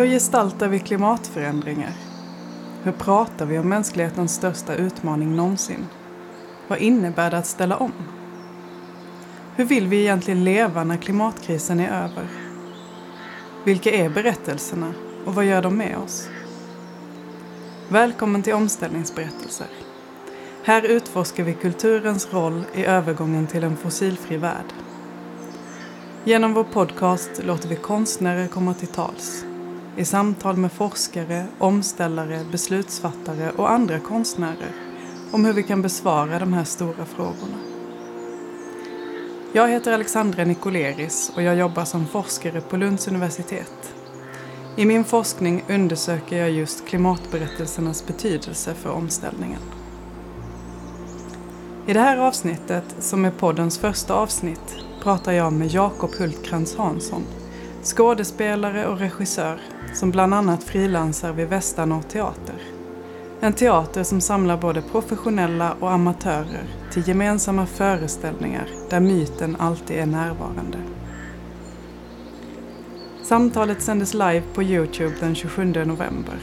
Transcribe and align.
Hur 0.00 0.06
gestaltar 0.06 0.68
vi 0.68 0.78
klimatförändringar? 0.78 1.92
Hur 2.82 2.92
pratar 2.92 3.46
vi 3.46 3.58
om 3.58 3.68
mänsklighetens 3.68 4.34
största 4.34 4.74
utmaning 4.74 5.36
någonsin? 5.36 5.86
Vad 6.68 6.78
innebär 6.78 7.30
det 7.30 7.38
att 7.38 7.46
ställa 7.46 7.76
om? 7.76 7.92
Hur 9.56 9.64
vill 9.64 9.86
vi 9.86 10.00
egentligen 10.00 10.44
leva 10.44 10.84
när 10.84 10.96
klimatkrisen 10.96 11.80
är 11.80 12.04
över? 12.04 12.26
Vilka 13.64 13.90
är 13.90 14.08
berättelserna 14.08 14.94
och 15.26 15.34
vad 15.34 15.44
gör 15.44 15.62
de 15.62 15.76
med 15.76 15.98
oss? 15.98 16.28
Välkommen 17.88 18.42
till 18.42 18.54
Omställningsberättelser. 18.54 19.68
Här 20.64 20.82
utforskar 20.82 21.44
vi 21.44 21.54
kulturens 21.54 22.32
roll 22.32 22.62
i 22.74 22.84
övergången 22.84 23.46
till 23.46 23.64
en 23.64 23.76
fossilfri 23.76 24.36
värld. 24.36 24.72
Genom 26.24 26.54
vår 26.54 26.64
podcast 26.64 27.30
låter 27.44 27.68
vi 27.68 27.76
konstnärer 27.76 28.46
komma 28.46 28.74
till 28.74 28.88
tals 28.88 29.44
i 29.96 30.04
samtal 30.04 30.56
med 30.56 30.72
forskare, 30.72 31.46
omställare, 31.58 32.44
beslutsfattare 32.50 33.50
och 33.50 33.70
andra 33.70 33.98
konstnärer 33.98 34.72
om 35.32 35.44
hur 35.44 35.52
vi 35.52 35.62
kan 35.62 35.82
besvara 35.82 36.38
de 36.38 36.52
här 36.52 36.64
stora 36.64 37.04
frågorna. 37.04 37.58
Jag 39.52 39.68
heter 39.68 39.92
Alexandra 39.92 40.44
Nikoleris 40.44 41.32
och 41.36 41.42
jag 41.42 41.56
jobbar 41.56 41.84
som 41.84 42.06
forskare 42.06 42.60
på 42.60 42.76
Lunds 42.76 43.08
universitet. 43.08 43.94
I 44.76 44.84
min 44.84 45.04
forskning 45.04 45.64
undersöker 45.68 46.38
jag 46.38 46.50
just 46.50 46.86
klimatberättelsernas 46.86 48.06
betydelse 48.06 48.74
för 48.74 48.90
omställningen. 48.90 49.60
I 51.86 51.92
det 51.92 52.00
här 52.00 52.16
avsnittet, 52.16 52.84
som 52.98 53.24
är 53.24 53.30
poddens 53.30 53.78
första 53.78 54.14
avsnitt, 54.14 54.76
pratar 55.02 55.32
jag 55.32 55.52
med 55.52 55.68
Jakob 55.68 56.10
Hultkrantz 56.18 56.76
Hansson, 56.76 57.24
skådespelare 57.82 58.86
och 58.86 58.98
regissör 58.98 59.60
som 59.94 60.10
bland 60.10 60.34
annat 60.34 60.64
frilansar 60.64 61.32
vid 61.32 61.48
Västanå 61.48 62.02
teater. 62.02 62.62
En 63.40 63.52
teater 63.52 64.02
som 64.02 64.20
samlar 64.20 64.56
både 64.56 64.82
professionella 64.82 65.74
och 65.80 65.92
amatörer 65.92 66.64
till 66.92 67.08
gemensamma 67.08 67.66
föreställningar 67.66 68.68
där 68.90 69.00
myten 69.00 69.56
alltid 69.58 69.96
är 69.96 70.06
närvarande. 70.06 70.78
Samtalet 73.22 73.82
sändes 73.82 74.14
live 74.14 74.42
på 74.54 74.62
Youtube 74.62 75.14
den 75.20 75.34
27 75.34 75.64
november. 75.64 76.38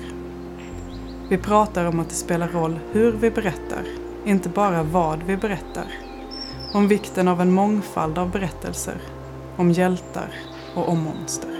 Vi 1.29 1.37
pratar 1.37 1.85
om 1.85 1.99
att 1.99 2.09
det 2.09 2.15
spelar 2.15 2.47
roll 2.47 2.79
hur 2.91 3.11
vi 3.11 3.31
berättar, 3.31 3.83
inte 4.25 4.49
bara 4.49 4.83
vad 4.83 5.23
vi 5.23 5.37
berättar. 5.37 5.85
Om 6.73 6.87
vikten 6.87 7.27
av 7.27 7.41
en 7.41 7.51
mångfald 7.51 8.17
av 8.17 8.31
berättelser, 8.31 8.97
om 9.57 9.71
hjältar 9.71 10.29
och 10.77 10.89
om 10.89 11.03
monster. 11.03 11.56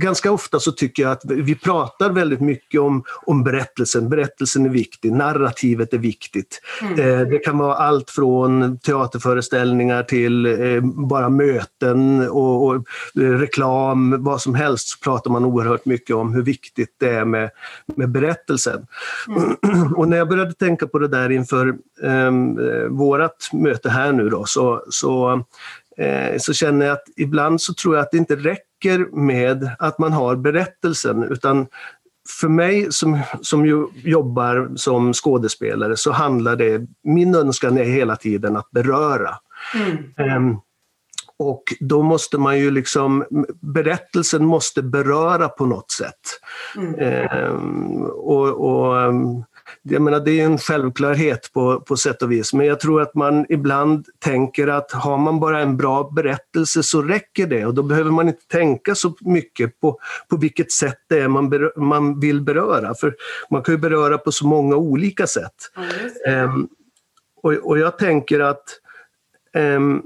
Ganska 0.00 0.32
ofta 0.32 0.60
så 0.60 0.72
tycker 0.72 1.02
jag 1.02 1.12
att 1.12 1.24
vi 1.24 1.54
pratar 1.54 2.10
väldigt 2.10 2.40
mycket 2.40 2.80
om, 2.80 3.04
om 3.26 3.44
berättelsen. 3.44 4.08
Berättelsen 4.08 4.66
är 4.66 4.70
viktig, 4.70 5.12
narrativet 5.12 5.94
är 5.94 5.98
viktigt. 5.98 6.60
Mm. 6.82 6.92
Eh, 6.92 7.28
det 7.28 7.38
kan 7.38 7.58
vara 7.58 7.74
allt 7.74 8.10
från 8.10 8.78
teaterföreställningar 8.78 10.02
till 10.02 10.46
eh, 10.46 10.80
bara 10.82 11.28
möten 11.28 12.28
och, 12.30 12.66
och, 12.66 12.84
reklam, 13.14 14.24
vad 14.24 14.40
som 14.40 14.54
helst, 14.54 14.88
så 14.88 14.98
pratar 14.98 15.30
man 15.30 15.44
oerhört 15.44 15.84
mycket 15.84 16.16
om 16.16 16.34
hur 16.34 16.42
viktigt 16.42 16.94
det 16.98 17.08
är 17.08 17.24
med, 17.24 17.50
med 17.86 18.10
berättelsen. 18.10 18.86
Mm. 19.28 19.92
Och 19.96 20.08
när 20.08 20.16
jag 20.16 20.28
började 20.28 20.52
tänka 20.52 20.86
på 20.86 20.98
det 20.98 21.08
där 21.08 21.30
inför 21.30 21.74
ehm, 22.02 22.58
eh, 22.58 22.84
vårat 22.84 23.50
möte 23.52 23.90
här 23.90 24.12
nu 24.12 24.28
då, 24.28 24.44
så, 24.44 24.84
så 24.90 25.32
eh, 25.32 25.40
så 26.38 26.52
känner 26.52 26.86
jag 26.86 26.92
att 26.92 27.04
ibland 27.16 27.60
så 27.60 27.74
tror 27.74 27.96
jag 27.96 28.02
att 28.02 28.10
det 28.10 28.18
inte 28.18 28.36
räcker 28.36 29.16
med 29.16 29.70
att 29.78 29.98
man 29.98 30.12
har 30.12 30.36
berättelsen 30.36 31.22
utan 31.22 31.66
för 32.40 32.48
mig 32.48 32.92
som, 32.92 33.18
som 33.40 33.66
ju 33.66 33.86
jobbar 33.94 34.70
som 34.76 35.12
skådespelare 35.12 35.96
så 35.96 36.12
handlar 36.12 36.56
det, 36.56 36.86
min 37.02 37.34
önskan 37.34 37.78
är 37.78 37.84
hela 37.84 38.16
tiden 38.16 38.56
att 38.56 38.70
beröra. 38.70 39.34
Mm. 39.74 40.36
Um, 40.36 40.60
och 41.36 41.62
då 41.80 42.02
måste 42.02 42.38
man 42.38 42.58
ju 42.58 42.70
liksom, 42.70 43.24
berättelsen 43.60 44.44
måste 44.44 44.82
beröra 44.82 45.48
på 45.48 45.66
något 45.66 45.90
sätt. 45.90 46.20
Mm. 46.76 47.50
Um, 47.52 48.02
och, 48.02 48.48
och 48.48 48.96
um, 48.96 49.44
jag 49.82 50.02
menar, 50.02 50.20
det 50.20 50.40
är 50.40 50.44
en 50.44 50.58
självklarhet 50.58 51.52
på, 51.52 51.80
på 51.80 51.96
sätt 51.96 52.22
och 52.22 52.32
vis, 52.32 52.52
men 52.52 52.66
jag 52.66 52.80
tror 52.80 53.02
att 53.02 53.14
man 53.14 53.46
ibland 53.48 54.06
tänker 54.18 54.68
att 54.68 54.92
har 54.92 55.18
man 55.18 55.40
bara 55.40 55.60
en 55.60 55.76
bra 55.76 56.10
berättelse 56.10 56.82
så 56.82 57.02
räcker 57.02 57.46
det 57.46 57.66
och 57.66 57.74
då 57.74 57.82
behöver 57.82 58.10
man 58.10 58.28
inte 58.28 58.46
tänka 58.46 58.94
så 58.94 59.14
mycket 59.20 59.80
på, 59.80 59.98
på 60.28 60.36
vilket 60.36 60.72
sätt 60.72 60.98
det 61.08 61.18
är 61.18 61.28
man, 61.28 61.50
berö, 61.50 61.70
man 61.76 62.20
vill 62.20 62.40
beröra. 62.40 62.94
För 62.94 63.16
man 63.50 63.62
kan 63.62 63.74
ju 63.74 63.78
beröra 63.78 64.18
på 64.18 64.32
så 64.32 64.46
många 64.46 64.76
olika 64.76 65.26
sätt. 65.26 65.54
Mm. 66.26 66.44
Um, 66.44 66.68
och, 67.42 67.52
och 67.52 67.78
jag 67.78 67.98
tänker 67.98 68.40
att 68.40 68.64
um, 69.54 70.02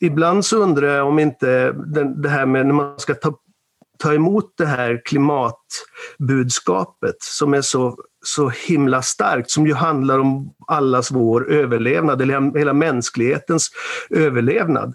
ibland 0.00 0.44
så 0.44 0.56
undrar 0.56 0.96
jag 0.96 1.08
om 1.08 1.18
inte 1.18 1.72
det 2.16 2.28
här 2.28 2.46
med 2.46 2.66
när 2.66 2.74
man 2.74 2.98
ska 2.98 3.14
ta 3.14 3.38
ta 4.02 4.14
emot 4.14 4.52
det 4.56 4.66
här 4.66 5.02
klimatbudskapet 5.04 7.22
som 7.22 7.54
är 7.54 7.60
så 7.60 7.98
så 8.22 8.48
himla 8.48 9.02
starkt 9.02 9.50
som 9.50 9.66
ju 9.66 9.74
handlar 9.74 10.18
om 10.18 10.54
allas 10.66 11.10
vår 11.10 11.50
överlevnad, 11.50 12.22
eller 12.22 12.58
hela 12.58 12.72
mänsklighetens 12.72 13.70
överlevnad. 14.10 14.94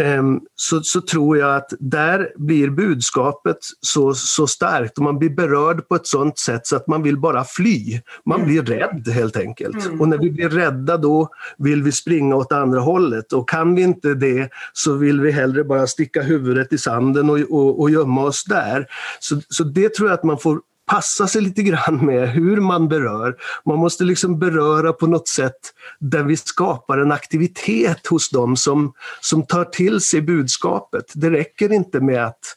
Ehm, 0.00 0.40
så, 0.54 0.82
så 0.82 1.00
tror 1.00 1.38
jag 1.38 1.56
att 1.56 1.72
där 1.78 2.32
blir 2.36 2.70
budskapet 2.70 3.56
så, 3.80 4.14
så 4.14 4.46
starkt 4.46 4.98
och 4.98 5.04
man 5.04 5.18
blir 5.18 5.30
berörd 5.30 5.88
på 5.88 5.94
ett 5.94 6.06
sådant 6.06 6.38
sätt 6.38 6.66
så 6.66 6.76
att 6.76 6.86
man 6.86 7.02
vill 7.02 7.18
bara 7.18 7.44
fly. 7.44 8.00
Man 8.24 8.44
blir 8.44 8.62
rädd 8.62 9.08
helt 9.08 9.36
enkelt. 9.36 9.86
Mm. 9.86 10.00
Och 10.00 10.08
när 10.08 10.18
vi 10.18 10.30
blir 10.30 10.48
rädda 10.48 10.96
då 10.96 11.28
vill 11.58 11.82
vi 11.82 11.92
springa 11.92 12.36
åt 12.36 12.52
andra 12.52 12.80
hållet 12.80 13.32
och 13.32 13.48
kan 13.48 13.74
vi 13.74 13.82
inte 13.82 14.14
det 14.14 14.48
så 14.72 14.94
vill 14.94 15.20
vi 15.20 15.30
hellre 15.30 15.64
bara 15.64 15.86
sticka 15.86 16.22
huvudet 16.22 16.72
i 16.72 16.78
sanden 16.78 17.30
och, 17.30 17.38
och, 17.38 17.80
och 17.80 17.90
gömma 17.90 18.22
oss 18.22 18.44
där. 18.44 18.86
Så, 19.20 19.40
så 19.48 19.64
det 19.64 19.94
tror 19.94 20.08
jag 20.08 20.14
att 20.14 20.24
man 20.24 20.38
får 20.38 20.60
passa 20.90 21.26
sig 21.26 21.42
lite 21.42 21.62
grann 21.62 22.06
med 22.06 22.28
hur 22.28 22.56
man 22.56 22.88
berör. 22.88 23.36
Man 23.64 23.78
måste 23.78 24.04
liksom 24.04 24.38
beröra 24.38 24.92
på 24.92 25.06
något 25.06 25.28
sätt 25.28 25.60
där 25.98 26.22
vi 26.22 26.36
skapar 26.36 26.98
en 26.98 27.12
aktivitet 27.12 28.06
hos 28.06 28.30
dem 28.30 28.56
som, 28.56 28.92
som 29.20 29.46
tar 29.46 29.64
till 29.64 30.00
sig 30.00 30.20
budskapet. 30.20 31.04
Det 31.14 31.30
räcker 31.30 31.72
inte 31.72 32.00
med 32.00 32.26
att 32.26 32.56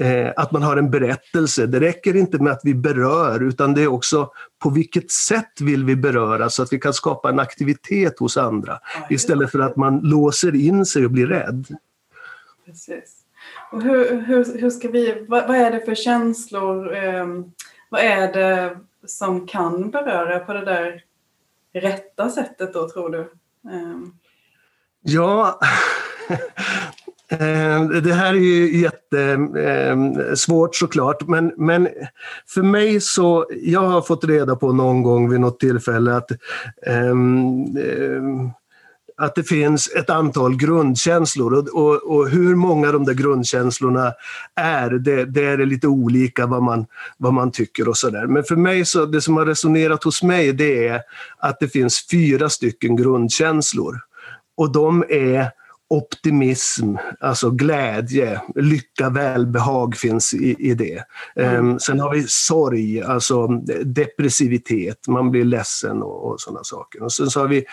eh, 0.00 0.32
att 0.36 0.52
man 0.52 0.62
har 0.62 0.76
en 0.76 0.90
berättelse. 0.90 1.66
Det 1.66 1.80
räcker 1.80 2.16
inte 2.16 2.38
med 2.38 2.52
att 2.52 2.60
vi 2.64 2.74
berör 2.74 3.42
utan 3.42 3.74
det 3.74 3.82
är 3.82 3.88
också 3.88 4.30
på 4.62 4.70
vilket 4.70 5.10
sätt 5.10 5.60
vill 5.60 5.84
vi 5.84 5.96
beröra 5.96 6.50
så 6.50 6.62
att 6.62 6.72
vi 6.72 6.78
kan 6.78 6.94
skapa 6.94 7.28
en 7.28 7.40
aktivitet 7.40 8.18
hos 8.18 8.36
andra 8.36 8.78
istället 9.10 9.50
för 9.50 9.58
att 9.58 9.76
man 9.76 10.00
låser 10.00 10.54
in 10.54 10.86
sig 10.86 11.04
och 11.04 11.10
blir 11.10 11.26
rädd. 11.26 11.66
Precis. 12.66 13.18
Och 13.72 13.82
hur, 13.82 14.20
hur, 14.20 14.60
hur 14.60 14.70
ska 14.70 14.88
vi, 14.88 15.26
vad, 15.28 15.46
vad 15.46 15.56
är 15.56 15.70
det 15.70 15.80
för 15.80 15.94
känslor 15.94 16.96
eh, 16.96 17.26
vad 17.92 18.00
är 18.00 18.32
det 18.32 18.76
som 19.06 19.46
kan 19.46 19.90
beröra 19.90 20.38
på 20.38 20.52
det 20.52 20.64
där 20.64 21.04
rätta 21.72 22.28
sättet 22.28 22.72
då, 22.72 22.88
tror 22.88 23.10
du? 23.10 23.32
Ehm. 23.72 24.12
Ja, 25.02 25.60
ehm, 27.28 28.02
det 28.02 28.12
här 28.12 28.34
är 28.34 28.38
ju 28.38 28.80
jättesvårt 28.80 30.68
ehm, 30.68 30.72
såklart, 30.72 31.28
men, 31.28 31.52
men 31.56 31.88
för 32.46 32.62
mig 32.62 33.00
så, 33.00 33.46
jag 33.50 33.80
har 33.80 34.02
fått 34.02 34.24
reda 34.24 34.56
på 34.56 34.72
någon 34.72 35.02
gång 35.02 35.30
vid 35.30 35.40
något 35.40 35.60
tillfälle 35.60 36.14
att 36.16 36.30
um, 36.86 37.76
um, 37.76 38.52
att 39.16 39.34
det 39.34 39.42
finns 39.42 39.88
ett 39.88 40.10
antal 40.10 40.56
grundkänslor 40.56 41.54
och, 41.54 41.68
och, 41.68 42.16
och, 42.16 42.28
hur 42.28 42.54
många 42.54 42.92
de 42.92 43.04
där 43.04 43.14
grundkänslorna 43.14 44.12
är, 44.54 44.90
det, 44.90 45.24
det 45.24 45.44
är 45.44 45.66
lite 45.66 45.88
olika 45.88 46.46
vad 46.46 46.62
man, 46.62 46.86
vad 47.18 47.34
man 47.34 47.50
tycker 47.50 47.88
och 47.88 47.96
sådär. 47.96 48.26
Men 48.26 48.44
för 48.44 48.56
mig, 48.56 48.84
så 48.84 49.06
det 49.06 49.20
som 49.20 49.36
har 49.36 49.46
resonerat 49.46 50.04
hos 50.04 50.22
mig, 50.22 50.52
det 50.52 50.88
är 50.88 51.00
att 51.38 51.60
det 51.60 51.68
finns 51.68 52.08
fyra 52.10 52.48
stycken 52.48 52.96
grundkänslor. 52.96 54.00
Och 54.56 54.72
de 54.72 55.04
är 55.08 55.50
optimism, 55.92 56.96
alltså 57.20 57.50
glädje, 57.50 58.40
lycka, 58.54 59.10
välbehag 59.10 59.96
finns 59.96 60.34
i, 60.34 60.56
i 60.58 60.74
det. 60.74 61.04
Mm. 61.36 61.70
Um, 61.70 61.78
sen 61.78 62.00
har 62.00 62.14
vi 62.14 62.24
sorg, 62.28 63.02
alltså 63.02 63.46
depressivitet, 63.84 65.08
man 65.08 65.30
blir 65.30 65.44
ledsen 65.44 66.02
och, 66.02 66.30
och 66.30 66.40
sådana 66.40 66.64
saker. 66.64 67.02
Och 67.02 67.12
sen 67.12 67.30
så 67.30 67.40
har 67.40 67.48
vi 67.48 67.64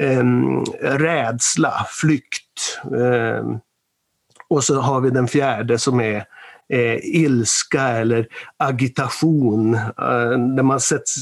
um, 0.00 0.64
rädsla, 0.80 1.72
flykt. 1.90 2.80
Um, 2.90 3.58
och 4.48 4.64
så 4.64 4.80
har 4.80 5.00
vi 5.00 5.10
den 5.10 5.28
fjärde 5.28 5.78
som 5.78 6.00
är 6.00 6.24
eh, 6.68 6.98
ilska 7.02 7.82
eller 7.82 8.26
agitation. 8.56 9.74
Eh, 9.74 10.38
när 10.38 10.62
man, 10.62 10.80
sätts, 10.80 11.16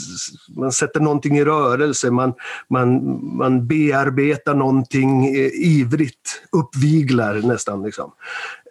man 0.56 0.72
sätter 0.72 1.00
någonting 1.00 1.38
i 1.38 1.44
rörelse, 1.44 2.10
man, 2.10 2.34
man, 2.70 3.18
man 3.36 3.66
bearbetar 3.66 4.54
någonting 4.54 5.26
eh, 5.26 5.50
ivrigt, 5.54 6.42
uppviglar 6.52 7.34
nästan. 7.34 7.82
Liksom. 7.82 8.12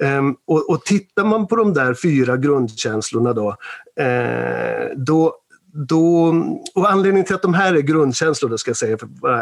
Ehm, 0.04 0.36
och, 0.48 0.70
och 0.70 0.84
tittar 0.84 1.26
man 1.26 1.48
på 1.48 1.56
de 1.56 1.74
där 1.74 1.94
fyra 1.94 2.38
grundkänslorna 2.38 3.34
då, 3.34 3.56
eh, 4.04 4.88
då 4.96 5.36
då, 5.78 6.34
och 6.76 6.92
anledningen 6.92 7.26
till 7.26 7.36
att 7.36 7.42
de 7.42 7.54
här 7.54 7.74
är 7.74 7.82
grundkänslor, 7.82 8.58
ska 8.58 8.70
jag 8.70 8.78
säga, 8.78 8.98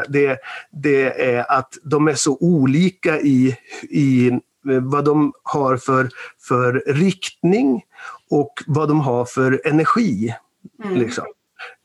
det, 0.07 0.37
det 0.71 1.33
är 1.35 1.51
att 1.51 1.73
de 1.83 2.07
är 2.07 2.13
så 2.13 2.37
olika 2.39 3.19
i, 3.19 3.57
i 3.89 4.31
vad 4.63 5.05
de 5.05 5.33
har 5.43 5.77
för, 5.77 6.09
för 6.47 6.83
riktning 6.87 7.83
och 8.29 8.53
vad 8.67 8.87
de 8.87 8.99
har 8.99 9.25
för 9.25 9.61
energi. 9.65 10.35
Mm. 10.83 10.97
Liksom. 10.97 11.25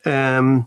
Um, 0.05 0.63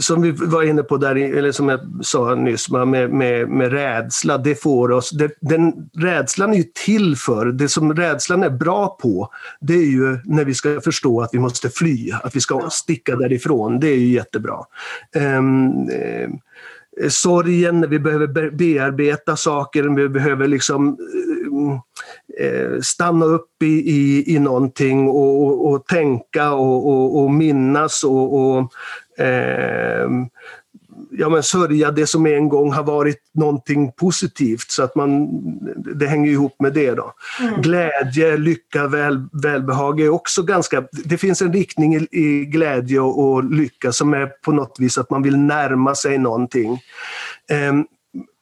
som 0.00 0.22
vi 0.22 0.30
var 0.30 0.62
inne 0.62 0.82
på 0.82 0.96
där, 0.96 1.16
eller 1.16 1.52
som 1.52 1.68
jag 1.68 1.80
sa 2.02 2.34
nyss, 2.34 2.70
med, 2.70 3.10
med, 3.10 3.48
med 3.48 3.72
rädsla, 3.72 4.38
det 4.38 4.54
får 4.54 4.90
oss... 4.90 5.10
Det, 5.10 5.30
den, 5.40 5.72
rädslan 5.98 6.52
är 6.52 6.56
ju 6.56 6.64
till 6.84 7.16
för, 7.16 7.46
det 7.46 7.68
som 7.68 7.94
rädslan 7.94 8.42
är 8.42 8.50
bra 8.50 8.98
på, 9.02 9.30
det 9.60 9.74
är 9.74 9.86
ju 9.86 10.18
när 10.24 10.44
vi 10.44 10.54
ska 10.54 10.80
förstå 10.80 11.20
att 11.20 11.30
vi 11.32 11.38
måste 11.38 11.70
fly, 11.70 12.10
att 12.22 12.36
vi 12.36 12.40
ska 12.40 12.70
sticka 12.70 13.16
därifrån. 13.16 13.80
Det 13.80 13.88
är 13.88 13.96
ju 13.96 14.08
jättebra. 14.08 14.58
Um, 15.16 15.88
um, 15.88 16.40
Eh, 17.00 17.08
sorgen, 17.08 17.90
vi 17.90 17.98
behöver 17.98 18.50
bearbeta 18.50 19.36
saker, 19.36 19.82
vi 19.82 20.08
behöver 20.08 20.48
liksom 20.48 20.98
eh, 22.38 22.46
eh, 22.46 22.80
stanna 22.80 23.24
upp 23.24 23.62
i, 23.62 23.90
i, 23.90 24.34
i 24.36 24.38
någonting 24.38 25.08
och, 25.08 25.42
och, 25.42 25.72
och 25.72 25.86
tänka 25.86 26.52
och, 26.52 26.88
och, 26.88 27.22
och 27.22 27.30
minnas 27.30 28.04
och, 28.04 28.34
och 28.34 28.72
eh, 29.24 30.08
ja, 31.18 31.28
men 31.28 31.42
sörja 31.42 31.90
det 31.90 32.06
som 32.06 32.26
en 32.26 32.48
gång 32.48 32.72
har 32.72 32.82
varit 32.82 33.20
någonting 33.34 33.92
positivt. 33.92 34.70
Så 34.70 34.82
att 34.82 34.94
man, 34.94 35.28
det 35.98 36.06
hänger 36.06 36.30
ihop 36.30 36.56
med 36.60 36.72
det. 36.72 36.94
Då. 36.94 37.12
Mm. 37.40 37.62
Glädje, 37.62 38.36
lycka, 38.36 38.86
väl, 38.86 39.28
välbehag 39.42 40.00
är 40.00 40.08
också 40.08 40.42
ganska... 40.42 40.84
Det 41.04 41.18
finns 41.18 41.42
en 41.42 41.52
riktning 41.52 41.96
i, 41.96 42.08
i 42.10 42.44
glädje 42.44 43.00
och, 43.00 43.24
och, 43.24 43.44
lycka 43.44 43.92
som 43.92 44.14
är 44.14 44.26
på 44.26 44.52
något 44.52 44.76
vis 44.78 44.98
att 44.98 45.10
man 45.10 45.22
vill 45.22 45.36
närma 45.38 45.94
sig 45.94 46.18
någonting. 46.18 46.80
Um, 47.70 47.86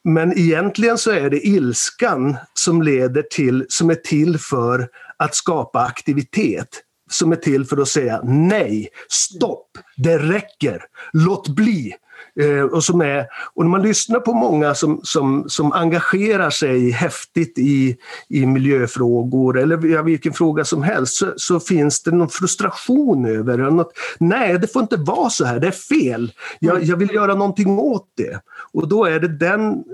men 0.04 0.38
egentligen 0.38 0.98
så 0.98 1.10
är 1.10 1.30
det 1.30 1.46
ilskan 1.46 2.36
som 2.54 2.82
leder 2.82 3.22
till, 3.22 3.66
som 3.68 3.90
är 3.90 3.94
till 3.94 4.38
för 4.38 4.88
att 5.16 5.34
skapa 5.34 5.80
aktivitet 5.80 6.82
som 7.10 7.32
är 7.32 7.36
till 7.36 7.64
för 7.64 7.80
att 7.80 7.88
säga 7.88 8.20
nej, 8.24 8.88
stopp, 9.08 9.68
det 9.96 10.18
räcker, 10.18 10.82
låt 11.12 11.48
bli. 11.48 11.94
Eh, 12.40 12.62
och, 12.62 12.84
som 12.84 13.00
är, 13.00 13.26
och 13.54 13.64
när 13.64 13.70
man 13.70 13.82
lyssnar 13.82 14.20
på 14.20 14.32
många 14.32 14.74
som, 14.74 15.00
som, 15.02 15.44
som 15.48 15.72
engagerar 15.72 16.50
sig 16.50 16.90
häftigt 16.90 17.58
i, 17.58 17.96
i 18.28 18.46
miljöfrågor 18.46 19.58
eller 19.58 20.02
vilken 20.02 20.32
fråga 20.32 20.64
som 20.64 20.82
helst 20.82 21.14
så, 21.16 21.32
så, 21.36 21.60
finns 21.60 22.02
det 22.02 22.10
någon 22.10 22.28
frustration 22.28 23.24
över 23.24 23.58
något, 23.58 23.92
Nej, 24.18 24.58
det 24.58 24.72
får 24.72 24.82
inte 24.82 24.96
vara 24.96 25.30
så 25.30 25.44
här, 25.44 25.60
det 25.60 25.66
är 25.66 25.70
fel. 25.70 26.32
Jag, 26.58 26.82
jag 26.82 26.96
vill 26.96 27.14
göra 27.14 27.34
någonting 27.34 27.78
åt 27.78 28.08
det. 28.16 28.40
Och 28.72 28.88
då 28.88 29.04
är 29.04 29.20
det 29.20 29.28
den 29.28 29.84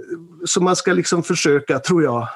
som 0.45 0.65
man 0.65 0.77
ska 0.77 0.93
liksom 0.93 1.23
försöka, 1.23 1.79
tror 1.79 2.03
jag, 2.03 2.29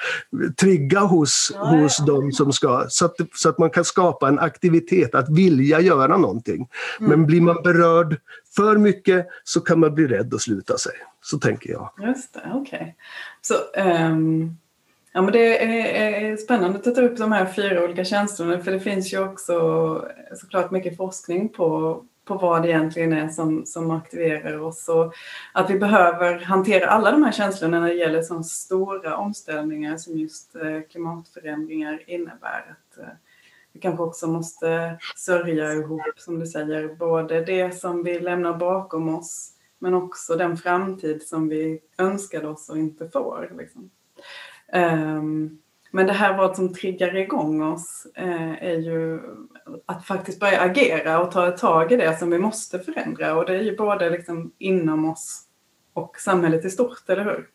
trigga 0.60 1.00
hos, 1.00 1.52
ja, 1.54 1.64
hos 1.64 1.96
ja. 1.98 2.04
dem 2.04 2.32
som 2.32 2.52
ska, 2.52 2.84
så 2.88 3.04
att, 3.04 3.16
så 3.34 3.48
att 3.48 3.58
man 3.58 3.70
kan 3.70 3.84
skapa 3.84 4.28
en 4.28 4.38
aktivitet, 4.38 5.14
att 5.14 5.28
vilja 5.28 5.80
göra 5.80 6.16
någonting. 6.16 6.68
Mm. 7.00 7.10
Men 7.10 7.26
blir 7.26 7.40
man 7.40 7.62
berörd 7.62 8.16
för 8.56 8.76
mycket 8.76 9.26
så 9.44 9.60
kan 9.60 9.80
man 9.80 9.94
bli 9.94 10.06
rädd 10.06 10.34
och 10.34 10.40
sluta 10.40 10.78
sig. 10.78 10.92
Så 11.22 11.38
tänker 11.38 11.70
jag. 11.70 11.92
Just 12.02 12.34
det, 12.34 12.50
okej. 12.54 12.60
Okay. 12.60 12.92
Så 13.40 13.54
um, 13.80 14.58
ja, 15.12 15.22
men 15.22 15.32
det 15.32 15.64
är, 15.64 16.22
är, 16.22 16.36
spännande 16.36 16.78
att 16.78 16.94
ta 16.94 17.00
upp 17.00 17.16
de 17.16 17.32
här 17.32 17.46
fyra 17.46 17.84
olika 17.84 18.04
känslorna 18.04 18.60
för 18.60 18.72
det 18.72 18.80
finns 18.80 19.12
ju 19.12 19.24
också 19.24 19.54
såklart 20.36 20.70
mycket 20.70 20.96
forskning 20.96 21.48
på, 21.48 22.02
på 22.24 22.34
vad 22.34 22.62
det 22.62 22.68
egentligen 22.68 23.12
är 23.12 23.28
som, 23.28 23.66
som 23.66 23.90
aktiverar 23.90 24.60
oss 24.60 24.88
och 24.88 25.14
att 25.52 25.70
vi 25.70 25.78
behöver 25.78 26.38
hantera 26.38 26.86
alla 26.86 27.10
de 27.10 27.22
här 27.22 27.32
känslorna 27.32 27.80
när 27.80 27.88
det 27.88 27.94
gäller 27.94 28.22
så 28.22 28.42
stora 28.42 29.16
omställningar 29.16 29.96
som 29.96 30.18
just 30.18 30.56
eh, 30.56 30.80
klimatförändringar 30.90 32.02
innebär. 32.06 32.64
Att, 32.70 32.98
eh, 32.98 33.08
vi 33.72 33.80
kanske 33.80 34.02
också 34.02 34.26
måste 34.26 34.98
sörja 35.16 35.72
ihop, 35.72 36.02
som 36.16 36.38
du 36.38 36.46
säger, 36.46 36.94
både 36.94 37.44
det 37.44 37.78
som 37.78 38.02
vi 38.02 38.20
lämnar 38.20 38.58
bakom 38.58 39.14
oss 39.14 39.56
men 39.80 39.94
också 39.94 40.36
den 40.36 40.56
framtid 40.56 41.22
som 41.22 41.48
vi 41.48 41.80
önskade 41.98 42.48
oss 42.48 42.68
och 42.68 42.78
inte 42.78 43.08
får. 43.08 43.52
Liksom. 43.58 43.90
Um, 44.72 45.58
men 45.90 46.06
det 46.06 46.12
här 46.12 46.38
vad 46.38 46.56
som 46.56 46.74
triggar 46.74 47.16
igång 47.16 47.62
oss 47.62 48.06
eh, 48.14 48.64
är 48.64 48.76
ju 48.76 49.20
att 49.86 50.06
faktiskt 50.06 50.40
börja 50.40 50.60
agera 50.60 51.20
och 51.20 51.32
ta 51.32 51.50
tag 51.50 51.92
i 51.92 51.96
det 51.96 52.18
som 52.18 52.30
vi 52.30 52.38
måste 52.38 52.78
förändra. 52.78 53.34
Och 53.36 53.46
det 53.46 53.56
är 53.56 53.62
ju 53.62 53.76
både 53.76 54.10
liksom 54.10 54.52
inom 54.58 55.04
oss 55.04 55.42
och 55.92 56.16
samhället 56.18 56.64
i 56.64 56.70
stort, 56.70 57.08
eller 57.08 57.24
hur? 57.24 57.48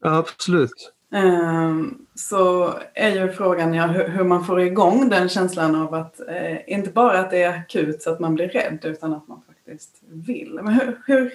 Ja, 0.00 0.16
absolut. 0.16 0.92
Ehm, 1.14 2.06
så 2.14 2.74
är 2.94 3.10
ju 3.10 3.32
frågan 3.32 3.74
ja, 3.74 3.86
hur 3.86 4.24
man 4.24 4.44
får 4.44 4.60
igång 4.60 5.08
den 5.08 5.28
känslan 5.28 5.74
av 5.74 5.94
att 5.94 6.20
eh, 6.28 6.72
inte 6.72 6.90
bara 6.90 7.18
att 7.18 7.30
det 7.30 7.42
är 7.42 7.58
akut 7.58 8.02
så 8.02 8.10
att 8.10 8.20
man 8.20 8.34
blir 8.34 8.48
rädd 8.48 8.78
utan 8.82 9.14
att 9.14 9.28
man 9.28 9.42
faktiskt 9.46 9.98
vill. 10.02 10.60
Men 10.62 10.74
hur, 10.74 11.02
hur, 11.06 11.32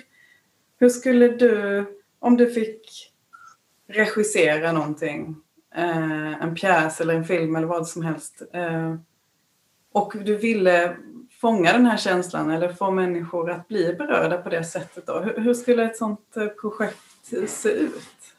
hur 0.80 0.90
skulle 0.90 1.28
du, 1.28 1.86
om 2.20 2.38
du 2.38 2.52
fick 2.52 3.12
regissera 3.88 4.72
någonting, 4.72 5.36
eh, 5.76 6.44
en 6.44 6.56
pjäs 6.56 7.02
eller 7.02 7.14
en 7.14 7.26
film 7.26 7.56
eller 7.56 7.68
vad 7.68 7.88
som 7.88 8.02
helst 8.04 8.42
eh, 8.54 8.96
och 9.92 10.14
du 10.26 10.36
ville 10.36 10.96
fånga 11.42 11.74
den 11.74 11.86
här 11.86 11.98
känslan 11.98 12.50
eller 12.50 12.74
få 12.74 12.92
människor 12.92 13.52
att 13.52 13.68
bli 13.68 13.94
berörda 13.94 14.38
på 14.38 14.50
det 14.50 14.64
sättet 14.64 15.06
då, 15.06 15.20
hur, 15.20 15.38
hur 15.38 15.54
skulle 15.54 15.84
ett 15.84 15.98
sådant 15.98 16.38
eh, 16.38 16.48
projekt 16.48 16.98
se 17.48 17.70
ut? 17.70 18.36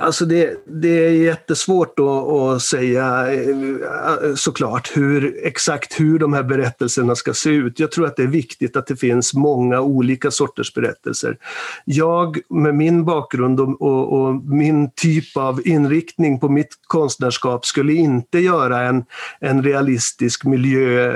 Alltså 0.00 0.24
det, 0.24 0.64
det 0.66 1.06
är 1.06 1.10
jättesvårt 1.10 1.98
att, 1.98 2.32
att 2.32 2.62
säga 2.62 3.32
eh, 3.32 4.34
såklart 4.34 4.96
hur, 4.96 5.46
exakt 5.46 6.00
hur 6.00 6.18
de 6.18 6.32
här 6.32 6.42
berättelserna 6.42 7.14
ska 7.14 7.34
se 7.34 7.50
ut. 7.50 7.80
Jag 7.80 7.92
tror 7.92 8.06
att 8.06 8.16
det 8.16 8.22
är 8.22 8.26
viktigt 8.26 8.76
att 8.76 8.86
det 8.86 8.96
finns 8.96 9.34
många 9.34 9.80
olika 9.80 10.30
sorters 10.30 10.74
berättelser. 10.74 11.38
Jag 11.84 12.38
med 12.50 12.74
min 12.74 13.04
bakgrund 13.04 13.60
och, 13.60 13.82
och, 13.82 14.12
och 14.12 14.34
min 14.34 14.90
typ 14.90 15.36
av 15.36 15.66
inriktning 15.66 16.40
på 16.40 16.48
mitt 16.48 16.74
konstnärskap 16.86 17.66
skulle 17.66 17.92
inte 17.92 18.38
göra 18.38 18.80
en, 18.80 19.04
en 19.40 19.62
realistisk 19.62 20.44
miljö 20.44 21.12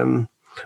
eh, 0.00 0.06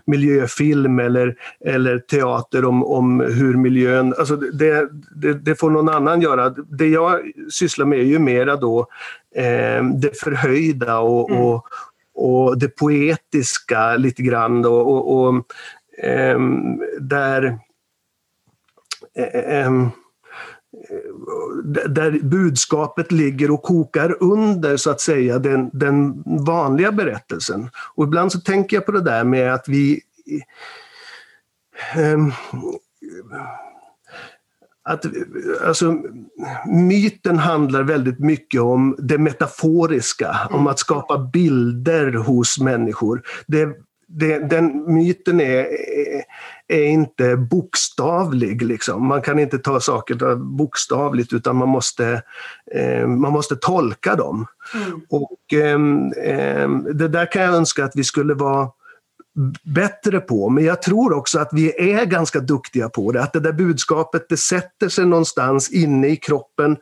miljöfilm 0.04 0.98
eller, 0.98 1.36
eller 1.64 1.98
teater 1.98 2.64
om, 2.64 2.84
om 2.84 3.20
hur 3.20 3.56
miljön... 3.56 4.14
Alltså 4.18 4.36
det, 4.36 4.88
det, 5.14 5.34
det, 5.34 5.54
får 5.54 5.70
någon 5.70 5.88
annan 5.88 6.20
göra. 6.20 6.50
Det 6.50 6.88
jag 6.88 7.20
sysslar 7.50 7.86
med 7.86 7.98
är 7.98 8.02
ju 8.04 8.18
mera 8.18 8.56
då 8.56 8.80
eh, 9.34 9.84
det 9.84 10.20
förhöjda 10.20 10.98
och, 10.98 11.30
mm. 11.30 11.42
och, 11.42 11.66
och, 12.14 12.58
det 12.58 12.68
poetiska 12.68 13.96
lite 13.96 14.22
grann. 14.22 14.62
Då, 14.62 14.74
och, 14.74 15.18
och 15.18 15.34
eh, 16.04 16.38
där... 17.00 17.58
Eh, 19.14 19.70
där 21.88 22.18
budskapet 22.22 23.12
ligger 23.12 23.50
och 23.50 23.62
kokar 23.62 24.16
under 24.20 24.76
så 24.76 24.90
att 24.90 25.00
säga 25.00 25.38
den, 25.38 25.70
den 25.72 26.22
vanliga 26.44 26.92
berättelsen. 26.92 27.70
Och 27.94 28.04
ibland 28.04 28.32
så 28.32 28.40
tänker 28.40 28.76
jag 28.76 28.86
på 28.86 28.92
det 28.92 29.00
där 29.00 29.24
med 29.24 29.54
att 29.54 29.68
vi 29.68 30.00
um, 31.96 32.32
att, 34.84 35.04
alltså, 35.66 35.96
myten 36.66 37.38
handlar 37.38 37.82
väldigt 37.82 38.18
mycket 38.18 38.60
om 38.60 38.96
det 38.98 39.18
metaforiska, 39.18 40.28
mm. 40.28 40.60
om 40.60 40.66
att 40.66 40.78
skapa 40.78 41.18
bilder 41.18 42.12
hos 42.12 42.58
människor. 42.60 43.22
Det, 43.46 43.68
det, 44.12 44.38
den 44.38 44.94
myten 44.94 45.40
är, 45.40 45.66
är 46.68 46.84
inte 46.84 47.36
bokstavlig. 47.36 48.62
Liksom. 48.62 49.06
Man 49.06 49.22
kan 49.22 49.38
inte 49.38 49.58
ta 49.58 49.80
saker 49.80 50.36
bokstavligt 50.36 51.32
utan 51.32 51.56
man 51.56 51.68
måste, 51.68 52.22
eh, 52.74 53.06
man 53.06 53.32
måste 53.32 53.56
tolka 53.56 54.16
dem. 54.16 54.46
Mm. 54.74 55.00
Och 55.08 55.52
eh, 55.52 56.68
Det 56.94 57.08
där 57.08 57.32
kan 57.32 57.42
jag 57.42 57.54
önska 57.54 57.84
att 57.84 57.96
vi 57.96 58.04
skulle 58.04 58.34
vara 58.34 58.68
bättre 59.62 60.20
på, 60.20 60.48
men 60.48 60.64
jag 60.64 60.82
tror 60.82 61.12
också 61.12 61.38
att 61.38 61.48
vi 61.52 61.92
är 61.92 62.04
ganska 62.04 62.40
duktiga 62.40 62.88
på 62.88 63.12
det. 63.12 63.22
Att 63.22 63.32
det 63.32 63.40
där 63.40 63.52
budskapet 63.52 64.26
det 64.28 64.36
sätter 64.36 64.88
sig 64.88 65.06
någonstans 65.06 65.70
inne 65.70 66.08
i 66.08 66.16
kroppen 66.16 66.76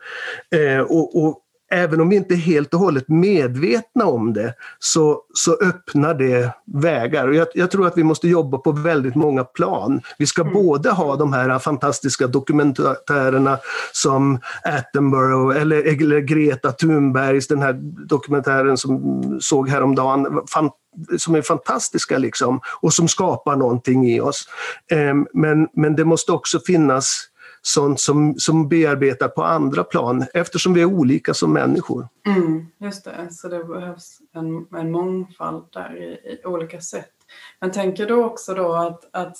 eh, 0.54 0.80
och, 0.80 1.24
och 1.24 1.38
även 1.70 2.00
om 2.00 2.08
vi 2.08 2.16
inte 2.16 2.34
är 2.34 2.36
helt 2.36 2.74
och 2.74 2.80
hållet 2.80 3.08
medvetna 3.08 4.06
om 4.06 4.32
det, 4.32 4.54
så, 4.78 5.22
så 5.34 5.56
öppnar 5.62 6.14
det 6.14 6.54
vägar. 6.64 7.28
Och 7.28 7.34
jag, 7.34 7.46
jag 7.54 7.70
tror 7.70 7.86
att 7.86 7.98
vi 7.98 8.04
måste 8.04 8.28
jobba 8.28 8.58
på 8.58 8.72
väldigt 8.72 9.14
många 9.14 9.44
plan. 9.44 10.00
Vi 10.18 10.26
ska 10.26 10.42
mm. 10.42 10.54
både 10.54 10.90
ha 10.90 11.16
de 11.16 11.32
här 11.32 11.58
fantastiska 11.58 12.26
dokumentärerna 12.26 13.58
som 13.92 14.38
Attenborough 14.64 15.60
eller, 15.60 16.02
eller 16.02 16.20
Greta 16.20 16.72
Thunbergs, 16.72 17.48
den 17.48 17.62
här 17.62 17.72
dokumentären 18.06 18.76
som 18.76 19.38
såg 19.40 19.68
häromdagen, 19.68 20.42
fan, 20.50 20.70
som 21.18 21.34
är 21.34 21.42
fantastiska 21.42 22.18
liksom, 22.18 22.60
och 22.80 22.92
som 22.92 23.08
skapar 23.08 23.56
någonting 23.56 24.10
i 24.10 24.20
oss. 24.20 24.48
Ehm, 24.90 25.26
men, 25.32 25.68
men 25.72 25.96
det 25.96 26.04
måste 26.04 26.32
också 26.32 26.60
finnas 26.60 27.29
sånt 27.62 28.00
som, 28.00 28.34
som 28.38 28.68
bearbetar 28.68 29.28
på 29.28 29.42
andra 29.42 29.84
plan 29.84 30.24
eftersom 30.34 30.74
vi 30.74 30.80
är 30.80 30.84
olika 30.84 31.34
som 31.34 31.52
människor. 31.52 32.08
Mm, 32.26 32.66
just 32.78 33.04
det, 33.04 33.28
så 33.30 33.48
det 33.48 33.64
behövs 33.64 34.18
en, 34.32 34.66
en 34.76 34.90
mångfald 34.90 35.64
där 35.72 35.96
i, 35.96 36.04
i 36.04 36.44
olika 36.44 36.80
sätt. 36.80 37.12
Men 37.60 37.72
tänker 37.72 38.06
du 38.06 38.14
också 38.14 38.54
då 38.54 38.72
att, 38.72 39.08
att 39.12 39.36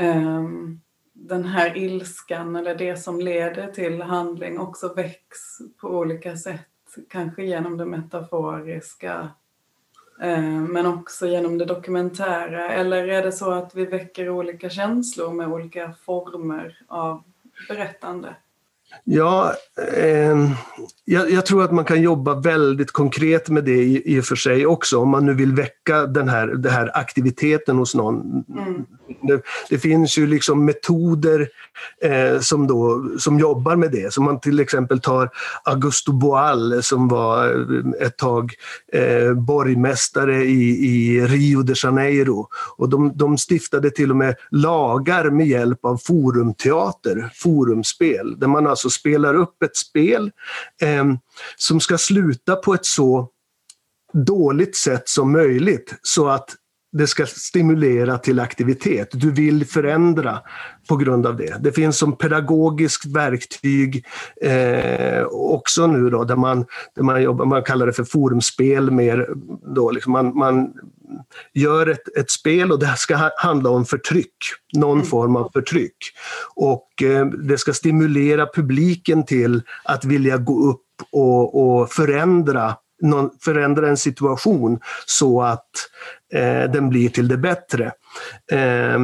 um, 0.00 0.80
den 1.12 1.44
här 1.44 1.76
ilskan 1.76 2.56
eller 2.56 2.74
det 2.74 2.96
som 2.96 3.20
leder 3.20 3.66
till 3.66 4.02
handling 4.02 4.58
också 4.58 4.94
väcks 4.94 5.38
på 5.80 5.88
olika 5.88 6.36
sätt, 6.36 6.68
kanske 7.08 7.44
genom 7.44 7.76
det 7.76 7.86
metaforiska 7.86 9.28
Eh, 10.20 10.50
men 10.50 10.86
också 10.86 11.26
genom 11.26 11.58
det 11.58 11.64
dokumentära? 11.64 12.70
Eller 12.70 13.08
är 13.08 13.22
det 13.22 13.32
så 13.32 13.50
att 13.50 13.74
vi 13.74 13.84
väcker 13.84 14.28
olika 14.28 14.70
känslor 14.70 15.32
med 15.32 15.48
olika 15.48 15.92
former 15.92 16.82
av 16.88 17.22
berättande? 17.68 18.36
Ja, 19.04 19.54
eh, 19.96 20.36
jag, 21.04 21.30
jag, 21.30 21.46
tror 21.46 21.64
att 21.64 21.72
man 21.72 21.84
kan 21.84 22.02
jobba 22.02 22.34
väldigt 22.34 22.90
konkret 22.90 23.48
med 23.48 23.64
det 23.64 23.82
i, 23.82 24.16
i 24.16 24.20
och 24.20 24.24
för 24.24 24.36
sig 24.36 24.66
också, 24.66 24.98
om 24.98 25.08
man 25.08 25.26
nu 25.26 25.34
vill 25.34 25.54
väcka 25.54 26.06
den 26.06 26.28
här, 26.28 26.46
den 26.46 26.72
här 26.72 26.90
aktiviteten 26.94 27.76
hos 27.76 27.94
någon. 27.94 28.44
Mm. 28.48 28.84
Det, 29.22 29.42
det, 29.70 29.78
finns 29.78 30.18
ju 30.18 30.26
liksom 30.26 30.64
metoder 30.64 31.48
eh, 32.02 32.40
som, 32.40 32.66
då, 32.66 33.10
som 33.18 33.38
jobbar 33.38 33.76
med 33.76 33.92
det. 33.92 34.12
Som 34.12 34.24
man 34.24 34.40
till 34.40 34.60
exempel 34.60 35.00
tar 35.00 35.30
Augusto 35.64 36.12
Boal 36.12 36.82
som 36.82 37.08
var 37.08 37.46
eh, 37.46 38.06
ett 38.06 38.16
tag 38.16 38.52
eh, 38.92 39.34
borgmästare 39.34 40.44
i, 40.44 40.86
i, 40.86 41.20
Rio 41.26 41.62
de 41.62 41.74
Janeiro. 41.76 42.48
Och 42.76 42.88
de, 42.88 43.12
de 43.16 43.38
stiftade 43.38 43.90
till 43.90 44.10
och 44.10 44.16
med 44.16 44.36
lagar 44.50 45.30
med 45.30 45.46
hjälp 45.46 45.84
av 45.84 45.96
forumteater, 45.96 47.30
forumspel, 47.34 48.38
där 48.38 48.46
man 48.46 48.66
alltså 48.66 48.79
Alltså 48.80 48.98
spelar 48.98 49.34
upp 49.34 49.62
ett 49.62 49.76
spel 49.76 50.30
eh, 50.82 51.04
som 51.56 51.80
ska 51.80 51.98
sluta 51.98 52.56
på 52.56 52.74
ett 52.74 52.86
så 52.86 53.30
dåligt 54.12 54.76
sätt 54.76 55.08
som 55.08 55.32
möjligt 55.32 55.94
så 56.02 56.28
att 56.28 56.54
det 56.92 57.06
ska 57.06 57.26
stimulera 57.26 58.18
till 58.18 58.40
aktivitet. 58.40 59.08
Du 59.12 59.30
vill 59.30 59.66
förändra 59.66 60.38
på 60.88 60.96
grund 60.96 61.26
av 61.26 61.36
det. 61.36 61.56
Det 61.60 61.72
finns 61.72 61.98
som 61.98 62.16
pedagogiskt 62.16 63.06
verktyg 63.06 64.06
eh, 64.42 65.22
också 65.30 65.86
nu 65.86 66.10
då, 66.10 66.24
där 66.24 66.36
man, 66.36 66.66
där 66.96 67.02
man, 67.02 67.22
jobbar, 67.22 67.44
man 67.44 67.62
kallar 67.62 67.86
det 67.86 67.92
för 67.92 68.04
forumspel. 68.04 68.90
Mer 68.90 69.28
då, 69.74 69.90
liksom 69.90 70.12
man, 70.12 70.36
man 70.36 70.72
gör 71.54 71.86
ett, 71.86 72.16
ett 72.16 72.30
spel 72.30 72.72
och 72.72 72.78
det 72.78 72.94
ska 72.96 73.30
handla 73.36 73.70
om 73.70 73.84
förtryck, 73.84 74.36
någon 74.72 74.98
mm. 74.98 75.06
form 75.06 75.36
av 75.36 75.50
förtryck. 75.52 75.96
Och 76.54 77.02
eh, 77.02 77.26
det 77.26 77.58
ska 77.58 77.72
stimulera 77.72 78.46
publiken 78.54 79.24
till 79.24 79.62
att 79.84 80.04
vilja 80.04 80.36
gå 80.36 80.70
upp 80.70 80.86
och, 81.12 81.80
och 81.80 81.92
förändra 81.92 82.74
någon, 83.00 83.30
förändra 83.40 83.88
en 83.88 83.96
situation 83.96 84.80
så 85.06 85.42
att 85.42 85.70
Eh, 86.32 86.70
den 86.70 86.88
blir 86.88 87.08
till 87.08 87.28
det 87.28 87.36
bättre. 87.36 87.92
Eh, 88.52 88.98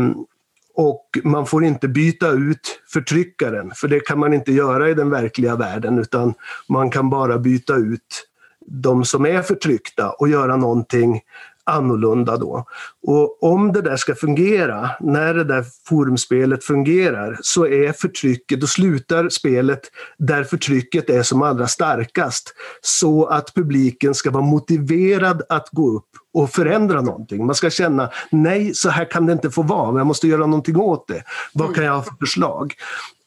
och 0.74 1.18
man 1.24 1.46
får 1.46 1.64
inte 1.64 1.88
byta 1.88 2.30
ut 2.30 2.80
förtryckaren, 2.92 3.72
för 3.74 3.88
det 3.88 4.00
kan 4.00 4.18
man 4.18 4.34
inte 4.34 4.52
göra 4.52 4.90
i 4.90 4.94
den 4.94 5.10
verkliga 5.10 5.56
världen, 5.56 5.98
utan 5.98 6.34
man 6.68 6.90
kan 6.90 7.10
bara 7.10 7.38
byta 7.38 7.74
ut 7.74 8.28
de 8.66 9.04
som 9.04 9.26
är 9.26 9.42
förtryckta 9.42 10.10
och 10.10 10.28
göra 10.28 10.56
någonting 10.56 11.20
annorlunda 11.66 12.36
då. 12.36 12.64
Och 13.06 13.42
om 13.42 13.72
det 13.72 13.82
där 13.82 13.96
ska 13.96 14.14
fungera, 14.14 14.90
när 15.00 15.34
det 15.34 15.44
där 15.44 15.64
forumspelet 15.88 16.64
fungerar, 16.64 17.38
så 17.42 17.66
är 17.66 17.92
förtrycket, 17.92 18.60
då 18.60 18.66
slutar 18.66 19.28
spelet 19.28 19.80
där 20.18 20.44
förtrycket 20.44 21.10
är 21.10 21.22
som 21.22 21.42
allra 21.42 21.66
starkast. 21.66 22.54
Så 22.80 23.26
att 23.26 23.54
publiken 23.54 24.14
ska 24.14 24.30
vara 24.30 24.44
motiverad 24.44 25.42
att 25.48 25.68
gå 25.72 25.90
upp 25.96 26.08
och 26.34 26.50
förändra 26.50 27.00
någonting. 27.00 27.46
Man 27.46 27.54
ska 27.54 27.70
känna, 27.70 28.10
nej 28.30 28.74
så 28.74 28.90
här 28.90 29.10
kan 29.10 29.26
det 29.26 29.32
inte 29.32 29.50
få 29.50 29.62
vara, 29.62 29.86
men 29.86 29.96
jag 29.98 30.06
måste 30.06 30.28
göra 30.28 30.46
någonting 30.46 30.76
åt 30.76 31.08
det. 31.08 31.22
Vad 31.52 31.74
kan 31.74 31.84
jag 31.84 31.94
ha 31.94 32.02
för 32.02 32.14
förslag? 32.20 32.74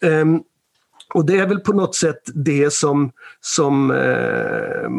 Um, 0.01 0.43
och 1.13 1.25
det 1.25 1.38
är 1.38 1.48
väl 1.48 1.60
på 1.60 1.74
något 1.74 1.96
sätt 1.96 2.22
det 2.34 2.74
som, 2.74 3.12
som 3.42 3.92
eh, 3.92 4.89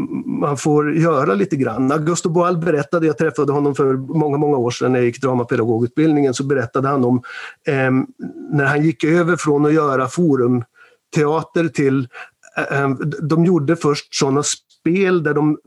man 0.40 0.56
får 0.56 0.96
göra 0.96 1.34
lite 1.34 1.56
grann. 1.56 1.92
Augusto 1.92 2.28
Boal 2.28 2.58
berättade, 2.58 3.06
jag 3.06 3.18
träffade 3.18 3.52
honom 3.52 3.74
för 3.74 3.94
många, 3.94 4.38
många 4.38 4.56
år 4.56 4.70
sedan 4.70 4.92
när 4.92 4.98
jag 4.98 5.06
gick 5.06 5.20
dramapedagogutbildningen, 5.20 6.34
så 6.34 6.44
berättade 6.44 6.88
han 6.88 7.04
om 7.04 7.22
eh, 7.66 7.90
när 8.52 8.64
han 8.64 8.82
gick 8.82 9.04
över 9.04 9.36
från 9.36 9.66
att 9.66 9.72
göra 9.72 10.08
forumteater 10.08 11.68
till 11.74 12.08
eh, 12.56 12.80
ehm, 12.80 12.96
de 13.22 13.44
gjorde 13.44 13.76
först 13.76 14.14
sådana 14.14 14.42
spel 14.80 15.22
där 15.22 15.34
de 15.34 15.58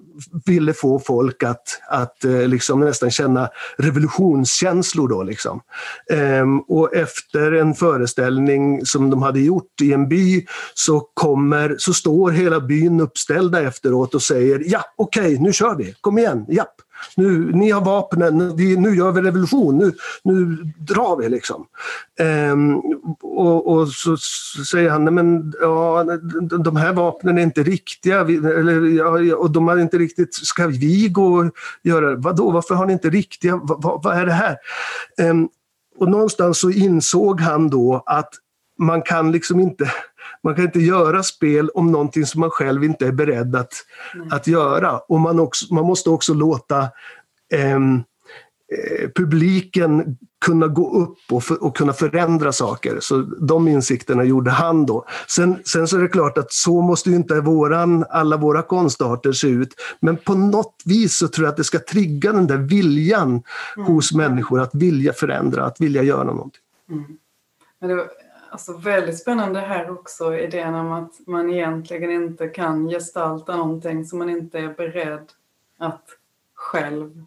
ville 0.46 0.74
få 0.74 1.00
folk 1.00 1.44
att, 1.44 1.82
att 1.90 2.24
eh, 2.24 2.48
liksom 2.48 2.80
nästan 2.80 3.12
känna 3.12 3.50
revolutionskänslor. 3.78 5.08
Då, 5.08 5.24
liksom. 5.24 5.62
Ehm, 6.12 6.60
och 6.60 6.96
efter 6.96 7.52
en 7.52 7.74
föreställning 7.74 8.86
som 8.86 9.10
de 9.10 9.22
hade 9.22 9.40
gjort 9.40 9.82
i 9.82 9.94
en 9.94 10.10
by 10.10 10.46
så, 10.74 11.00
kommer, 11.14 11.76
så 11.78 11.94
står 11.94 12.32
hela 12.32 12.60
byn 12.60 13.02
uppställda 13.02 13.62
efteråt 13.62 14.16
och 14.16 14.22
säger 14.22 14.64
ja, 14.66 14.82
okej, 14.98 15.22
okay, 15.22 15.38
nu 15.40 15.54
kör 15.54 15.76
vi, 15.76 15.96
kom 16.02 16.18
igen, 16.18 16.46
japp. 16.50 16.76
Nu, 17.16 17.52
ni 17.54 17.72
har 17.72 17.82
vapnen, 17.82 18.56
vi, 18.56 18.78
nu 18.78 18.96
gör 18.96 19.12
vi 19.12 19.22
revolution, 19.22 19.78
nu, 19.78 19.94
nu 20.24 20.58
drar 20.78 21.18
vi 21.18 21.30
liksom. 21.30 21.66
Ehm, 22.20 22.76
och, 23.22 23.68
och, 23.74 23.88
så 23.90 24.18
säger 24.66 24.90
han, 24.90 25.06
nej 25.06 25.14
men 25.14 25.54
ja, 25.62 26.04
de 26.60 26.76
här 26.76 26.94
vapnen 26.94 27.38
är 27.38 27.42
inte 27.42 27.64
riktiga, 27.64 28.24
vi, 28.24 28.36
eller, 28.36 28.82
ja, 28.82 29.36
och 29.36 29.52
de 29.52 29.68
har 29.68 29.78
inte 29.78 29.98
riktigt, 29.98 30.36
ska 30.36 30.68
vi 30.68 31.10
gå 31.10 31.40
och 31.40 31.52
göra, 31.84 32.16
vadå, 32.16 32.52
varför 32.52 32.76
har 32.76 32.86
ni 32.86 32.94
inte 32.94 33.10
riktiga, 33.10 33.60
vad, 33.64 34.04
vad 34.04 34.18
är 34.18 34.26
det 34.26 34.32
här? 34.32 34.58
Ehm, 35.18 35.48
och 35.98 36.10
någonstans 36.10 36.60
så 36.60 36.70
insåg 36.70 37.42
han 37.42 37.70
då 37.70 38.04
att 38.06 38.34
man 38.80 39.02
kan 39.02 39.32
liksom 39.32 39.60
inte 39.60 39.92
man 40.44 40.56
kan 40.56 40.66
inte 40.66 40.80
göra 40.80 41.24
spel 41.24 41.70
om 41.70 41.92
någonting 41.92 42.26
som 42.26 42.40
man 42.40 42.50
själv 42.50 42.84
inte 42.84 43.08
är 43.08 43.12
beredd 43.12 43.56
att, 43.56 43.74
att 44.32 44.48
göra. 44.48 44.98
Och 44.98 45.20
man, 45.20 45.40
också, 45.40 45.74
man 45.74 45.86
måste 45.86 46.10
också 46.10 46.34
låta 46.34 46.90
ehm, 47.54 47.96
eh, 48.74 49.10
publiken 49.16 50.18
kunna 50.46 50.68
gå 50.68 50.98
upp 50.98 51.18
och, 51.32 51.44
för, 51.44 51.64
och, 51.64 51.78
kunna 51.78 51.94
förändra 51.94 52.52
saker. 52.52 52.98
Så 53.00 53.22
de 53.22 53.68
insikterna 53.68 54.24
gjorde 54.24 54.52
han 54.52 54.86
då. 54.86 55.06
Sen, 55.28 55.60
sen 55.66 55.88
så 55.88 55.98
är 55.98 56.02
det 56.02 56.08
klart 56.08 56.38
att 56.38 56.52
så 56.52 56.82
måste 56.82 57.10
ju 57.10 57.16
inte 57.16 57.42
våran, 57.42 58.06
alla 58.10 58.38
våra 58.38 58.62
konstarter 58.62 59.32
se 59.32 59.48
ut. 59.48 59.74
Men 60.00 60.18
på 60.18 60.36
något 60.36 60.76
vis 60.86 61.18
så 61.18 61.28
tror 61.28 61.46
jag 61.46 61.52
att 61.52 61.58
det 61.58 61.64
ska 61.64 61.80
trigga 61.80 62.32
den 62.32 62.48
där 62.48 62.58
viljan 62.58 63.44
mm. 63.78 63.88
hos 63.88 64.14
människor 64.14 64.62
att 64.62 64.76
vilja 64.76 65.14
förändra, 65.14 65.66
att 65.66 65.82
vilja 65.82 66.04
göra 66.04 66.24
någonting. 66.24 66.62
Mm. 66.90 67.04
Men 67.82 67.90
det, 67.90 68.08
alltså 68.54 68.74
väldigt 68.78 69.20
spännande 69.20 69.60
här 69.60 69.90
också 69.90 70.36
idén 70.36 70.76
om 70.76 70.92
att 70.92 71.28
man 71.28 71.50
egentligen 71.50 72.12
inte 72.12 72.48
kan 72.48 72.88
gestalta 72.88 73.56
någonting 73.56 74.06
som 74.06 74.20
man 74.20 74.30
inte 74.30 74.60
är 74.60 74.74
beredd 74.74 75.32
att 75.78 76.06
själv 76.54 77.26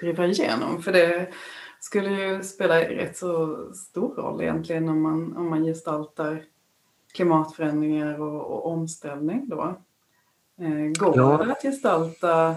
driva 0.00 0.26
igenom. 0.26 0.82
För 0.82 0.92
det 0.92 1.28
skulle 1.80 2.10
ju 2.10 2.42
spela 2.42 2.80
rätt 2.80 3.16
så 3.16 3.58
stor 3.74 4.14
roll 4.14 4.42
egentligen 4.42 4.88
om 4.88 5.02
man, 5.02 5.36
om 5.36 5.50
man 5.50 5.64
gestaltar 5.64 6.44
klimatförändringar 7.14 8.20
och, 8.20 8.46
och 8.46 8.66
omställning 8.66 9.48
då. 9.48 9.80
Eh, 10.58 10.92
går 10.98 11.16
ja. 11.16 11.42
det 11.44 11.52
att 11.52 11.62
gestalta... 11.62 12.54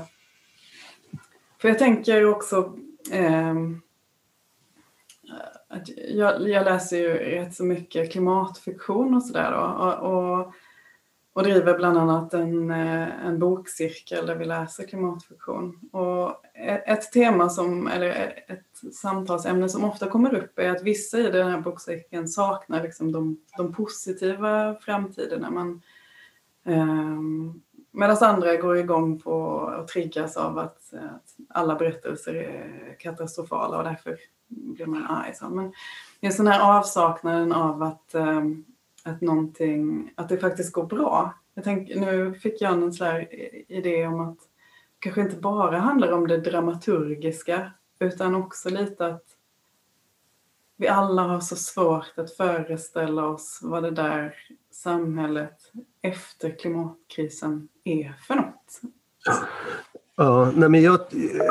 För 1.61 1.69
jag 1.69 1.79
tänker 1.79 2.25
också 2.25 2.77
eh, 3.11 3.53
att 5.73 5.89
jag, 6.09 6.49
jag, 6.49 6.65
läser 6.65 6.97
ju 6.97 7.13
rätt 7.13 7.55
så 7.55 7.63
mycket 7.63 8.11
klimatfiktion 8.11 9.15
och 9.15 9.23
sådär 9.23 9.51
och, 9.51 10.11
och, 10.11 10.53
och 11.33 11.43
driver 11.43 11.77
bland 11.77 11.97
annat 11.97 12.33
en, 12.33 12.71
eh, 12.71 13.25
en 13.25 13.39
bokcirkel 13.39 14.25
där 14.25 14.35
vi 14.35 14.45
läser 14.45 14.87
klimatfiktion. 14.87 15.79
Och 15.91 16.45
e-, 16.53 16.83
ett 16.85 17.11
tema 17.11 17.49
som, 17.49 17.87
eller 17.87 18.09
ett 18.47 18.93
samtalsämne 18.95 19.69
som 19.69 19.83
ofta 19.83 20.09
kommer 20.09 20.35
upp 20.35 20.59
är 20.59 20.69
att 20.69 20.83
vissa 20.83 21.19
i 21.19 21.31
den 21.31 21.51
här 21.51 21.61
bokcirkeln 21.61 22.27
saknar 22.27 22.83
liksom 22.83 23.11
de, 23.11 23.37
de 23.57 23.73
positiva 23.73 24.75
framtiderna. 24.75 25.49
Man, 25.49 25.81
Um, 26.65 26.73
ehm, 26.73 27.61
Medan 27.95 28.17
andra 28.21 28.55
går 28.55 28.77
igång 28.77 29.19
på 29.19 29.31
och 29.31 29.87
triggas 29.87 30.37
av 30.37 30.57
att, 30.57 30.93
att, 30.93 31.35
alla 31.49 31.75
berättelser 31.75 32.33
är 32.35 32.95
katastrofala 32.99 33.77
och 33.77 33.83
därför 33.83 34.17
blir 34.55 34.85
man 34.85 35.05
arg. 35.05 35.35
Så. 35.35 35.49
Men 35.49 35.73
just 36.21 36.37
den 36.37 36.47
här 36.47 36.77
avsaknaden 36.77 37.51
av 37.51 37.83
att, 37.83 38.15
ehm, 38.15 38.65
att, 39.03 39.21
någonting, 39.21 40.13
att 40.15 40.29
det 40.29 40.37
faktiskt 40.37 40.73
går 40.73 40.85
bra. 40.85 41.33
Jag 41.53 41.63
tänk, 41.63 41.95
nu 41.95 42.33
fick 42.33 42.61
jag 42.61 42.73
en 42.73 42.93
sån 42.93 43.21
idé 43.67 44.07
om 44.07 44.19
att 44.19 44.37
det 44.37 44.99
kanske 44.99 45.21
inte 45.21 45.35
bara 45.35 45.79
handlar 45.79 46.11
om 46.11 46.27
det 46.27 46.37
dramaturgiska 46.37 47.71
utan 47.99 48.35
också 48.35 48.69
lite 48.69 49.05
att 49.05 49.25
vi 50.77 50.87
alla 50.87 51.21
har 51.21 51.39
så 51.39 51.55
svårt 51.55 52.17
att 52.17 52.37
föreställa 52.37 53.25
oss 53.25 53.59
vad 53.61 53.83
det 53.83 53.91
där 53.91 54.35
samhället 54.71 55.57
efter 56.01 56.57
klimatkrisen 56.57 57.67
är 57.83 58.13
för 58.27 58.35
något. 58.35 58.81
Ja, 60.15 60.51
nej 60.55 60.69
men 60.69 60.81
jag, 60.81 60.99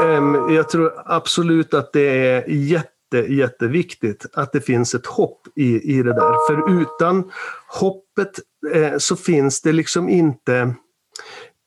ehm, 0.03 0.55
jag 0.55 0.69
tror 0.69 0.93
absolut 1.07 1.75
att 1.75 1.93
det 1.93 2.01
är 2.01 2.49
jätte, 2.49 2.92
jätteviktigt 3.19 4.27
att 4.33 4.53
det 4.53 4.61
finns 4.61 4.95
ett 4.95 5.07
hopp 5.07 5.41
i, 5.57 5.99
i 5.99 6.03
det 6.03 6.13
där. 6.13 6.47
För 6.47 6.81
utan 6.81 7.31
hoppet 7.69 8.39
eh, 8.75 8.99
så 8.99 9.17
finns 9.17 9.61
det 9.63 9.73
liksom 9.73 10.09
inte 10.09 10.75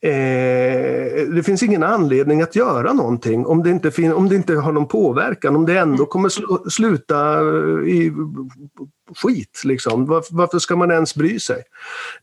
Eh, 0.06 1.28
det 1.28 1.44
finns 1.46 1.64
ingen 1.64 1.84
anledning 1.84 2.42
att 2.42 2.56
göra 2.56 2.94
någonting 2.94 3.46
om 3.46 3.64
det 3.64 3.70
inte, 3.70 4.14
om 4.14 4.30
det 4.30 4.36
inte 4.36 4.56
har 4.56 4.72
någon 4.72 4.88
påverkan, 4.88 5.56
om 5.56 5.66
det 5.66 5.80
ändå 5.80 5.96
mm. 5.96 6.06
kommer 6.06 6.30
sl 6.30 6.44
sluta 6.70 7.42
i 7.86 8.14
skit. 9.16 9.62
Liksom. 9.66 10.06
Varför, 10.06 10.36
varför, 10.36 10.60
ska 10.60 10.76
man 10.76 10.92
ens 10.92 11.16
bry 11.16 11.40
sig? 11.40 11.64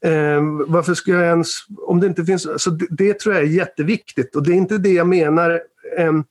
Eh, 0.00 0.43
varför 0.67 0.95
ska 0.95 1.12
jag 1.12 1.23
ens, 1.23 1.49
om 1.87 2.00
det 2.00 2.07
inte 2.07 2.25
finns, 2.25 2.47
alltså 2.47 2.71
det, 2.71 2.87
det, 2.91 3.21
tror 3.21 3.35
jag 3.35 3.45
är 3.45 3.49
jätteviktigt 3.49 4.37
och 4.37 4.43
det 4.43 4.52
är 4.52 4.57
inte 4.57 4.79
det 4.79 4.93
jag 4.93 5.09
menar 5.09 5.50
eh, 5.50 5.59
Ehm, 5.99 6.25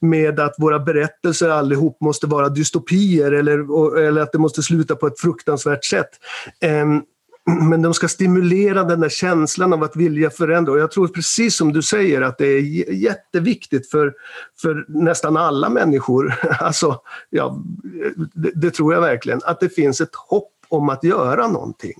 med 0.00 0.40
att 0.40 0.54
våra 0.58 0.78
berättelser 0.78 1.48
allihop 1.48 2.00
måste 2.00 2.26
vara 2.26 2.48
dystopier 2.48 3.32
eller, 3.32 3.98
eller 3.98 4.20
att 4.20 4.32
det 4.32 4.38
måste 4.38 4.62
sluta 4.62 4.96
på 4.96 5.06
ett 5.06 5.20
fruktansvärt 5.20 5.84
sätt. 5.84 6.10
Ehm, 6.60 7.02
men 7.70 7.82
de 7.82 7.94
ska 7.94 8.08
stimulera 8.08 8.84
den 8.84 9.00
där 9.00 9.08
känslan 9.08 9.72
av 9.72 9.82
att 9.82 9.96
vilja 9.96 10.30
förändra. 10.30 10.72
Och 10.72 10.78
jag 10.78 10.90
tror 10.90 11.08
precis 11.08 11.56
som 11.56 11.72
du 11.72 11.82
säger 11.82 12.22
att 12.22 12.38
det 12.38 12.46
är 12.46 12.92
jätteviktigt 12.92 13.90
för, 13.90 14.14
för 14.62 14.84
nästan 14.88 15.36
alla 15.36 15.68
människor, 15.68 16.34
alltså, 16.60 17.00
ja, 17.30 17.62
det, 18.34 18.50
det 18.54 18.70
tror 18.70 18.94
jag 18.94 19.00
verkligen, 19.00 19.40
att 19.44 19.60
det 19.60 19.68
finns 19.68 20.00
ett 20.00 20.14
hopp 20.14 20.52
om 20.70 20.88
att 20.88 21.04
göra 21.04 21.48
någonting. 21.48 21.94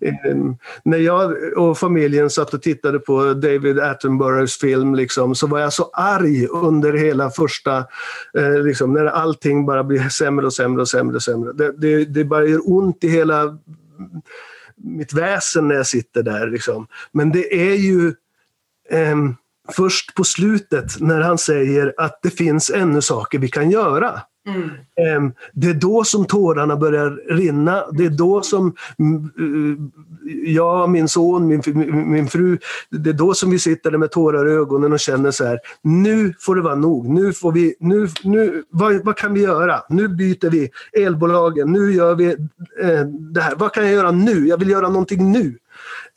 Mm. 0.00 0.40
Um, 0.40 0.56
när 0.82 0.98
jag 0.98 1.36
och 1.56 1.78
familjen 1.78 2.30
satt 2.30 2.54
och 2.54 2.62
tittade 2.62 2.98
på 2.98 3.34
David 3.34 3.78
Attenboroughs 3.78 4.58
film 4.58 4.94
liksom, 4.94 5.34
så 5.34 5.46
var 5.46 5.58
jag 5.58 5.72
så 5.72 5.90
arg 5.92 6.46
under 6.46 6.92
hela 6.92 7.30
första, 7.30 7.78
uh, 8.38 8.62
liksom, 8.62 8.92
när 8.92 9.04
allting 9.06 9.66
bara 9.66 9.84
blir 9.84 10.08
sämre 10.08 10.46
och 10.46 10.54
sämre 10.54 10.80
och 10.80 10.88
sämre. 10.88 11.16
Och 11.16 11.22
sämre. 11.22 11.52
Det, 11.52 11.72
det, 11.72 12.04
det 12.04 12.24
bara 12.24 12.46
gör 12.46 12.60
ont 12.64 13.04
i 13.04 13.08
hela 13.08 13.58
mitt 14.76 15.12
väsen 15.12 15.68
när 15.68 15.74
jag 15.74 15.86
sitter 15.86 16.22
där. 16.22 16.46
Liksom. 16.46 16.86
Men 17.12 17.32
det 17.32 17.70
är 17.70 17.74
ju 17.74 18.14
eh, 18.90 19.16
först 19.72 20.14
på 20.14 20.24
slutet 20.24 21.00
när 21.00 21.20
han 21.20 21.38
säger 21.38 21.94
att 21.96 22.18
det 22.22 22.30
finns 22.30 22.70
ännu 22.70 23.00
saker 23.02 23.38
vi 23.38 23.48
kan 23.48 23.70
göra. 23.70 24.20
Mm. 24.48 25.32
Det 25.52 25.66
är 25.70 25.74
då 25.74 26.04
som 26.04 26.26
tårarna 26.26 26.76
börjar 26.76 27.10
rinna. 27.34 27.84
Det 27.92 28.04
är 28.04 28.10
då 28.10 28.42
som 28.42 28.74
mm, 28.98 29.24
eh, 29.24 30.52
jag, 30.54 30.90
min 30.90 31.08
son, 31.08 31.46
min, 31.46 31.62
min 32.10 32.28
fru, 32.28 32.58
det 32.90 33.10
är 33.10 33.14
då 33.14 33.34
som 33.34 33.50
vi 33.50 33.58
sitter 33.58 33.90
där 33.90 33.98
med 33.98 34.10
tårar 34.10 34.48
i 34.48 34.52
ögonen 34.52 34.92
och 34.92 35.00
känner 35.00 35.30
så 35.30 35.44
här, 35.44 35.58
nu 35.82 36.34
får 36.40 36.56
det 36.56 36.62
vara 36.62 36.74
nog. 36.74 37.08
Nu 37.08 37.32
får 37.32 37.52
vi, 37.52 37.76
nu, 37.80 38.08
nu, 38.24 38.64
vad, 38.70 39.04
vad 39.04 39.16
kan 39.16 39.34
vi 39.34 39.40
göra? 39.40 39.82
Nu 39.88 40.08
byter 40.08 40.50
vi 40.50 40.70
elbolagen, 40.92 41.72
nu 41.72 41.92
gör 41.92 42.14
vi 42.14 42.26
eh, 42.82 43.04
det 43.06 43.40
här. 43.40 43.54
Vad 43.56 43.72
kan 43.72 43.84
jag 43.84 43.92
göra 43.92 44.10
nu? 44.10 44.48
Jag 44.48 44.58
vill 44.58 44.70
göra 44.70 44.88
någonting 44.88 45.32
nu. 45.32 45.58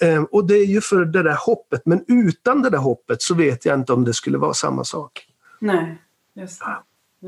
Eh, 0.01 0.23
och 0.23 0.47
det 0.47 0.55
är 0.55 0.65
ju 0.65 0.81
för 0.81 1.05
det 1.05 1.23
där 1.23 1.37
hoppet, 1.45 1.81
men 1.85 2.05
utan 2.07 2.61
det 2.61 2.69
där 2.69 2.77
hoppet 2.77 3.21
så 3.21 3.35
vet 3.35 3.65
jag 3.65 3.79
inte 3.79 3.93
om 3.93 4.05
det 4.05 4.13
skulle 4.13 4.37
vara 4.37 4.53
samma 4.53 4.83
sak. 4.83 5.27
Nej, 5.59 5.97
just 6.35 6.61
det. 6.61 6.77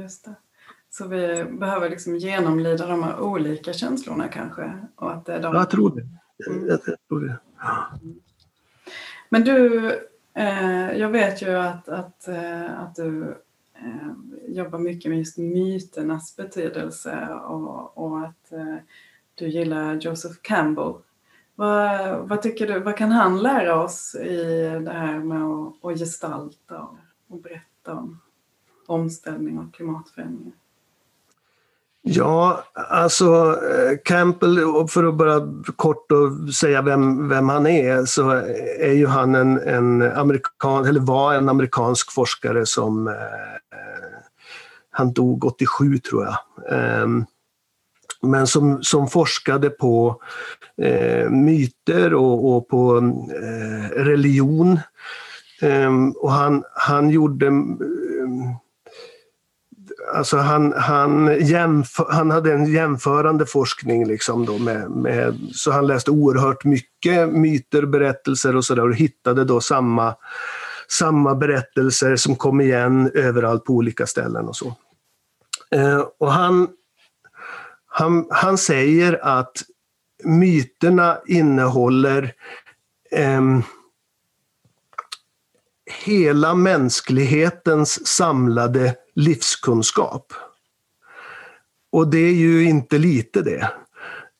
Just 0.01 0.25
det. 0.25 0.35
Så 0.97 1.07
vi 1.07 1.43
behöver 1.43 1.89
liksom 1.89 2.15
genomlida 2.15 2.87
de 2.87 3.03
här 3.03 3.19
olika 3.19 3.73
känslorna 3.73 4.27
kanske? 4.27 4.77
Och 4.95 5.13
att 5.13 5.25
det 5.25 5.33
är 5.33 5.41
de... 5.41 5.55
Jag 5.55 5.69
tror 5.69 5.95
det. 5.95 6.07
Mm. 6.51 6.67
Jag 6.67 6.83
tror 6.83 7.19
det. 7.19 7.39
Men 9.29 9.43
du, 9.43 9.87
eh, 10.33 10.91
jag 10.91 11.09
vet 11.09 11.41
ju 11.41 11.55
att, 11.55 11.89
att, 11.89 12.27
eh, 12.27 12.79
att 12.79 12.95
du 12.95 13.37
eh, 13.73 14.07
jobbar 14.47 14.79
mycket 14.79 15.09
med 15.09 15.17
just 15.17 15.37
myternas 15.37 16.35
betydelse 16.35 17.27
och, 17.29 17.97
och 17.97 18.19
att 18.19 18.51
eh, 18.51 18.75
du 19.35 19.47
gillar 19.47 19.95
Joseph 19.95 20.35
Campbell. 20.41 20.93
Vad, 21.55 22.17
vad, 22.27 22.41
tycker 22.41 22.67
du, 22.67 22.79
vad 22.79 22.97
kan 22.97 23.11
han 23.11 23.41
lära 23.41 23.83
oss 23.83 24.15
i 24.15 24.35
det 24.85 24.93
här 24.93 25.19
med 25.19 25.43
att, 25.43 25.85
att 25.85 25.99
gestalta 25.99 26.79
och, 26.79 26.97
och 27.27 27.41
berätta 27.41 27.93
om 27.93 28.19
omställning 28.87 29.59
och 29.59 29.73
klimatförändringar? 29.73 30.62
Ja, 32.05 32.63
alltså 32.73 33.59
eh, 33.71 33.97
Campbell, 34.05 34.59
för 34.89 35.03
att 35.03 35.15
bara 35.15 35.41
kort 35.75 36.11
och 36.11 36.53
säga 36.53 36.81
vem, 36.81 37.29
vem 37.29 37.49
han 37.49 37.67
är, 37.67 38.05
så 38.05 38.29
är 38.79 38.93
ju 38.93 39.07
han 39.07 39.35
en, 39.35 39.59
en 39.59 40.01
amerikan, 40.01 40.85
eller 40.85 40.99
var 40.99 41.33
en 41.33 41.49
amerikansk 41.49 42.11
forskare 42.11 42.65
som 42.65 43.07
eh, 43.07 43.13
eh 43.13 44.23
han 44.95 45.13
dog 45.13 45.45
87 45.45 45.97
tror 45.97 46.23
jag. 46.23 46.37
Eh, 46.77 47.07
men 48.21 48.47
som, 48.47 48.83
som 48.83 49.07
forskade 49.07 49.69
på 49.69 50.21
eh, 50.81 51.29
myter 51.29 52.13
och, 52.13 52.55
och 52.55 52.67
på 52.67 52.97
eh, 53.41 53.89
religion. 54.03 54.79
Ehm, 55.61 56.11
och 56.11 56.31
han, 56.31 56.63
han 56.75 57.09
gjorde 57.09 57.47
mm, 57.47 57.77
alltså 60.13 60.37
han, 60.37 60.73
han, 60.73 61.37
jämför, 61.39 62.07
han 62.09 62.31
hade 62.31 62.53
en 62.53 62.65
jämförande 62.65 63.45
forskning 63.45 64.07
liksom 64.07 64.45
då 64.45 64.57
med, 64.57 64.91
med, 64.91 65.39
så 65.53 65.71
han 65.71 65.87
läste 65.87 66.11
oerhört 66.11 66.63
mycket 66.63 67.29
myter, 67.29 67.85
berättelser 67.85 68.55
och 68.55 68.65
sådär 68.65 68.89
och 68.89 68.95
hittade 68.95 69.45
då 69.45 69.61
samma, 69.61 70.15
samma 70.87 71.35
berättelser 71.35 72.15
som 72.15 72.35
kom 72.35 72.61
igen 72.61 73.11
överallt 73.13 73.65
på 73.65 73.73
olika 73.73 74.07
ställen 74.07 74.47
och 74.47 74.55
så. 74.55 74.75
Eh, 75.71 76.05
och 76.17 76.31
han, 76.31 76.67
han, 77.85 78.27
han 78.29 78.57
säger 78.57 79.19
att 79.39 79.63
myterna 80.23 81.17
innehåller 81.25 82.33
eh, 83.11 83.41
hela 86.05 86.55
mänsklighetens 86.55 88.07
samlade 88.07 88.95
livskunskap. 89.15 90.33
Och 91.91 92.07
det 92.07 92.17
är 92.17 92.33
ju 92.33 92.63
inte 92.63 92.97
lite 92.97 93.41
det, 93.41 93.69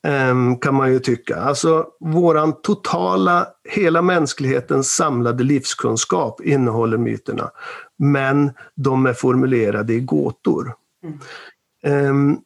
ehm, 0.08 0.58
kan 0.58 0.76
man 0.76 0.92
ju 0.92 1.00
tycka. 1.00 1.36
Alltså 1.36 1.88
våran 2.00 2.62
totala, 2.62 3.48
hela 3.70 4.02
mänsklighetens 4.02 4.96
samlade 4.96 5.44
livskunskap 5.44 6.42
innehåller 6.42 6.98
myterna. 6.98 7.52
Men 7.98 8.52
de 8.76 9.06
är 9.06 9.14
formulerade 9.14 9.94
i 9.94 10.00
gåtor. 10.00 10.76
Mm. 11.84 12.10
Um, 12.10 12.42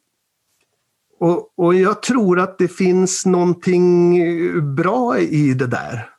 och, 1.20 1.52
och 1.56 1.74
jag 1.74 2.02
tror 2.02 2.40
att 2.40 2.58
det 2.58 2.68
finns 2.68 3.26
någonting 3.26 4.74
bra 4.74 5.18
i 5.18 5.54
det 5.54 5.66
där 5.66 6.17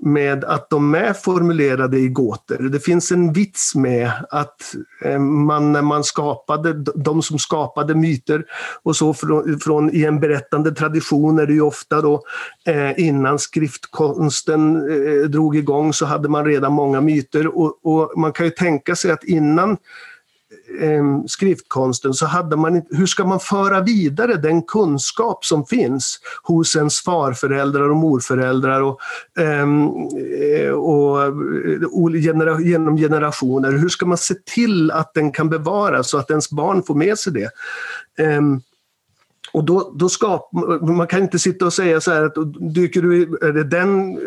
med 0.00 0.44
att 0.44 0.70
de 0.70 0.94
är 0.94 1.12
formulerade 1.12 1.98
i 1.98 2.08
gåtor. 2.08 2.68
Det 2.68 2.80
finns 2.80 3.12
en 3.12 3.32
vits 3.32 3.74
med 3.74 4.10
att 4.30 4.74
eh, 5.04 5.18
man 5.18 5.72
när 5.72 5.82
man 5.82 6.04
skapade, 6.04 6.72
de 6.94 7.22
som 7.22 7.38
skapade 7.38 7.94
myter 7.94 8.44
och 8.82 8.96
så 8.96 9.14
från, 9.14 9.60
från 9.60 9.94
i 9.94 10.04
en 10.04 10.20
berättande 10.20 10.72
tradition 10.72 11.38
är 11.38 11.46
det 11.46 11.52
ju 11.52 11.60
ofta 11.60 12.00
då 12.00 12.22
eh, 12.66 13.00
innan 13.00 13.38
skriftkonsten 13.38 14.76
eh, 14.76 15.28
drog 15.28 15.56
igång 15.56 15.92
så 15.92 16.06
hade 16.06 16.28
man 16.28 16.44
redan 16.44 16.72
många 16.72 17.00
myter 17.00 17.58
och, 17.58 17.78
och 17.82 18.18
man 18.18 18.32
kan 18.32 18.46
ju 18.46 18.50
tänka 18.50 18.96
sig 18.96 19.10
att 19.10 19.24
innan 19.24 19.76
eh, 20.80 21.24
skriftkonsten 21.26 22.14
så 22.14 22.26
hade 22.26 22.56
man 22.56 22.82
hur 22.90 23.06
ska 23.06 23.24
man 23.24 23.40
föra 23.40 23.80
vidare 23.80 24.36
den 24.36 24.62
kunskap 24.62 25.44
som 25.44 25.66
finns 25.66 26.20
hos 26.42 26.76
ens 26.76 27.00
farföräldrar 27.00 27.90
och 27.90 27.96
morföräldrar 27.96 28.80
och, 28.80 28.98
ehm, 29.38 29.88
eh, 30.42 30.70
och, 30.70 31.22
eh, 31.22 31.32
och 31.92 32.12
genera, 32.12 32.60
genom 32.60 32.96
generationer. 32.96 33.72
Hur 33.72 33.88
ska 33.88 34.06
man 34.06 34.18
se 34.18 34.34
till 34.34 34.90
att 34.90 35.14
den 35.14 35.32
kan 35.32 35.48
bevaras 35.48 36.10
så 36.10 36.18
att 36.18 36.30
ens 36.30 36.50
barn 36.50 36.82
får 36.82 36.94
med 36.94 37.18
sig 37.18 37.32
det? 37.32 37.50
Eh, 38.24 38.40
och 39.58 39.64
då, 39.64 39.92
då 39.96 40.08
skap, 40.08 40.50
man 40.82 41.06
kan 41.06 41.22
inte 41.22 41.38
sitta 41.38 41.66
och 41.66 41.72
säga 41.72 42.00
så 42.00 42.12
här 42.12 42.24
att 42.24 42.34
dyker 42.74 43.02
du 43.02 43.16
i 43.16 43.22
är 43.22 43.52
det 43.52 43.64
den 43.64 44.18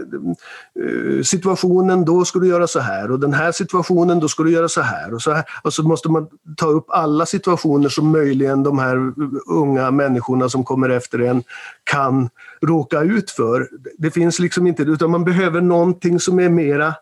eh, 0.79 1.23
situationen, 1.23 2.05
då 2.05 2.25
ska 2.25 2.39
du 2.39 2.47
göra 2.47 2.67
så 2.67 2.79
här 2.79 3.11
och 3.11 3.19
den 3.19 3.33
här 3.33 3.51
situationen, 3.51 4.19
då 4.19 4.27
ska 4.27 4.43
du 4.43 4.51
göra 4.51 4.69
så 4.69 4.81
här 4.81 5.13
och 5.13 5.21
så 5.21 5.31
här. 5.31 5.43
Och 5.63 5.73
så 5.73 5.83
måste 5.83 6.09
man 6.09 6.27
ta 6.57 6.65
upp 6.65 6.85
alla 6.89 7.25
situationer 7.25 7.89
som 7.89 8.11
möjligen 8.11 8.63
de 8.63 8.79
här 8.79 9.13
unga 9.47 9.91
människorna 9.91 10.49
som 10.49 10.63
kommer 10.63 10.89
efter 10.89 11.19
en 11.19 11.43
kan 11.83 12.29
råka 12.61 13.01
ut 13.01 13.31
för. 13.31 13.69
Det 13.97 14.11
finns 14.11 14.39
liksom 14.39 14.67
inte, 14.67 14.83
utan 14.83 15.11
man 15.11 15.23
behöver 15.23 15.61
någonting 15.61 16.19
som 16.19 16.39
är 16.39 16.49
mera 16.49 16.95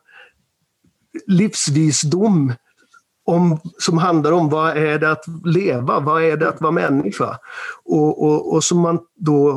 livsvisdom 1.28 2.54
om, 3.30 3.60
som 3.78 3.98
handlar 3.98 4.32
om 4.32 4.50
vad 4.50 4.78
är 4.78 5.00
det 5.00 5.12
att 5.12 5.26
leva, 5.46 6.00
vad 6.00 6.24
är 6.24 6.38
det 6.38 6.50
att 6.50 6.62
vara 6.62 6.72
människa? 6.72 7.38
Och, 7.86 8.24
och, 8.24 8.54
och 8.54 8.64
som 8.64 8.80
man 8.80 9.00
då 9.16 9.50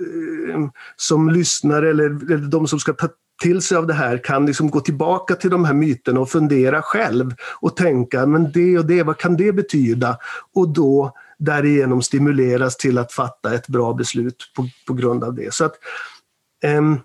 eh, 0.00 0.60
som 0.96 1.30
lyssnare 1.30 1.90
eller, 1.90 2.04
eller 2.04 2.48
de 2.48 2.68
som 2.68 2.80
ska 2.80 2.92
ta 2.92 3.08
till 3.42 3.62
sig 3.62 3.76
av 3.76 3.86
det 3.86 3.94
här 3.94 4.24
kan 4.24 4.46
liksom 4.46 4.70
gå 4.70 4.80
tillbaka 4.80 5.34
till 5.34 5.50
de 5.50 5.64
här 5.64 5.74
myterna 5.74 6.20
och 6.20 6.30
fundera 6.30 6.82
själv 6.82 7.34
och 7.60 7.76
tänka, 7.76 8.26
men 8.26 8.52
det 8.52 8.78
och 8.78 8.86
det, 8.86 9.02
vad 9.02 9.18
kan 9.18 9.36
det 9.36 9.52
betyda? 9.52 10.18
Och 10.54 10.68
då 10.68 11.12
därigenom 11.38 12.02
stimuleras 12.02 12.76
till 12.76 12.98
att 12.98 13.12
fatta 13.12 13.54
ett 13.54 13.68
bra 13.68 13.92
beslut 13.92 14.52
på, 14.56 14.68
på 14.86 14.94
grund 14.94 15.24
av 15.24 15.34
det. 15.34 15.54
Så 15.54 15.64
att, 15.64 15.74
um, 16.78 17.00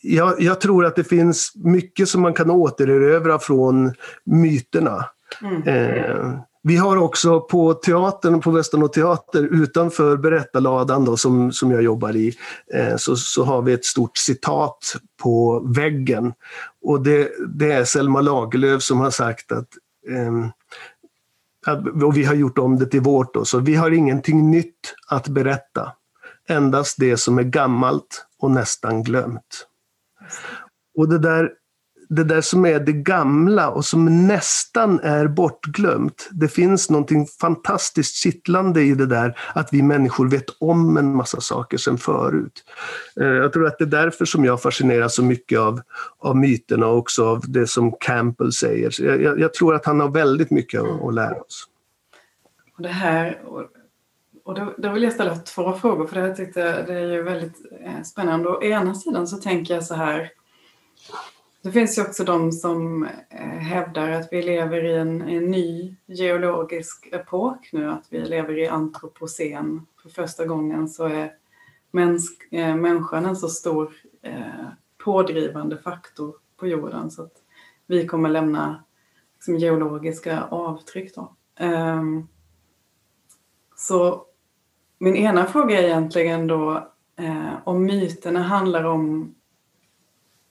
jag, 0.00 0.40
jag, 0.40 0.60
tror 0.60 0.86
att 0.86 0.96
det 0.96 1.04
finns 1.04 1.52
mycket 1.54 2.08
som 2.08 2.22
man 2.22 2.34
kan 2.34 2.50
återerövra 2.50 3.38
från 3.38 3.94
myterna. 4.24 5.04
Mm. 5.40 5.62
Eh, 5.62 6.38
vi 6.62 6.76
har 6.76 6.96
också 6.96 7.40
på 7.40 7.74
teatern, 7.74 8.40
på 8.40 8.50
Västernå 8.50 8.88
teater, 8.88 9.42
utanför 9.42 10.16
berättarladan 10.16 11.04
då, 11.04 11.16
som, 11.16 11.52
som 11.52 11.70
jag 11.70 11.82
jobbar 11.82 12.16
i, 12.16 12.34
eh, 12.74 12.96
så, 12.96 13.16
så 13.16 13.44
har 13.44 13.62
vi 13.62 13.72
ett 13.72 13.84
stort 13.84 14.16
citat 14.16 14.96
på 15.22 15.60
väggen. 15.76 16.32
Och 16.82 17.02
det, 17.02 17.30
det 17.54 17.72
är 17.72 17.84
Selma 17.84 18.20
Lagerlöf 18.20 18.82
som 18.82 19.00
har 19.00 19.10
sagt 19.10 19.52
att 19.52 19.68
eh, 20.08 20.48
och 22.04 22.16
vi 22.16 22.24
har 22.24 22.34
gjort 22.34 22.58
om 22.58 22.78
det 22.78 22.86
till 22.86 23.00
vårt 23.00 23.34
då, 23.34 23.44
så 23.44 23.58
vi 23.58 23.74
har 23.74 23.90
ingenting 23.90 24.50
nytt 24.50 24.94
att 25.08 25.28
berätta. 25.28 25.92
Endast 26.48 26.96
det 26.98 27.16
som 27.16 27.38
är 27.38 27.42
gammalt 27.42 28.26
och 28.38 28.50
nästan 28.50 29.02
glömt. 29.02 29.66
Och 30.98 31.08
det 31.08 31.18
där 31.18 31.50
det 32.16 32.24
där 32.24 32.40
som 32.40 32.66
är 32.66 32.80
det 32.80 32.92
gamla 32.92 33.70
och 33.70 33.84
som 33.84 34.26
nästan 34.26 35.00
är 35.00 35.28
bortglömt. 35.28 36.28
Det 36.32 36.48
finns 36.48 36.90
någonting 36.90 37.26
fantastiskt 37.26 38.16
kittlande 38.16 38.82
i 38.82 38.94
det 38.94 39.06
där 39.06 39.38
att 39.54 39.68
vi 39.72 39.82
människor 39.82 40.28
vet 40.28 40.44
om 40.58 40.96
en 40.96 41.16
massa 41.16 41.40
saker 41.40 41.76
sedan 41.76 41.98
förut. 41.98 42.64
Eh, 43.20 43.26
jag 43.26 43.52
tror 43.52 43.66
att 43.66 43.78
det 43.78 43.84
är 43.84 43.86
därför 43.86 44.24
som 44.24 44.44
jag 44.44 44.62
fascineras 44.62 45.14
så 45.14 45.22
mycket 45.22 45.58
av, 45.58 45.80
av 46.18 46.36
myterna 46.36 46.86
och 46.86 46.98
också 46.98 47.26
av 47.26 47.40
det 47.48 47.66
som 47.66 47.92
Campbell 48.00 48.52
säger. 48.52 49.02
Jag, 49.22 49.40
jag 49.40 49.54
tror 49.54 49.74
att 49.74 49.86
han 49.86 50.00
har 50.00 50.08
väldigt 50.08 50.50
mycket 50.50 50.80
att, 50.80 51.02
att 51.02 51.14
lära 51.14 51.40
oss. 51.40 51.68
Och 52.76 52.82
det 52.82 52.88
här, 52.88 53.40
och 54.44 54.54
då, 54.54 54.74
då, 54.78 54.92
vill 54.92 55.02
jag 55.02 55.12
ställa 55.12 55.36
två 55.36 55.72
frågor 55.72 56.06
för 56.06 56.20
det 56.20 56.26
här 56.26 56.34
tyckte 56.34 56.60
jag 56.60 56.86
det 56.86 56.94
är 56.94 57.12
ju 57.12 57.22
väldigt 57.22 57.56
eh, 57.84 58.02
spännande. 58.02 58.48
Å 58.48 58.62
ena 58.62 58.94
sidan 58.94 59.26
så 59.26 59.36
tänker 59.36 59.74
jag 59.74 59.84
så 59.84 59.94
här 59.94 60.30
det 61.62 61.72
finns 61.72 61.98
ju 61.98 62.02
också 62.02 62.24
de 62.24 62.52
som 62.52 63.04
eh, 63.30 63.40
hävdar 63.40 64.10
att 64.10 64.28
vi 64.30 64.42
lever 64.42 64.84
i 64.84 64.94
en, 64.94 65.22
en, 65.22 65.50
ny 65.50 65.96
geologisk 66.06 67.08
epok 67.12 67.68
nu, 67.72 67.90
att 67.90 68.06
vi 68.10 68.18
lever 68.18 68.58
i 68.58 68.68
antropocen. 68.68 69.86
För 70.02 70.08
första 70.08 70.46
gången 70.46 70.88
så 70.88 71.04
är 71.04 71.32
mänsk, 71.90 72.52
äh, 72.52 72.76
människan 72.76 73.26
en 73.26 73.36
så 73.36 73.48
stor 73.48 73.94
äh, 74.22 74.68
pådrivande 75.04 75.78
faktor 75.78 76.34
på 76.56 76.66
jorden 76.66 77.10
så 77.10 77.22
att 77.22 77.36
vi 77.86 78.06
kommer 78.06 78.28
lämna 78.28 78.84
liksom, 79.34 79.56
geologiska 79.56 80.42
avtryck. 80.42 81.14
Då. 81.14 81.36
Um, 81.60 82.28
så 83.76 84.26
min 84.98 85.16
ena 85.16 85.46
fråga 85.46 85.78
är 85.78 85.84
egentligen 85.84 86.46
då 86.46 86.88
äh, 87.16 87.54
om 87.64 87.84
myterna 87.84 88.42
handlar 88.42 88.84
om 88.84 89.34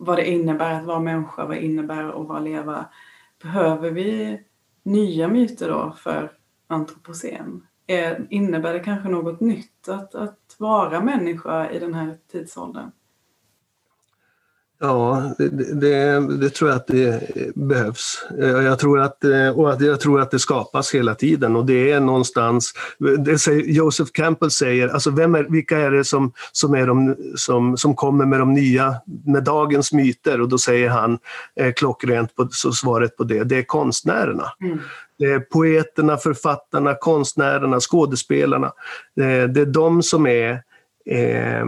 vad 0.04 0.18
det 0.18 0.30
innebär 0.30 0.74
att 0.74 0.86
vara 0.86 1.00
människa, 1.00 1.46
vad 1.46 1.56
det 1.58 1.66
innebär 1.66 2.22
att 2.22 2.28
vara 2.28 2.40
leva. 2.40 2.86
Behöver 3.44 3.92
vi 3.92 4.42
nya 4.84 5.28
myter 5.28 5.70
då 5.70 5.96
för 5.98 6.32
antropocen? 6.68 7.68
Är, 7.88 8.28
innebär 8.30 8.74
det 8.74 8.80
kanske 8.80 9.10
något 9.10 9.40
nytt 9.40 9.90
att, 9.90 10.16
att 10.16 10.56
vara 10.58 11.02
människa 11.02 11.70
i 11.70 11.80
den 11.80 11.94
här 11.94 12.18
tidsåldern? 12.32 12.92
Ja, 14.84 15.34
det, 15.38 15.50
det, 15.82 16.20
det, 16.38 16.50
tror 16.50 16.70
jag 16.70 16.78
att 16.78 16.88
det 16.88 17.22
behövs. 17.56 18.26
Jag 18.38 18.80
tror 18.80 19.00
att, 19.00 19.24
och 19.56 19.82
jag 19.82 20.00
tror 20.00 20.22
att 20.22 20.32
det 20.32 20.40
skapas 20.40 20.96
hela 20.96 21.16
tiden 21.16 21.56
och 21.56 21.66
det 21.66 21.92
är 21.92 22.00
någonstans, 22.00 22.74
det 23.20 23.40
säger, 23.40 23.62
Joseph 23.62 24.12
Campbell 24.12 24.52
säger, 24.52 24.88
alltså 24.88 25.12
vem 25.12 25.36
är, 25.36 25.44
vilka 25.44 25.78
är 25.78 25.92
det 25.92 26.04
som, 26.04 26.32
som, 26.52 26.74
är 26.74 26.88
de, 26.88 27.16
som, 27.36 27.78
som 27.78 27.96
kommer 27.96 28.26
med 28.26 28.40
de 28.40 28.54
nya, 28.54 28.96
med 29.26 29.44
dagens 29.44 29.94
myter? 29.94 30.42
Och 30.42 30.50
då 30.50 30.58
säger 30.58 30.90
han 30.90 31.20
eh, 31.56 31.74
klockrent 31.74 32.36
på, 32.36 32.48
så 32.52 32.72
svaret 32.72 33.18
på 33.18 33.24
det, 33.24 33.44
det 33.44 33.58
är 33.58 33.64
konstnärerna. 33.64 34.46
Mm. 34.62 34.80
Det 35.20 35.26
är 35.26 35.40
poeterna, 35.40 36.18
författarna, 36.18 36.96
konstnärerna, 36.96 37.80
skådespelarna. 37.80 38.72
Det, 39.16 39.48
det 39.48 39.62
är 39.62 39.66
de 39.66 40.04
som 40.04 40.28
är 40.28 40.52
eh, 41.06 41.66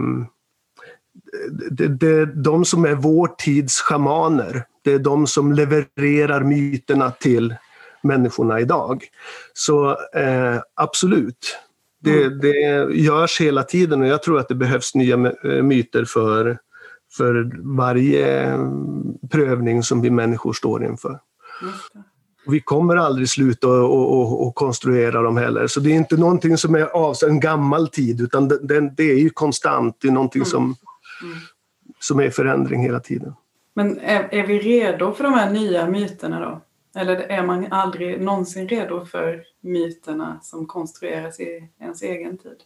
det, 1.70 1.88
det, 1.88 2.26
de 2.26 2.64
som 2.64 2.84
är 2.84 2.94
vår 2.94 3.28
tids 3.38 3.80
schamaner, 3.80 4.64
det 4.82 4.92
är 4.92 4.98
de 4.98 5.26
som 5.26 5.52
levererar 5.52 6.44
myterna 6.44 7.10
till 7.10 7.54
människorna 8.02 8.60
idag. 8.60 9.04
Så 9.52 9.90
eh, 10.14 10.60
absolut, 10.74 11.58
det, 12.00 12.22
mm. 12.24 12.38
det 12.40 12.88
görs 12.94 13.40
hela 13.40 13.62
tiden 13.62 14.00
och 14.00 14.06
jag 14.06 14.22
tror 14.22 14.38
att 14.38 14.48
det 14.48 14.54
behövs 14.54 14.94
nya 14.94 15.14
eh, 15.14 15.62
myter 15.62 16.04
för, 16.04 16.58
för 17.16 17.50
varje 17.76 18.58
prövning 19.30 19.82
som 19.82 20.00
vi 20.00 20.10
människor 20.10 20.52
står 20.52 20.84
inför. 20.84 21.18
Vi 22.46 22.60
kommer 22.60 22.96
aldrig 22.96 23.28
sluta 23.28 23.68
att 23.68 24.54
konstruera 24.54 25.22
dem 25.22 25.36
heller. 25.36 25.66
Så 25.66 25.80
det 25.80 25.90
är 25.90 25.94
inte 25.94 26.16
någonting 26.16 26.56
som 26.56 26.74
är 26.74 26.84
av 26.84 27.16
en 27.26 27.40
gammal 27.40 27.88
tid 27.88 28.20
utan 28.20 28.48
det, 28.48 28.90
det, 28.96 29.10
är 29.10 29.18
ju 29.18 29.30
konstant. 29.30 29.96
Det 30.00 30.08
är 30.08 30.12
någonting 30.12 30.40
mm. 30.40 30.50
som 30.50 30.76
Mm. 31.22 31.36
Som 31.98 32.20
är 32.20 32.30
förändring 32.30 32.82
hela 32.82 33.00
tiden. 33.00 33.34
Men 33.74 33.98
är, 33.98 34.28
är 34.34 34.46
vi 34.46 34.58
redo 34.58 35.12
för 35.12 35.24
de 35.24 35.34
här 35.34 35.50
nya 35.50 35.86
myterna 35.86 36.40
då? 36.40 36.60
Eller 37.00 37.16
är 37.16 37.42
man 37.42 37.72
aldrig 37.72 38.20
någonsin 38.20 38.68
redo 38.68 39.04
för 39.04 39.44
myterna 39.60 40.40
som 40.42 40.66
konstrueras 40.66 41.40
i 41.40 41.68
ens 41.80 42.02
egen 42.02 42.38
tid? 42.38 42.56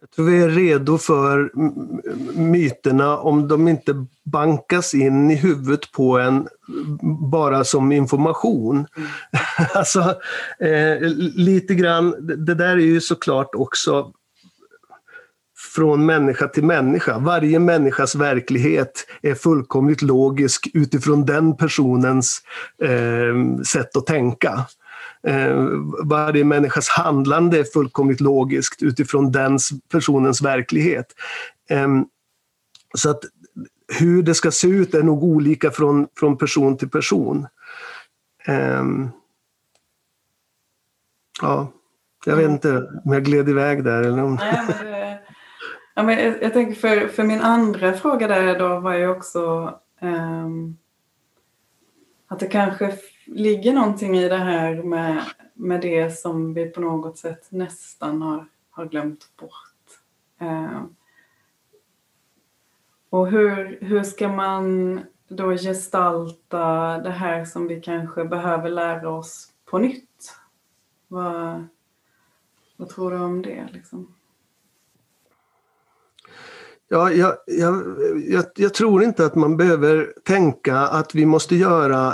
Jag 0.00 0.10
tror 0.10 0.26
vi 0.26 0.42
är 0.42 0.48
redo 0.48 0.98
för 0.98 1.50
myterna 2.38 3.18
om 3.18 3.48
de 3.48 3.68
inte 3.68 4.06
bankas 4.24 4.94
in 4.94 5.30
i 5.30 5.34
huvudet 5.34 5.92
på 5.92 6.18
en 6.18 6.48
bara 7.30 7.64
som 7.64 7.92
information. 7.92 8.76
Mm. 8.96 9.08
alltså, 9.74 10.00
eh, 10.58 11.00
lite 11.36 11.74
grann, 11.74 12.26
det 12.46 12.54
där 12.54 12.76
är 12.76 12.76
ju 12.76 13.00
såklart 13.00 13.54
också 13.54 14.12
från 15.78 16.06
människa 16.06 16.48
till 16.48 16.64
människa. 16.64 17.18
Varje 17.18 17.58
människas 17.58 18.14
verklighet 18.14 19.06
är 19.22 19.34
fullkomligt 19.34 20.02
logisk 20.02 20.68
utifrån 20.74 21.26
den 21.26 21.56
personens 21.56 22.42
eh, 22.82 23.62
sätt 23.62 23.96
att 23.96 24.06
tänka. 24.06 24.66
Eh, 25.26 25.56
varje 26.04 26.44
människas 26.44 26.88
handlande 26.88 27.58
är 27.58 27.64
fullkomligt 27.64 28.20
logiskt 28.20 28.82
utifrån 28.82 29.32
den 29.32 29.58
personens 29.92 30.42
verklighet. 30.42 31.06
Eh, 31.70 31.88
så 32.94 33.10
att 33.10 33.20
hur 33.98 34.22
det 34.22 34.34
ska 34.34 34.50
se 34.50 34.68
ut 34.68 34.94
är 34.94 35.02
nog 35.02 35.24
olika 35.24 35.70
från, 35.70 36.08
från 36.16 36.38
person 36.38 36.76
till 36.76 36.90
person. 36.90 37.46
Eh, 38.46 38.84
ja, 41.42 41.72
jag 42.24 42.36
vet 42.36 42.50
inte 42.50 42.76
om 43.04 43.12
jag 43.12 43.24
gled 43.24 43.48
iväg 43.48 43.84
där. 43.84 44.02
Eller 44.02 44.22
om... 44.22 44.34
Nej, 44.34 44.66
men 44.66 45.18
Ja, 45.98 46.02
men 46.02 46.18
jag, 46.18 46.42
jag 46.42 46.52
tänker 46.52 46.74
för, 46.74 47.08
för 47.08 47.24
min 47.24 47.40
andra 47.40 47.92
fråga 47.92 48.28
där 48.28 48.58
då 48.58 48.80
var 48.80 48.94
ju 48.94 49.08
också 49.08 49.74
um, 50.00 50.78
att 52.26 52.38
det 52.38 52.46
kanske 52.46 52.98
ligger 53.26 53.72
någonting 53.72 54.16
i 54.16 54.28
det 54.28 54.36
här 54.36 54.82
med, 54.82 55.22
med 55.54 55.80
det 55.80 56.18
som 56.18 56.54
vi 56.54 56.66
på 56.66 56.80
något 56.80 57.18
sätt 57.18 57.46
nästan 57.50 58.22
har, 58.22 58.46
har 58.70 58.86
glömt 58.86 59.36
bort. 59.36 60.00
Um, 60.40 60.96
och 63.10 63.30
hur, 63.30 63.78
hur 63.80 64.02
ska 64.02 64.28
man 64.28 65.00
då 65.28 65.50
gestalta 65.50 66.98
det 66.98 67.10
här 67.10 67.44
som 67.44 67.68
vi 67.68 67.80
kanske 67.80 68.24
behöver 68.24 68.70
lära 68.70 69.10
oss 69.10 69.52
på 69.64 69.78
nytt? 69.78 70.34
Vad, 71.08 71.66
Vad 72.76 72.88
tror 72.88 73.10
du 73.10 73.18
om 73.18 73.42
det? 73.42 73.68
Liksom? 73.72 74.14
Ja, 76.88 77.12
jag, 77.12 77.36
jag, 77.46 77.84
jag, 78.26 78.44
jag, 78.56 78.74
tror 78.74 79.02
inte 79.02 79.24
att 79.24 79.34
man 79.34 79.56
behöver 79.56 80.12
tänka 80.24 80.78
att 80.78 81.14
vi 81.14 81.26
måste 81.26 81.56
göra 81.56 82.06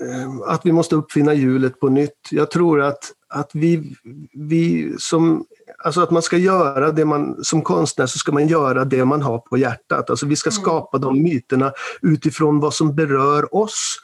eh, 0.00 0.30
att 0.46 0.66
vi 0.66 0.72
måste 0.72 0.96
uppfinna 0.96 1.34
hjulet 1.34 1.80
på 1.80 1.88
nytt. 1.88 2.18
Jag 2.30 2.50
tror 2.50 2.82
att, 2.82 3.12
att 3.28 3.50
vi, 3.54 3.96
vi 4.32 4.94
som 4.98 5.44
Alltså 5.84 6.00
att 6.00 6.10
man 6.10 6.22
ska 6.22 6.36
göra 6.36 6.92
det 6.92 7.04
man, 7.04 7.44
som 7.44 7.62
konstnär 7.62 8.06
så 8.06 8.18
ska 8.18 8.32
man 8.32 8.48
göra 8.48 8.84
det 8.84 9.04
man 9.04 9.22
har 9.22 9.38
på 9.38 9.58
hjärtat. 9.58 10.10
Alltså 10.10 10.26
vi 10.26 10.36
ska 10.36 10.50
mm. 10.50 10.62
skapa 10.62 10.98
de 10.98 11.22
myterna 11.22 11.72
utifrån 12.02 12.60
vad 12.60 12.74
som 12.74 12.94
berör 12.94 13.54
oss 13.54 13.96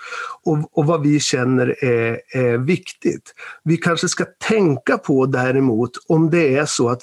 och, 0.43 0.79
och 0.79 0.87
vad 0.87 1.03
vi 1.03 1.21
känner 1.21 1.85
är, 1.85 2.21
är 2.35 2.59
viktigt. 2.59 3.35
Vi 3.65 3.77
kanske 3.77 4.09
ska 4.09 4.25
tänka 4.49 4.99
på 4.99 5.27
däremot 5.27 5.91
om 6.09 6.31
det 6.31 6.57
är 6.57 6.67
så 6.67 6.89
att 6.89 7.03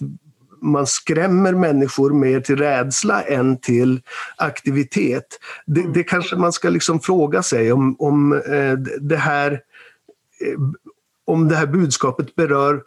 man 0.72 0.88
skrämmer 0.88 1.54
människor 1.54 2.10
mer 2.10 2.40
till 2.40 2.58
rädsla 2.58 3.22
än 3.22 3.58
till 3.58 4.02
aktivitet. 4.38 5.40
Det, 5.66 5.82
mm. 5.82 5.94
det 5.94 6.04
kanske 6.04 6.36
man 6.36 6.54
ska 6.54 6.70
liksom 6.70 7.00
fråga 7.00 7.44
sig 7.44 7.72
om, 7.72 7.96
om 8.00 8.34
eh, 8.34 8.74
det 9.02 9.18
här 9.18 9.52
eh, 10.42 10.60
om 11.26 11.48
det 11.48 11.56
här 11.56 11.68
budskapet 11.68 12.36
berör 12.36 12.84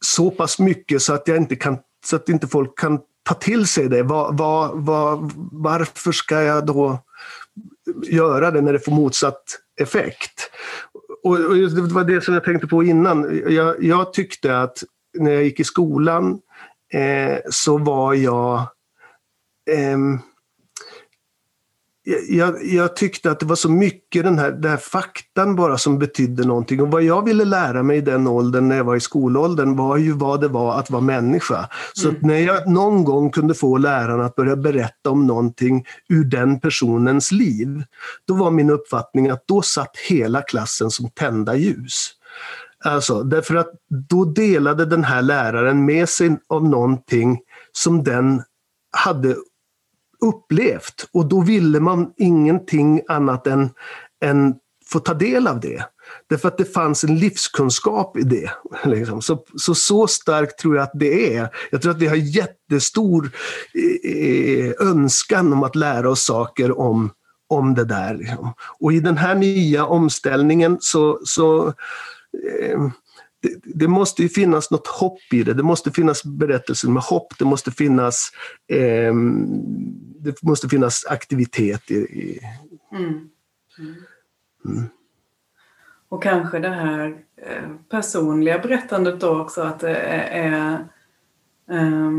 så 0.00 0.30
pass 0.30 0.58
mycket 0.58 1.02
så 1.02 1.14
att, 1.14 1.28
jag 1.28 1.36
inte 1.36 1.56
kan, 1.56 1.78
så 2.04 2.16
att 2.16 2.28
inte 2.28 2.46
folk 2.46 2.78
kan 2.78 3.00
ta 3.22 3.34
till 3.34 3.66
sig 3.66 3.88
det. 3.88 4.02
Var, 4.02 4.32
var, 4.32 4.70
var, 4.74 5.30
varför 5.52 6.12
ska 6.12 6.42
jag 6.42 6.66
då 6.66 6.98
göra 8.02 8.50
det 8.50 8.60
när 8.60 8.72
det 8.72 8.78
får 8.78 8.92
motsatt 8.92 9.42
effekt? 9.80 10.50
Och, 11.22 11.32
och 11.32 11.56
det 11.56 11.80
var 11.80 12.04
det 12.04 12.20
som 12.20 12.34
jag 12.34 12.44
tänkte 12.44 12.66
på 12.66 12.82
innan. 12.82 13.42
Jag, 13.48 13.84
jag 13.84 14.12
tyckte 14.12 14.58
att 14.58 14.84
när 15.18 15.30
jag 15.30 15.44
gick 15.44 15.60
i 15.60 15.64
skolan 15.64 16.40
eh, 16.94 17.38
så 17.50 17.78
var 17.78 18.14
jag 18.14 18.58
eh, 19.70 19.98
jag, 22.28 22.64
jag, 22.64 22.96
tyckte 22.96 23.30
att 23.30 23.40
det 23.40 23.46
var 23.46 23.56
så 23.56 23.70
mycket 23.70 24.24
den 24.24 24.38
här, 24.38 24.50
den 24.50 24.70
här 24.70 24.76
faktan 24.76 25.56
bara 25.56 25.78
som 25.78 25.98
betydde 25.98 26.44
någonting. 26.44 26.80
Och 26.80 26.90
vad 26.90 27.02
jag 27.02 27.24
ville 27.24 27.44
lära 27.44 27.82
mig 27.82 27.96
i 27.98 28.00
den 28.00 28.26
åldern, 28.26 28.68
när 28.68 28.76
jag 28.76 28.84
var 28.84 28.96
i 28.96 29.00
skolåldern, 29.00 29.76
var 29.76 29.96
ju 29.96 30.12
vad 30.12 30.40
det 30.40 30.48
var 30.48 30.78
att 30.78 30.90
vara 30.90 31.02
människa. 31.02 31.68
Så 31.92 32.08
mm. 32.08 32.20
när 32.22 32.38
jag 32.38 32.68
någon 32.68 33.04
gång 33.04 33.30
kunde 33.30 33.54
få 33.54 33.76
lärarna 33.76 34.24
att 34.24 34.36
börja 34.36 34.56
berätta 34.56 35.10
om 35.10 35.26
någonting 35.26 35.84
ur 36.08 36.24
den 36.24 36.60
personens 36.60 37.32
liv, 37.32 37.82
då 38.26 38.34
var 38.34 38.50
min 38.50 38.70
uppfattning 38.70 39.28
att 39.28 39.46
då 39.46 39.62
satt 39.62 39.96
hela 40.08 40.42
klassen 40.42 40.90
som 40.90 41.10
tända 41.10 41.56
ljus. 41.56 42.10
Alltså, 42.84 43.22
därför 43.22 43.54
att 43.54 43.70
då 44.08 44.24
delade 44.24 44.86
den 44.86 45.04
här 45.04 45.22
läraren 45.22 45.84
med 45.84 46.08
sig 46.08 46.36
av 46.48 46.68
någonting 46.68 47.40
som 47.72 48.04
den 48.04 48.42
hade 48.96 49.36
upplevt 50.20 51.08
och 51.12 51.26
då 51.26 51.40
ville 51.40 51.80
man 51.80 52.12
ingenting 52.16 53.02
annat 53.08 53.46
än, 53.46 53.70
än 54.24 54.54
få 54.86 55.00
ta 55.00 55.14
del 55.14 55.46
av 55.46 55.60
det. 55.60 55.84
Därför 56.28 56.48
att 56.48 56.58
det 56.58 56.64
fanns 56.64 57.04
en 57.04 57.18
livskunskap 57.18 58.16
i 58.16 58.22
det. 58.22 58.50
Liksom. 58.84 59.22
Så, 59.22 59.44
så, 59.56 59.74
så 59.74 60.06
starkt 60.06 60.58
tror 60.58 60.76
jag 60.76 60.82
att 60.82 60.92
det 60.94 61.36
är. 61.36 61.48
Jag 61.70 61.82
tror 61.82 61.92
att 61.92 62.02
vi 62.02 62.06
har 62.06 62.16
jättestor 62.16 63.30
eh, 63.74 64.12
eh, 64.12 64.72
önskan 64.78 65.52
om 65.52 65.62
att 65.62 65.76
lära 65.76 66.10
oss 66.10 66.24
saker 66.24 66.78
om, 66.78 67.10
om 67.48 67.74
det 67.74 67.84
där. 67.84 68.14
Liksom. 68.14 68.52
Och 68.80 68.92
i 68.92 69.00
den 69.00 69.16
här 69.16 69.34
nya 69.34 69.86
omställningen 69.86 70.76
så, 70.80 71.20
så 71.24 71.74
det, 73.42 73.60
det, 73.64 73.88
måste 73.88 74.22
ju 74.22 74.28
finnas 74.28 74.70
något 74.70 74.86
hopp 74.86 75.32
i 75.32 75.42
det. 75.42 75.54
Det 75.54 75.62
måste 75.62 75.90
finnas 75.90 76.24
berättelser 76.24 76.88
med 76.88 77.02
hopp. 77.02 77.38
Det 77.38 77.44
måste 77.44 77.70
finnas, 77.70 78.30
eh, 78.66 79.14
det 80.18 80.42
måste 80.42 80.68
finnas 80.68 81.06
aktivitet 81.06 81.90
i... 81.90 81.94
i 81.94 82.40
mm. 82.92 83.30
Mm. 83.78 83.94
Mm. 84.64 84.84
Och 86.08 86.22
kanske 86.22 86.58
det 86.58 86.68
här 86.68 87.24
eh, 87.36 87.70
personliga 87.90 88.58
berättandet 88.58 89.20
då 89.20 89.40
också, 89.40 89.62
att 89.62 89.80
det 89.80 89.96
är 89.96 90.88
eh, 91.70 92.10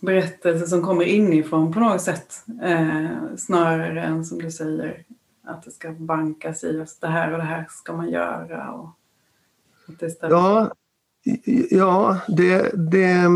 berättelser 0.00 0.66
som 0.66 0.82
kommer 0.82 1.04
inifrån 1.04 1.72
på 1.72 1.80
något 1.80 2.02
sätt. 2.02 2.44
Eh, 2.62 3.36
snarare 3.36 4.02
än 4.02 4.24
som 4.24 4.38
du 4.38 4.50
säger, 4.50 5.04
att 5.44 5.62
det 5.62 5.70
ska 5.70 5.92
bankas 5.92 6.64
i 6.64 6.80
oss. 6.80 6.98
Det 6.98 7.06
här 7.06 7.32
och 7.32 7.38
det 7.38 7.44
här 7.44 7.66
ska 7.70 7.92
man 7.92 8.10
göra. 8.10 8.72
Och, 8.72 8.90
det 9.86 10.18
ja, 10.20 10.72
ja 11.70 12.20
det, 12.28 12.70
det, 12.92 13.28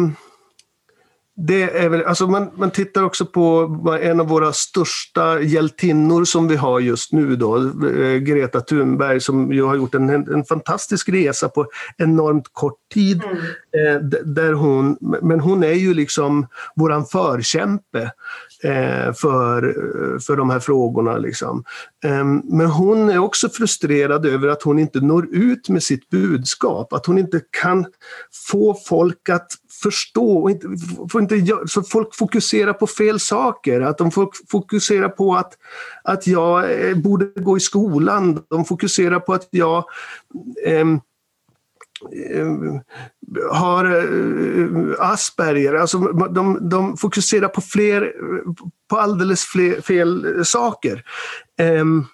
det 1.38 1.62
är 1.62 1.88
väl, 1.88 2.04
alltså 2.04 2.26
man, 2.26 2.50
man 2.54 2.70
tittar 2.70 3.02
också 3.02 3.26
på 3.26 3.98
en 4.02 4.20
av 4.20 4.28
våra 4.28 4.52
största 4.52 5.40
hjältinnor 5.40 6.24
som 6.24 6.48
vi 6.48 6.56
har 6.56 6.80
just 6.80 7.12
nu 7.12 7.36
då, 7.36 7.56
eh, 7.88 8.16
Greta 8.16 8.60
Thunberg 8.60 9.20
som 9.20 9.52
ju 9.52 9.62
har 9.62 9.76
gjort 9.76 9.94
en, 9.94 10.10
en 10.10 10.44
fantastisk 10.44 11.08
resa 11.08 11.48
på 11.48 11.66
enormt 11.96 12.48
kort 12.52 12.78
tid. 12.94 13.22
Mm. 13.22 13.36
Eh, 13.36 14.02
där 14.24 14.52
hon, 14.52 14.96
men 15.00 15.40
hon 15.40 15.64
är 15.64 15.72
ju 15.72 15.94
liksom 15.94 16.46
våran 16.76 17.06
förkämpe 17.06 18.12
Eh, 18.62 19.12
för, 19.12 19.74
för 20.18 20.36
de 20.36 20.50
här 20.50 20.60
frågorna. 20.60 21.16
Liksom. 21.16 21.64
Ehm, 22.04 22.42
men 22.44 22.66
hon 22.66 23.08
är 23.10 23.18
också 23.18 23.48
frustrerad 23.48 24.26
över 24.26 24.48
att 24.48 24.62
hon 24.62 24.78
inte 24.78 25.00
når 25.00 25.28
ut 25.34 25.68
med 25.68 25.82
sitt 25.82 26.10
budskap, 26.10 26.92
att 26.92 27.06
hon 27.06 27.18
inte 27.18 27.40
kan 27.62 27.86
få 28.48 28.74
folk 28.88 29.28
att 29.28 29.46
förstå, 29.82 30.38
och 30.38 30.50
inte, 30.50 30.66
får 31.12 31.20
inte, 31.22 31.56
så 31.66 31.82
folk 31.82 32.14
fokuserar 32.14 32.72
på 32.72 32.86
fel 32.86 33.20
saker. 33.20 33.80
Att 33.80 33.98
de 33.98 34.10
fokuserar 34.50 35.08
på 35.08 35.34
att, 35.34 35.52
att 36.04 36.26
jag 36.26 36.88
eh, 36.88 36.96
borde 36.96 37.24
gå 37.24 37.56
i 37.56 37.60
skolan, 37.60 38.42
de 38.50 38.64
fokuserar 38.64 39.20
på 39.20 39.32
att 39.32 39.48
jag 39.50 39.84
eh, 40.66 40.86
har 43.52 43.84
eh, 43.84 45.10
Asperger. 45.10 45.74
Alltså 45.74 45.98
de, 45.98 46.68
de 46.68 46.96
fokuserar 46.96 47.48
på, 47.48 47.60
fler, 47.60 48.12
på 48.90 48.98
alldeles 48.98 49.44
fler, 49.44 49.80
fel 49.80 50.44
saker. 50.44 51.04
Um, 51.80 52.06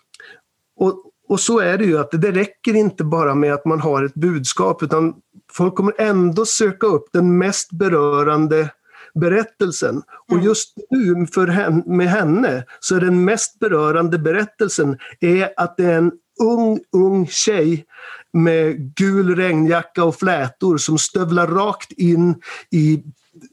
och, 0.77 1.05
och 1.29 1.41
så 1.41 1.59
är 1.59 1.79
det 1.79 1.85
ju, 1.85 1.99
att 1.99 2.11
det 2.11 2.33
räcker 2.33 2.75
inte 2.75 3.05
bara 3.05 3.35
med 3.35 3.55
att 3.55 3.65
man 3.65 3.81
har 3.81 4.05
ett 4.05 4.15
budskap 4.15 4.83
utan 4.83 5.15
folk 5.53 5.75
kommer 5.75 5.95
ändå 5.99 6.47
söka 6.47 6.87
upp 6.87 7.05
den 7.13 7.39
mest 7.39 7.73
berörande 7.73 8.71
berättelsen. 9.15 10.03
Och 10.29 10.33
mm. 10.33 10.45
just 10.45 10.75
nu 10.91 11.27
för 11.27 11.47
henne, 11.47 11.83
med 11.87 12.09
henne 12.09 12.65
så 12.81 12.97
är 12.97 13.01
den 13.01 13.25
mest 13.25 13.59
berörande 13.59 14.19
berättelsen 14.19 14.99
är 15.21 15.53
att 15.57 15.77
det 15.77 15.85
är 15.85 15.99
en 15.99 16.13
ung, 16.41 16.81
ung 16.93 17.27
tjej 17.27 17.85
med 18.33 18.95
gul 18.95 19.37
regnjacka 19.37 20.05
och 20.05 20.17
flätor 20.17 20.79
som 20.79 20.99
stövlar 20.99 21.47
rakt 21.47 21.93
in 21.93 22.35
i 22.71 23.03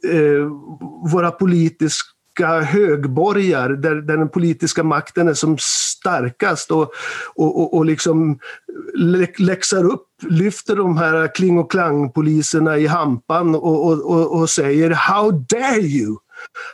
eh, 0.07 0.45
våra 1.11 1.31
politiska 1.31 2.61
högborgar 2.61 3.69
där, 3.69 3.95
där 3.95 4.17
den 4.17 4.29
politiska 4.29 4.83
makten 4.83 5.27
är 5.27 5.33
som 5.33 5.57
starkast 5.59 6.71
och, 6.71 6.91
och, 7.35 7.61
och, 7.61 7.73
och 7.73 7.85
liksom 7.85 8.39
läxar 9.37 9.85
upp, 9.85 10.07
lyfter 10.29 10.75
de 10.75 10.97
här 10.97 11.35
kling 11.35 11.57
och 11.57 11.71
klang-poliserna 11.71 12.77
i 12.77 12.87
hampan 12.87 13.55
och, 13.55 13.85
och, 13.85 14.39
och, 14.39 14.49
säger 14.49 14.89
How 14.89 15.31
dare 15.31 15.81
you! 15.81 16.15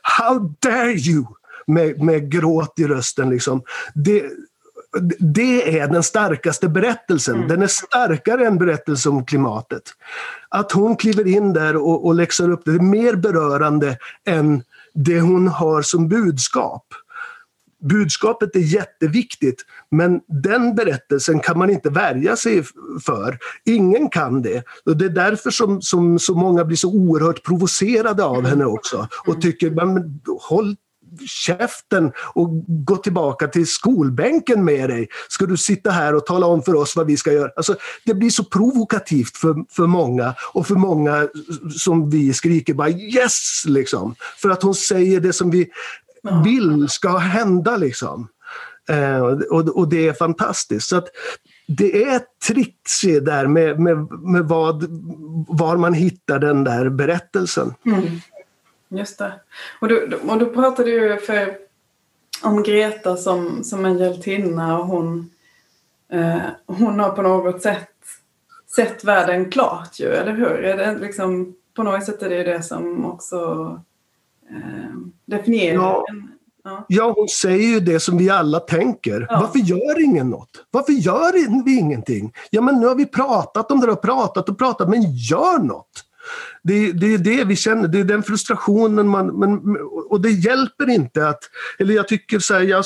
How 0.02 0.56
dare 0.60 0.94
you! 0.94 1.26
Med, 1.68 2.04
med 2.04 2.32
gråt 2.32 2.74
i 2.80 2.88
rösten. 2.88 3.30
Liksom. 3.30 3.62
Det, 3.94 4.24
det 5.20 5.80
är 5.80 5.88
den 5.88 6.04
starkaste 6.04 6.70
berättelsen. 6.70 7.36
Mm. 7.36 7.48
Den 7.48 7.62
är 7.62 7.68
starkare 7.68 8.48
än 8.48 8.58
berättelsen 8.58 9.12
om 9.12 9.26
klimatet. 9.26 9.84
Att 10.50 10.72
hon 10.72 10.96
kliver 10.96 11.28
in 11.28 11.54
där 11.54 11.76
och, 11.76 12.06
och 12.06 12.16
läxar 12.16 12.52
upp 12.52 12.62
det, 12.66 12.72
det 12.72 12.78
är 12.78 12.82
mer 12.82 13.16
berörande 13.16 13.98
än 14.26 14.64
det 14.94 15.20
hon 15.20 15.48
har 15.48 15.82
som 15.82 16.08
budskap. 16.08 16.86
Budskapet 17.90 18.56
är 18.56 18.60
jätteviktigt, 18.60 19.62
men 19.92 20.22
den 20.28 20.76
berättelsen 20.76 21.40
kan 21.40 21.58
man 21.58 21.70
inte 21.70 21.90
värja 21.90 22.36
sig 22.36 22.64
för. 23.06 23.38
Ingen 23.66 24.10
kan 24.10 24.42
det. 24.42 24.64
Och 24.86 24.98
det 24.98 25.06
är 25.06 25.10
därför 25.10 25.52
som, 25.52 25.82
som 25.82 26.20
så 26.20 26.36
många 26.36 26.66
blir 26.66 26.78
så 26.78 26.94
oerhört 26.94 27.44
provocerade 27.44 28.24
av 28.24 28.46
henne 28.46 28.66
också 28.66 29.08
och 29.28 29.42
tycker, 29.42 29.72
men 29.72 30.22
håll 30.42 30.76
käften 31.28 32.12
och 32.34 32.49
gå 32.86 32.97
tillbaka 32.97 33.47
till 33.47 33.67
skolbänken 33.67 34.65
med 34.65 34.89
dig. 34.89 35.08
Ska 35.30 35.45
du 35.45 35.58
sitta 35.58 35.91
här 35.91 36.15
och 36.15 36.25
tala 36.25 36.45
om 36.45 36.62
för 36.62 36.75
oss 36.75 36.95
vad 36.95 37.08
vi 37.08 37.17
ska 37.17 37.34
göra? 37.34 37.51
Alltså, 37.56 37.75
det 38.06 38.13
blir 38.13 38.30
så 38.30 38.43
provokativt 38.43 39.38
för, 39.38 39.56
för 39.69 39.88
många 39.88 40.36
och 40.54 40.67
för 40.67 40.75
många 40.75 41.28
som 41.78 42.10
vi 42.10 42.34
skriker 42.34 42.73
bara 42.73 42.89
yes! 42.89 43.63
Liksom. 43.65 44.15
För 44.38 44.49
att 44.49 44.63
hon 44.63 44.75
säger 44.75 45.19
det 45.19 45.34
som 45.34 45.51
vi 45.51 45.69
vill 46.43 46.89
ska 46.89 47.17
hända. 47.17 47.78
Liksom. 47.78 48.28
Eh, 48.89 49.19
och, 49.21 49.78
och 49.78 49.89
det 49.89 50.08
är 50.08 50.13
fantastiskt. 50.13 50.88
Så 50.88 50.97
att, 50.97 51.08
det 51.67 52.04
är 52.04 52.21
trixigt 52.47 53.25
där 53.25 53.47
med, 53.47 53.80
med, 53.80 53.97
med 54.12 54.45
vad, 54.45 54.86
var 55.47 55.78
man 55.78 55.93
hittar 55.93 56.39
den 56.39 56.63
där 56.63 56.89
berättelsen. 56.89 57.73
Mm. 57.86 58.04
Just 58.89 59.17
det. 59.17 59.34
Och 59.82 59.88
du, 59.88 60.19
och 60.28 60.39
du 60.39 60.45
pratade 60.45 60.89
ju 60.91 61.17
för, 61.17 61.58
om 62.43 62.63
Greta 62.63 63.17
som, 63.17 63.63
som 63.63 63.86
en 63.86 63.98
hjältinna 63.98 64.80
och 64.80 64.86
hon, 64.86 65.30
eh, 66.12 66.41
hon 66.65 67.00
har 67.00 67.10
på 67.10 67.21
något 67.21 67.62
sätt 67.62 67.89
sett 68.76 69.04
världen 69.04 69.52
klart 69.52 70.00
ju, 70.00 70.08
eller 70.08 70.34
hur? 70.34 70.63
Är 70.63 70.78
det 70.78 71.00
liksom, 71.00 71.56
på 71.74 71.84
något 71.84 72.06
sätt 72.06 72.21
är 72.21 72.30
det 72.30 72.43
det 72.43 72.63
som 72.63 73.06
också 73.06 73.36
eh, 74.50 74.95
definierar 75.26 75.76
ja. 75.76 76.06
en 76.10 76.36
Ja. 76.65 76.86
ja, 76.88 77.13
hon 77.15 77.28
säger 77.28 77.67
ju 77.67 77.80
det 77.80 78.00
som 78.00 78.17
vi 78.17 78.30
alla 78.30 78.60
tänker. 78.60 79.28
Ja. 79.30 79.39
Varför 79.41 79.60
gör 79.60 80.04
ingen 80.04 80.30
något? 80.30 80.50
Varför 80.71 80.93
gör 80.93 81.63
vi 81.63 81.80
ingenting? 81.80 82.34
Ja, 82.50 82.62
men 82.62 82.80
nu 82.80 82.88
har 82.88 82.95
vi 82.95 83.06
pratat 83.06 83.71
om 83.71 83.80
det 83.80 83.91
och 83.91 84.02
pratat 84.02 84.50
och 84.50 84.58
pratat, 84.58 84.89
men 84.89 85.02
gör 85.02 85.60
något! 85.60 86.05
Det, 86.64 86.92
det 86.92 87.14
är 87.14 87.18
det 87.18 87.44
vi 87.44 87.56
känner, 87.56 87.88
det 87.88 88.00
är 88.00 88.04
den 88.04 88.24
frustrationen 88.24 89.08
man... 89.08 89.40
Men, 89.40 89.78
och 90.10 90.22
det 90.22 90.32
hjälper 90.32 90.90
inte 90.90 91.28
att... 91.28 91.40
Eller 91.80 91.94
jag 91.94 92.08
tycker 92.08 92.40
så 92.40 92.54
här, 92.54 92.62
jag 92.62 92.86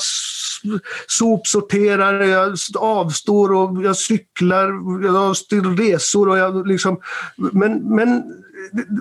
sopsorterar, 1.06 2.22
jag 2.22 2.56
avstår 2.76 3.52
och 3.52 3.84
jag 3.84 3.96
cyklar, 3.96 4.66
jag 5.04 5.16
avstår 5.16 5.76
resor 5.76 6.28
och 6.28 6.38
jag 6.38 6.66
liksom... 6.66 7.00
Men, 7.36 7.94
men 7.94 8.22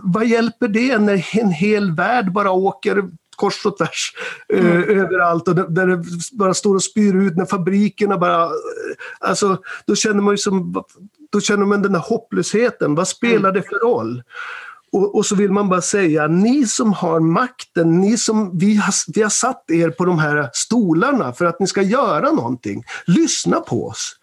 vad 0.03 0.27
hjälper 0.27 0.67
det 0.67 0.97
när 0.97 1.37
en 1.39 1.51
hel 1.51 1.91
värld 1.91 2.31
bara 2.31 2.51
åker 2.51 3.03
kors 3.39 3.65
och 3.65 3.77
tvärs 3.77 4.13
eh, 4.53 4.59
mm. 4.59 4.83
eh, 4.83 5.03
överallt 5.03 5.47
och 5.47 5.55
där 5.55 5.87
det 5.87 6.03
bara 6.31 6.53
står 6.53 6.75
och 6.75 6.83
spyr 6.83 7.15
ut 7.15 7.35
när 7.35 7.45
fabrikerna 7.45 8.17
bara... 8.17 8.49
Alltså, 9.19 9.57
då 9.85 9.95
känner 9.95 10.21
man 10.21 10.33
ju 10.33 10.37
som... 10.37 10.83
Då 11.29 11.41
känner 11.41 11.65
man 11.65 11.81
den 11.81 11.95
här 11.95 12.01
hopplösheten. 12.01 12.95
Vad 12.95 13.07
spelar 13.07 13.51
det 13.51 13.61
för 13.61 13.85
roll? 13.85 14.23
Och, 14.91 15.15
och, 15.15 15.25
så 15.25 15.35
vill 15.35 15.51
man 15.51 15.69
bara 15.69 15.81
säga, 15.81 16.27
ni 16.27 16.65
som 16.65 16.93
har 16.93 17.19
makten, 17.19 18.01
ni 18.01 18.17
som, 18.17 18.57
vi 18.57 18.75
har, 18.75 18.93
vi 19.13 19.21
har 19.21 19.29
satt 19.29 19.71
er 19.71 19.89
på 19.89 20.05
de 20.05 20.19
här 20.19 20.49
stolarna 20.53 21.33
för 21.33 21.45
att 21.45 21.59
ni 21.59 21.67
ska 21.67 21.81
göra 21.81 22.31
någonting. 22.31 22.83
Lyssna 23.05 23.59
på 23.59 23.87
oss. 23.87 24.15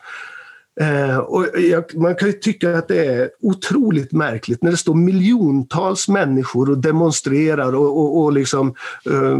Eh, 0.80 1.16
och 1.16 1.46
jag, 1.58 1.94
man 1.94 2.14
kan 2.14 2.28
ju 2.28 2.32
tycka 2.32 2.78
att 2.78 2.88
det 2.88 3.06
är 3.06 3.30
otroligt 3.40 4.12
märkligt 4.12 4.62
när 4.62 4.70
det 4.70 4.76
står 4.76 4.94
miljontals 4.94 6.08
människor 6.08 6.70
och 6.70 6.78
demonstrerar 6.78 7.74
och, 7.74 7.98
och, 7.98 8.22
och 8.22 8.32
liksom, 8.32 8.74
eh, 9.10 9.38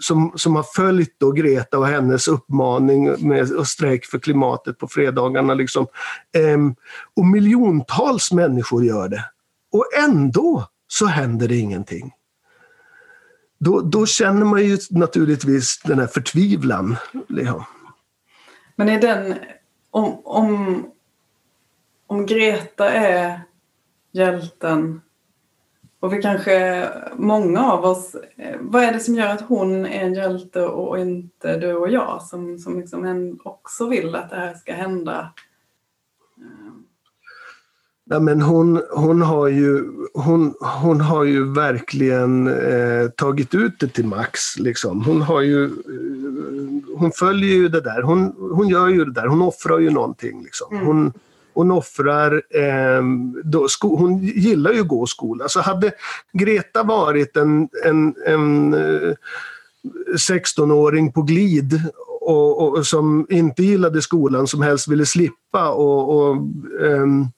som, 0.00 0.32
som 0.36 0.56
har 0.56 0.62
följt 0.62 1.14
då 1.18 1.30
Greta 1.30 1.78
och 1.78 1.86
hennes 1.86 2.28
uppmaning 2.28 3.28
med 3.28 3.52
och 3.52 3.66
strejk 3.66 4.04
för 4.04 4.18
klimatet 4.18 4.78
på 4.78 4.88
fredagarna. 4.88 5.54
Liksom. 5.54 5.86
Eh, 6.36 6.58
och 7.16 7.26
miljontals 7.26 8.32
människor 8.32 8.84
gör 8.84 9.08
det. 9.08 9.24
Och 9.72 9.86
ändå 10.04 10.68
så 10.86 11.06
händer 11.06 11.48
det 11.48 11.56
ingenting. 11.56 12.12
Då, 13.60 13.80
då 13.80 14.06
känner 14.06 14.44
man 14.44 14.64
ju 14.64 14.78
naturligtvis 14.90 15.80
den 15.84 15.98
här 15.98 16.06
förtvivlan. 16.06 16.96
Ja. 17.28 17.66
Men 18.76 18.88
är 18.88 19.00
den 19.00 19.34
om, 19.94 20.20
om, 20.24 20.86
om 22.06 22.26
Greta 22.26 22.90
är 22.90 23.40
hjälten 24.12 25.00
och 26.00 26.12
vi 26.12 26.22
kanske, 26.22 26.88
många 27.16 27.72
av 27.72 27.84
oss, 27.84 28.16
eh, 28.36 28.56
vad 28.60 28.82
är 28.82 28.92
det 28.92 29.00
som 29.00 29.14
gör 29.14 29.28
att 29.28 29.40
hon 29.40 29.86
är 29.86 30.00
en 30.00 30.14
hjälte 30.14 30.62
och 30.62 30.98
inte 30.98 31.56
du 31.56 31.74
och 31.74 31.90
jag 31.90 32.22
som, 32.22 32.58
som 32.58 32.80
liksom 32.80 33.38
också 33.44 33.88
vill 33.88 34.14
att 34.14 34.30
det 34.30 34.36
här 34.36 34.54
ska 34.54 34.72
hända? 34.72 35.32
Ja, 38.10 38.20
men 38.20 38.42
hon, 38.42 38.82
hon, 38.90 39.22
har 39.22 39.48
ju, 39.48 39.84
hon, 40.14 40.54
hon 40.82 41.00
har 41.00 41.24
ju 41.24 41.52
verkligen 41.52 42.46
eh, 42.46 43.08
tagit 43.08 43.54
ut 43.54 43.80
det 43.80 43.88
till 43.88 44.06
max. 44.06 44.58
Liksom. 44.58 45.04
Hon, 45.04 45.22
har 45.22 45.40
ju, 45.40 45.64
eh, 45.64 45.70
hon 46.96 47.12
följer 47.12 47.54
ju 47.54 47.68
det 47.68 47.80
där. 47.80 48.02
Hon, 48.02 48.34
hon 48.52 48.68
gör 48.68 48.88
ju 48.88 49.04
det 49.04 49.12
där. 49.12 49.26
Hon 49.26 49.42
offrar 49.42 49.78
ju 49.78 49.90
någonting. 49.90 50.42
Liksom. 50.42 50.74
Mm. 50.74 50.86
Hon, 50.86 51.12
hon 51.54 51.70
offrar... 51.70 52.42
Eh, 52.50 53.02
då, 53.44 53.68
sko, 53.68 53.96
hon 53.96 54.18
gillar 54.18 54.72
ju 54.72 54.80
att 54.80 54.88
gå 54.88 55.04
i 55.04 55.06
skola. 55.06 55.48
Så 55.48 55.60
hade 55.60 55.92
Greta 56.32 56.82
varit 56.82 57.36
en, 57.36 57.68
en, 57.84 58.14
en 58.26 58.74
eh, 58.74 59.14
16-åring 60.30 61.12
på 61.12 61.22
glid 61.22 61.80
och, 62.20 62.68
och, 62.68 62.86
som 62.86 63.26
inte 63.30 63.62
gillade 63.62 64.02
skolan, 64.02 64.46
som 64.46 64.62
helst 64.62 64.88
ville 64.88 65.06
slippa 65.06 65.70
och, 65.70 66.16
och 66.16 66.36
um, 66.80 67.28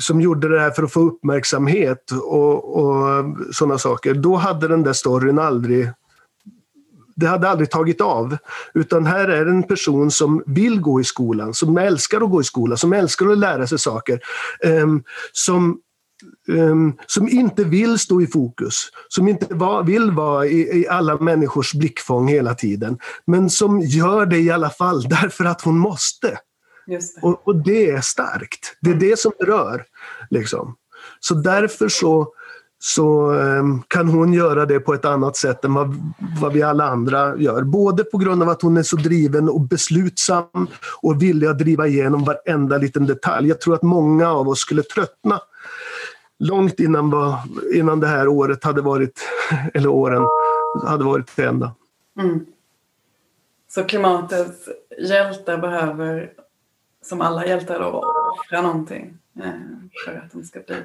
som 0.00 0.20
gjorde 0.20 0.48
det 0.48 0.60
här 0.60 0.70
för 0.70 0.82
att 0.82 0.92
få 0.92 1.00
uppmärksamhet 1.00 2.10
och, 2.10 2.76
och 2.76 3.24
sådana 3.52 3.78
saker, 3.78 4.14
då 4.14 4.36
hade 4.36 4.68
den 4.68 4.82
där 4.82 4.92
storyn 4.92 5.38
aldrig 5.38 5.90
det 7.16 7.26
hade 7.26 7.48
aldrig 7.48 7.70
tagit 7.70 8.00
av. 8.00 8.36
Utan 8.74 9.06
här 9.06 9.28
är 9.28 9.46
en 9.46 9.62
person 9.62 10.10
som 10.10 10.42
vill 10.46 10.80
gå 10.80 11.00
i 11.00 11.04
skolan, 11.04 11.54
som 11.54 11.78
älskar 11.78 12.20
att 12.20 12.30
gå 12.30 12.40
i 12.40 12.44
skolan, 12.44 12.78
som 12.78 12.92
älskar 12.92 13.26
att 13.26 13.38
lära 13.38 13.66
sig 13.66 13.78
saker. 13.78 14.20
Um, 14.64 15.02
som, 15.32 15.78
um, 16.48 16.96
som 17.06 17.28
inte 17.28 17.64
vill 17.64 17.98
stå 17.98 18.22
i 18.22 18.26
fokus, 18.26 18.88
som 19.08 19.28
inte 19.28 19.54
va, 19.54 19.82
vill 19.82 20.10
vara 20.10 20.46
i, 20.46 20.80
i, 20.80 20.88
alla 20.88 21.16
människors 21.16 21.74
blickfång 21.74 22.28
hela 22.28 22.54
tiden. 22.54 22.98
Men 23.26 23.50
som 23.50 23.80
gör 23.80 24.26
det 24.26 24.38
i 24.38 24.50
alla 24.50 24.70
fall 24.70 25.02
därför 25.08 25.44
att 25.44 25.62
hon 25.62 25.78
måste. 25.78 26.38
Det. 26.86 27.00
Och, 27.22 27.48
och, 27.48 27.56
det 27.56 27.90
är 27.90 28.00
starkt. 28.00 28.76
Det 28.80 28.90
är 28.90 28.94
det 28.94 29.18
som 29.18 29.32
rör. 29.40 29.84
Liksom. 30.30 30.76
Så 31.20 31.34
därför 31.34 31.88
så, 31.88 32.28
så 32.78 33.32
um, 33.32 33.82
kan 33.88 34.08
hon 34.08 34.32
göra 34.32 34.66
det 34.66 34.80
på 34.80 34.94
ett 34.94 35.04
annat 35.04 35.36
sätt 35.36 35.64
än 35.64 35.74
vad, 35.74 36.14
vad 36.40 36.52
vi 36.52 36.62
alla 36.62 36.84
andra 36.84 37.36
gör. 37.36 37.62
Både 37.62 38.04
på 38.04 38.18
grund 38.18 38.42
av 38.42 38.48
att 38.48 38.62
hon 38.62 38.76
är 38.76 38.82
så 38.82 38.96
driven 38.96 39.48
och 39.48 39.60
beslutsam 39.60 40.68
och 41.02 41.22
villig 41.22 41.46
att 41.46 41.58
driva 41.58 41.86
igenom 41.86 42.24
varenda 42.24 42.78
liten 42.78 43.06
detalj. 43.06 43.48
Jag 43.48 43.60
tror 43.60 43.74
att 43.74 43.82
många 43.82 44.32
av 44.32 44.48
oss 44.48 44.60
skulle 44.60 44.82
tröttna 44.82 45.40
långt 46.38 46.80
innan, 46.80 47.36
innan 47.74 48.00
det 48.00 48.06
här 48.06 48.28
året 48.28 48.64
hade 48.64 48.82
varit, 48.82 49.20
eller 49.74 49.88
åren 49.88 50.22
hade 50.86 51.04
varit 51.04 51.26
till 51.26 51.44
ända. 51.44 51.74
Mm. 52.20 52.46
Så 53.68 53.84
klimatets 53.84 54.68
hjältar 54.98 55.58
behöver 55.58 56.32
som 57.04 57.20
alla 57.20 57.46
hjältar 57.46 57.80
då 57.80 58.14
offra 58.40 58.62
någonting 58.62 59.18
eh, 59.40 59.50
för 60.06 60.14
att 60.14 60.32
de 60.32 60.44
ska 60.44 60.60
bli 60.60 60.76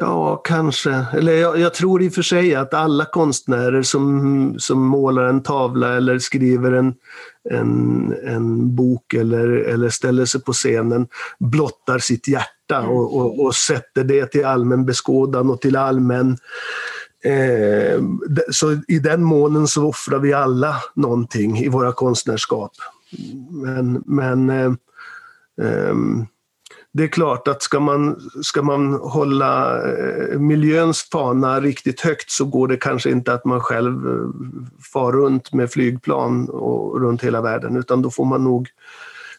Ja, 0.00 0.36
kanske. 0.36 1.06
Eller 1.12 1.32
jag, 1.32 1.58
jag, 1.58 1.74
tror 1.74 2.02
i 2.02 2.08
och 2.08 2.12
för 2.12 2.22
sig 2.22 2.54
att 2.54 2.74
alla 2.74 3.04
konstnärer 3.04 3.82
som, 3.82 4.54
som 4.58 4.82
målar 4.82 5.24
en 5.24 5.42
tavla 5.42 5.96
eller 5.96 6.18
skriver 6.18 6.72
en, 6.72 6.94
en, 7.50 8.14
en 8.26 8.76
bok 8.76 9.14
eller, 9.14 9.48
eller 9.48 9.88
ställer 9.88 10.24
sig 10.24 10.40
på 10.40 10.52
scenen 10.52 11.06
blottar 11.38 11.98
sitt 11.98 12.28
hjärta 12.28 12.76
mm. 12.76 12.90
och, 12.90 13.16
och, 13.16 13.44
och, 13.44 13.54
sätter 13.54 14.04
det 14.04 14.26
till 14.26 14.44
allmän 14.44 14.84
beskådan 14.86 15.50
och 15.50 15.60
till 15.60 15.76
allmän... 15.76 16.36
Eh, 17.24 18.02
så 18.50 18.80
i 18.88 18.98
den 18.98 19.22
månen 19.22 19.66
så 19.66 19.88
offrar 19.88 20.18
vi 20.18 20.32
alla 20.32 20.76
någonting 20.94 21.58
i 21.58 21.68
våra 21.68 21.92
konstnärskap. 21.92 22.72
Men, 23.50 24.02
men 24.06 24.50
eh, 24.50 24.72
Ehm, 25.62 26.26
det 26.92 27.04
är 27.04 27.08
klart 27.08 27.48
att 27.48 27.62
ska 27.62 27.80
man, 27.80 28.20
ska 28.42 28.62
man 28.62 28.92
hålla 28.92 29.82
eh, 29.92 30.38
miljöns 30.38 31.08
fana 31.12 31.60
riktigt 31.60 32.00
högt 32.00 32.30
så 32.30 32.44
går 32.44 32.68
det 32.68 32.76
kanske 32.76 33.10
inte 33.10 33.34
att 33.34 33.44
man 33.44 33.60
själv 33.60 34.08
eh, 34.08 34.28
far 34.92 35.12
runt 35.12 35.52
med 35.52 35.70
flygplan 35.70 36.48
och 36.48 37.00
runt 37.00 37.22
hela 37.24 37.40
världen 37.40 37.76
utan 37.76 38.02
då 38.02 38.10
får 38.10 38.24
man 38.24 38.44
nog 38.44 38.68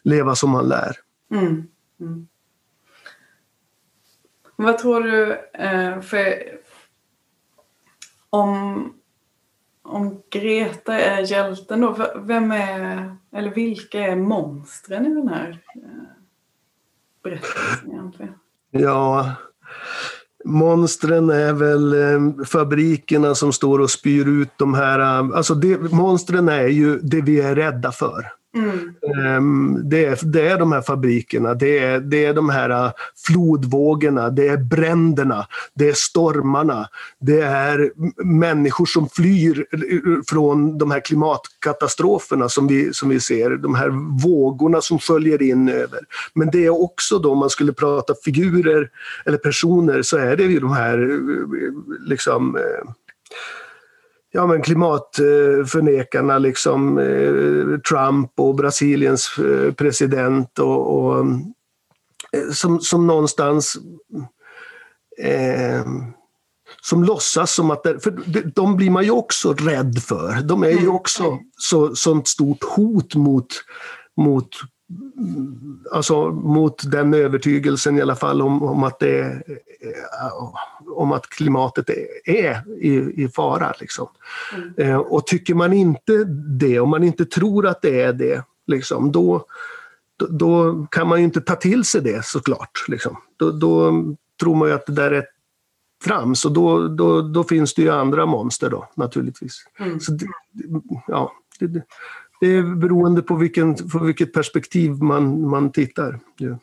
leva 0.02 0.34
som 0.34 0.50
man 0.50 0.68
lär. 0.68 0.96
Mm. 1.30 1.64
Mm. 2.00 2.28
Vad 4.56 4.78
tror 4.78 5.00
du, 5.00 5.32
eh, 5.54 6.00
för 6.00 6.42
om, 8.30 8.92
om 9.84 10.22
Greta 10.30 10.94
är 10.94 11.32
hjälten 11.32 11.80
då, 11.80 11.96
vem 12.16 12.52
är, 12.52 13.16
eller 13.32 13.50
vilka 13.50 14.00
är 14.00 14.16
monstren 14.16 15.06
i 15.06 15.14
den 15.14 15.28
här 15.28 15.58
eh, 15.74 15.80
berättelsen 17.22 17.92
egentligen? 17.92 18.34
Ja, 18.70 19.32
monstren 20.44 21.30
är 21.30 21.52
väl 21.52 21.92
eh, 21.92 22.44
fabrikerna 22.44 23.34
som 23.34 23.52
står 23.52 23.78
och 23.78 23.90
spyr 23.90 24.28
ut 24.28 24.50
de 24.56 24.74
här... 24.74 24.98
Eh, 24.98 25.36
alltså 25.36 25.54
det, 25.54 25.92
monstren 25.92 26.48
är 26.48 26.66
ju 26.66 26.98
det 26.98 27.20
vi 27.20 27.40
är 27.40 27.54
rädda 27.54 27.92
för. 27.92 28.32
Mm. 28.54 28.94
Ehm, 29.16 29.88
det, 29.88 30.04
är, 30.04 30.18
det 30.22 30.48
är 30.48 30.58
de 30.58 30.72
här 30.72 30.82
fabrikerna, 30.82 31.54
det 31.54 31.78
är, 31.78 32.00
det 32.00 32.24
är 32.24 32.34
de 32.34 32.50
här 32.50 32.70
äh, 32.70 32.92
flodvågorna, 33.26 34.30
det 34.30 34.48
är 34.48 34.56
bränderna, 34.56 35.46
det 35.74 35.88
är 35.88 35.94
stormarna, 35.94 36.88
det 37.20 37.40
är 37.40 37.92
människor 38.24 38.86
som 38.86 39.08
flyr 39.08 39.66
äh, 39.72 39.80
äh, 39.80 40.20
från 40.28 40.78
de 40.78 40.90
här 40.90 41.00
klimatkatastroferna 41.00 42.48
som 42.48 42.66
vi, 42.66 42.94
som 42.94 43.08
vi 43.08 43.20
ser, 43.20 43.50
de 43.50 43.74
här 43.74 43.88
vågorna 44.22 44.80
som 44.80 44.98
sköljer 44.98 45.42
in 45.42 45.68
över. 45.68 46.00
Men 46.34 46.50
det 46.50 46.66
är 46.66 46.82
också 46.82 47.18
då, 47.18 47.32
om 47.32 47.38
man 47.38 47.50
skulle 47.50 47.72
prata 47.72 48.14
figurer 48.24 48.90
eller 49.26 49.38
personer, 49.38 50.02
så 50.02 50.16
är 50.16 50.36
det 50.36 50.44
ju 50.44 50.60
de 50.60 50.72
här 50.72 51.20
liksom 52.00 52.58
ja, 54.32 54.46
men 54.46 54.62
klimatförnekarna, 54.62 56.38
liksom, 56.38 56.98
eh, 56.98 57.78
Trump 57.78 58.30
och 58.36 58.54
Brasiliens 58.54 59.38
eh, 59.38 59.72
president 59.72 60.58
och, 60.58 60.98
och 60.98 61.26
eh, 62.32 62.50
som, 62.52 62.80
som 62.80 63.06
någonstans 63.06 63.76
eh, 65.18 65.84
som 66.82 67.04
låtsas 67.04 67.54
som 67.54 67.70
att... 67.70 67.82
Det, 67.82 68.00
för 68.00 68.10
de 68.54 68.76
blir 68.76 68.90
man 68.90 69.04
ju 69.04 69.10
också 69.10 69.52
rädd 69.52 69.98
för. 69.98 70.42
De 70.42 70.62
är 70.62 70.70
ju 70.70 70.78
mm. 70.78 70.94
också 70.94 71.38
så, 71.56 71.94
sånt 71.94 72.28
stort 72.28 72.64
hot 72.64 73.14
mot, 73.14 73.46
mot 74.16 74.48
alltså 75.92 76.30
mot 76.30 76.90
den 76.90 77.14
övertygelsen 77.14 77.98
i 77.98 78.02
alla 78.02 78.16
fall 78.16 78.42
om, 78.42 78.62
om 78.62 78.84
att, 78.84 78.98
det, 78.98 79.42
om 80.92 81.12
att 81.12 81.28
klimatet 81.28 81.90
är, 82.24 82.78
i, 82.80 83.22
i 83.24 83.28
fara. 83.28 83.74
Liksom. 83.80 84.08
Mm. 84.56 84.72
Eh, 84.76 84.96
och 84.96 85.26
tycker 85.26 85.54
man 85.54 85.72
inte 85.72 86.24
det, 86.60 86.80
om 86.80 86.90
man 86.90 87.04
inte 87.04 87.24
tror 87.24 87.66
att 87.66 87.82
det 87.82 88.00
är 88.00 88.12
det, 88.12 88.44
liksom, 88.66 89.12
då, 89.12 89.46
då, 90.18 90.26
då 90.26 90.86
kan 90.90 91.08
man 91.08 91.18
ju 91.18 91.24
inte 91.24 91.40
ta 91.40 91.56
till 91.56 91.84
sig 91.84 92.00
det 92.00 92.24
såklart. 92.24 92.84
Liksom. 92.88 93.16
Då, 93.36 93.50
då 93.50 94.04
tror 94.40 94.54
man 94.54 94.68
ju 94.68 94.74
att 94.74 94.86
det 94.86 94.92
där 94.92 95.10
är 95.10 95.24
trams 96.04 96.44
och 96.44 96.52
då, 96.52 96.88
då, 96.88 97.22
då 97.22 97.44
finns 97.44 97.74
det 97.74 97.82
ju 97.82 97.90
andra 97.90 98.26
monster 98.26 98.70
då 98.70 98.88
naturligtvis. 98.94 99.64
Mm. 99.78 100.00
Så 100.00 100.12
det, 100.12 100.26
ja, 101.06 101.32
det, 101.58 101.82
det 102.40 102.46
är 102.46 102.76
beroende 102.76 103.22
på, 103.22 103.34
vilken, 103.34 103.74
på 103.74 103.98
vilket 103.98 104.32
perspektiv 104.32 104.92
man, 104.92 105.48
man 105.48 105.72
tittar. 105.72 106.20
Ja. 106.36 106.58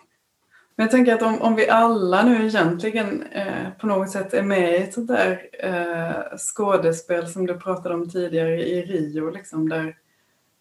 Men 0.79 0.83
jag 0.83 0.91
tänker 0.91 1.13
att 1.13 1.21
om, 1.21 1.41
om 1.41 1.55
vi 1.55 1.69
alla 1.69 2.23
nu 2.23 2.45
egentligen 2.45 3.23
eh, 3.23 3.69
på 3.79 3.87
något 3.87 4.09
sätt 4.09 4.33
är 4.33 4.43
med 4.43 4.73
i 4.73 4.75
ett 4.75 4.93
sånt 4.93 5.07
där 5.07 5.49
eh, 5.59 6.37
skådespel 6.37 7.27
som 7.27 7.47
du 7.47 7.59
pratade 7.59 7.95
om 7.95 8.09
tidigare 8.09 8.67
i 8.67 8.81
Rio, 8.81 9.29
liksom, 9.29 9.69
där 9.69 9.97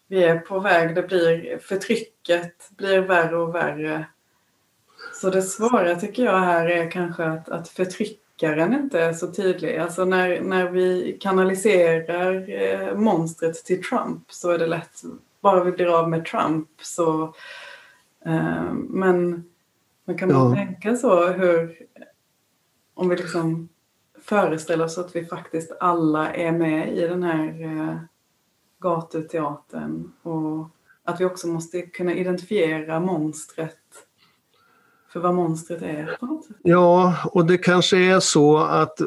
vi 0.07 0.23
är 0.23 0.39
på 0.39 0.59
väg, 0.59 0.95
det 0.95 1.03
blir 1.03 1.57
förtrycket 1.57 2.69
blir 2.77 2.99
värre 2.99 3.37
och 3.37 3.55
värre. 3.55 4.05
Så 5.13 5.29
det 5.29 5.41
svåra 5.41 5.95
tycker 5.95 6.23
jag 6.23 6.39
här 6.39 6.69
är 6.69 6.91
kanske 6.91 7.23
att, 7.23 7.49
att 7.49 7.69
förtryckaren 7.69 8.73
inte 8.73 9.01
är 9.01 9.13
så 9.13 9.31
tydlig. 9.31 9.77
Alltså 9.77 10.05
när, 10.05 10.41
när 10.41 10.69
vi 10.69 11.17
kanaliserar 11.21 12.49
eh, 12.49 12.95
monstret 12.95 13.65
till 13.65 13.83
Trump 13.83 14.31
så 14.31 14.51
är 14.51 14.57
det 14.57 14.67
lätt, 14.67 15.01
bara 15.41 15.63
vi 15.63 15.71
blir 15.71 15.99
av 15.99 16.09
med 16.09 16.25
Trump 16.25 16.69
så... 16.81 17.33
Eh, 18.25 18.73
men 18.73 19.48
man 20.09 20.17
kan 20.17 20.29
ja. 20.29 20.55
tänka 20.55 20.95
så 20.95 21.27
hur... 21.27 21.77
Om 22.93 23.09
vi 23.09 23.15
liksom 23.15 23.69
föreställer 24.21 24.85
oss 24.85 24.97
att 24.97 25.15
vi 25.15 25.25
faktiskt 25.25 25.71
alla 25.79 26.33
är 26.33 26.51
med 26.51 26.97
i 26.97 27.01
den 27.01 27.23
här 27.23 27.61
eh, 27.61 27.97
gatuteatern 28.79 30.11
och 30.21 30.69
att 31.03 31.21
vi 31.21 31.25
också 31.25 31.47
måste 31.47 31.81
kunna 31.81 32.13
identifiera 32.13 32.99
monstret 32.99 33.77
för 35.13 35.19
vad 35.19 35.35
monstret 35.35 35.81
är 35.81 36.17
på 36.19 36.25
något 36.25 36.45
sätt. 36.45 36.55
Ja, 36.63 37.15
och 37.25 37.45
det 37.45 37.57
kanske 37.57 37.97
är 37.97 38.19
så 38.19 38.57
att 38.57 39.01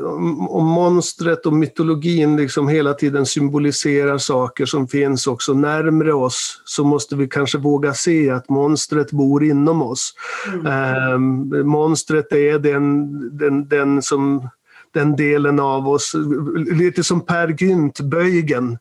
om 0.49 0.67
monstret 0.67 1.47
och 1.47 1.53
mytologin 1.53 2.37
liksom 2.37 2.69
hela 2.69 2.95
tiden 2.95 3.27
symboliserar 3.27 4.19
saker 4.19 4.67
som 4.67 4.89
finns 4.89 5.27
också 5.27 5.55
närmre 5.55 6.13
oss, 6.13 6.63
så 6.65 6.85
måste 6.85 7.17
vi 7.17 7.29
kanske 7.29 7.59
våga 7.59 7.95
se 7.95 8.31
att 8.31 8.49
monstret 8.49 9.11
bor 9.11 9.45
inom 9.45 9.83
oss. 9.83 10.15
Mm. 10.53 10.67
Ähm, 10.67 11.69
monstret 11.69 12.33
är 12.33 12.59
den, 12.59 13.39
den, 13.39 13.69
den 13.69 14.03
som 14.03 14.49
den 14.95 15.17
delen 15.17 15.61
av 15.61 15.89
oss, 15.89 16.13
lite 16.57 17.05
som 17.05 17.21
Per 17.21 17.49
Gynt, 17.49 18.01
Böjgen, 18.01 18.79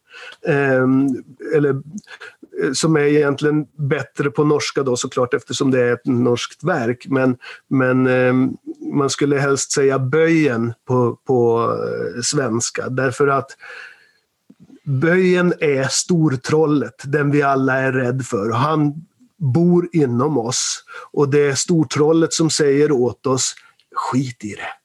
eh, 0.47 0.87
eller 1.55 1.69
Eh, 1.71 2.40
Eh, 2.61 2.71
som 2.73 2.95
är 2.95 3.01
egentligen 3.01 3.65
bättre 3.77 4.31
på 4.31 4.43
norska 4.43 4.83
då 4.83 4.95
såklart 4.95 5.33
eftersom 5.33 5.71
det 5.71 5.81
är 5.81 5.93
ett 5.93 6.05
norskt 6.05 6.63
verk. 6.63 7.05
Men, 7.09 7.37
men 7.67 8.07
eh, 8.07 8.33
man 8.93 9.09
skulle 9.09 9.37
helst 9.37 9.71
säga 9.71 9.99
böjen 9.99 10.73
på, 10.87 11.17
på 11.27 11.71
eh, 12.15 12.21
svenska 12.21 12.89
därför 12.89 13.27
att 13.27 13.51
böjen 14.83 15.53
är 15.59 15.87
stortrollet, 15.89 17.03
den 17.03 17.31
vi 17.31 17.41
alla 17.41 17.77
är 17.79 17.91
rädd 17.91 18.25
för. 18.25 18.51
Han 18.51 18.93
bor 19.37 19.89
inom 19.91 20.37
oss 20.37 20.83
och 21.11 21.29
det 21.29 21.39
är 21.39 21.55
stortrollet 21.55 22.33
som 22.33 22.49
säger 22.49 22.91
åt 22.91 23.25
oss 23.25 23.55
skit 23.95 24.43
i 24.43 24.55
det. 24.55 24.80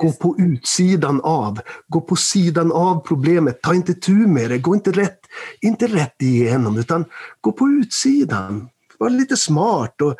Gå 0.00 0.12
på 0.12 0.36
utsidan 0.38 1.20
av. 1.20 1.60
Gå 1.88 2.00
på 2.00 2.16
sidan 2.16 2.72
av 2.72 3.00
problemet. 3.06 3.62
Ta 3.62 3.74
inte 3.74 3.94
tur 3.94 4.26
med 4.26 4.50
det. 4.50 4.58
Gå 4.58 4.74
inte 4.74 4.92
rätt, 4.92 5.20
inte 5.60 5.86
rätt 5.86 6.22
igenom, 6.22 6.78
utan 6.78 7.04
gå 7.40 7.52
på 7.52 7.68
utsidan. 7.68 8.68
Var 8.98 9.10
lite 9.10 9.36
smart 9.36 10.00
och 10.00 10.16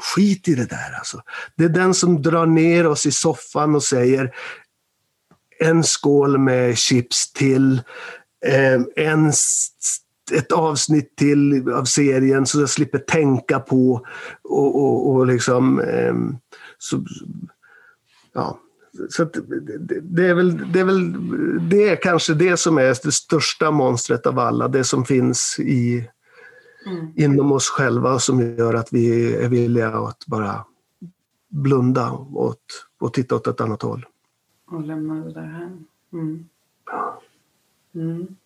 skit 0.00 0.48
i 0.48 0.54
det 0.54 0.64
där. 0.64 0.98
Alltså. 0.98 1.22
Det 1.56 1.64
är 1.64 1.68
den 1.68 1.94
som 1.94 2.22
drar 2.22 2.46
ner 2.46 2.86
oss 2.86 3.06
i 3.06 3.12
soffan 3.12 3.74
och 3.74 3.82
säger 3.82 4.34
en 5.60 5.84
skål 5.84 6.38
med 6.38 6.78
chips 6.78 7.32
till, 7.32 7.82
eh, 8.46 8.80
en 8.96 9.32
ett 10.32 10.52
avsnitt 10.52 11.16
till 11.16 11.70
av 11.72 11.84
serien 11.84 12.46
så 12.46 12.60
jag 12.60 12.70
slipper 12.70 12.98
tänka 12.98 13.60
på 13.60 14.06
och, 14.42 14.76
och, 14.76 15.10
och 15.10 15.26
liksom... 15.26 15.80
Eh, 15.80 16.14
så, 16.78 17.04
ja, 18.32 18.58
så 19.10 19.24
det, 19.24 20.00
det, 20.00 20.26
är 20.26 20.34
väl, 20.34 20.72
det 20.72 20.80
är 20.80 20.84
väl 20.84 21.12
det 21.68 21.88
är 21.88 21.96
kanske 21.96 22.34
det 22.34 22.56
som 22.56 22.78
är 22.78 23.04
det 23.04 23.12
största 23.12 23.70
monstret 23.70 24.26
av 24.26 24.38
alla, 24.38 24.68
det 24.68 24.84
som 24.84 25.04
finns 25.04 25.56
i, 25.58 26.08
mm. 26.86 27.12
inom 27.16 27.52
oss 27.52 27.68
själva 27.68 28.18
som 28.18 28.40
gör 28.40 28.74
att 28.74 28.92
vi 28.92 29.34
är 29.34 29.48
villiga 29.48 29.88
att 29.88 30.26
bara 30.26 30.64
blunda 31.48 32.12
åt, 32.12 32.86
och 33.00 33.12
titta 33.12 33.34
åt 33.34 33.46
ett 33.46 33.60
annat 33.60 33.82
håll. 33.82 34.06
Och 34.70 34.82
lämna 34.82 35.14
det 35.14 35.32
där 35.32 35.46
här. 35.46 35.76
Mm. 36.12 36.48
Mm. 37.94 38.36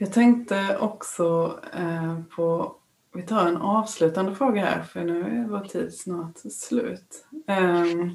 Jag 0.00 0.12
tänkte 0.12 0.78
också 0.80 1.58
eh, 1.72 2.20
på, 2.36 2.74
vi 3.14 3.22
tar 3.22 3.46
en 3.46 3.56
avslutande 3.56 4.34
fråga 4.34 4.64
här 4.64 4.82
för 4.82 5.04
nu 5.04 5.20
är 5.20 5.46
vår 5.48 5.60
tid 5.60 5.94
snart 5.94 6.38
slut. 6.38 7.26
Eh, 7.46 8.10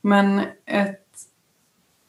men 0.00 0.40
ett, 0.64 1.06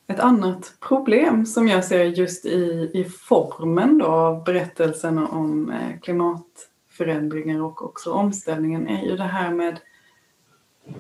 ett 0.08 0.20
annat 0.20 0.74
problem 0.80 1.46
som 1.46 1.68
jag 1.68 1.86
ser 1.86 2.06
just 2.06 2.46
i, 2.46 2.92
i 2.94 3.04
formen 3.04 3.98
då 3.98 4.06
av 4.06 4.44
berättelsen 4.44 5.18
om 5.18 5.72
eh, 5.72 6.00
klimatförändringar 6.00 7.62
och 7.62 7.86
också 7.86 8.12
omställningen 8.12 8.88
är 8.88 9.06
ju 9.06 9.18
det 9.18 9.24
här 9.24 9.52
med 9.52 9.80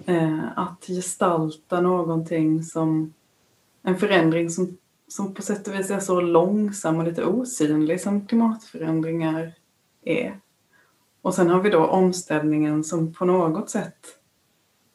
eh, 0.05 0.39
att 0.55 0.85
gestalta 0.87 1.81
någonting 1.81 2.63
som 2.63 3.13
en 3.83 3.97
förändring 3.97 4.49
som 4.49 4.77
som 5.09 5.33
på 5.33 5.41
sätt 5.41 5.67
och 5.67 5.73
vis 5.73 5.91
är 5.91 5.99
så 5.99 6.21
långsam 6.21 6.97
och 6.97 7.03
lite 7.03 7.25
osynlig 7.25 8.01
som 8.01 8.27
klimatförändringar 8.27 9.53
är. 10.01 10.39
Och 11.21 11.33
sen 11.33 11.49
har 11.49 11.61
vi 11.61 11.69
då 11.69 11.85
omställningen 11.85 12.83
som 12.83 13.13
på 13.13 13.25
något 13.25 13.69
sätt 13.69 14.19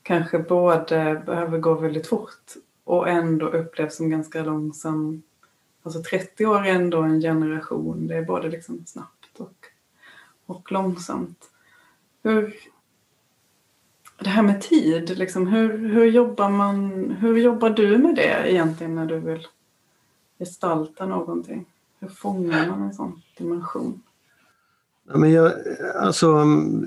kanske 0.02 0.38
både 0.38 1.22
behöver 1.26 1.58
gå 1.58 1.74
väldigt 1.74 2.06
fort 2.06 2.54
och 2.84 3.08
ändå 3.08 3.46
upplevs 3.46 3.96
som 3.96 4.10
ganska 4.10 4.42
långsam. 4.42 5.22
Alltså 5.82 6.02
30 6.02 6.46
år 6.46 6.66
är 6.66 6.74
ändå 6.74 7.02
en 7.02 7.20
generation. 7.20 8.06
Det 8.06 8.16
är 8.16 8.22
både 8.22 8.48
liksom 8.48 8.86
snabbt 8.86 9.40
och, 9.40 9.66
och 10.46 10.72
långsamt. 10.72 11.50
Hur, 12.22 12.54
det 14.18 14.28
här 14.28 14.42
med 14.42 14.60
tid, 14.60 15.18
liksom, 15.18 15.46
hur, 15.46 15.88
hur, 15.88 16.04
jobbar 16.04 16.48
man, 16.48 17.10
hur 17.10 17.38
jobbar 17.38 17.70
du 17.70 17.98
med 17.98 18.14
det 18.14 18.52
egentligen 18.52 18.94
när 18.94 19.06
du 19.06 19.18
vill 19.18 19.46
gestalta 20.44 21.06
någonting? 21.06 21.66
Hur 22.00 22.08
fångar 22.08 22.68
man 22.68 22.82
en 22.82 22.94
sån 22.94 23.22
dimension? 23.38 24.02
Men 25.12 25.32
jag, 25.32 25.52
alltså, 25.94 26.26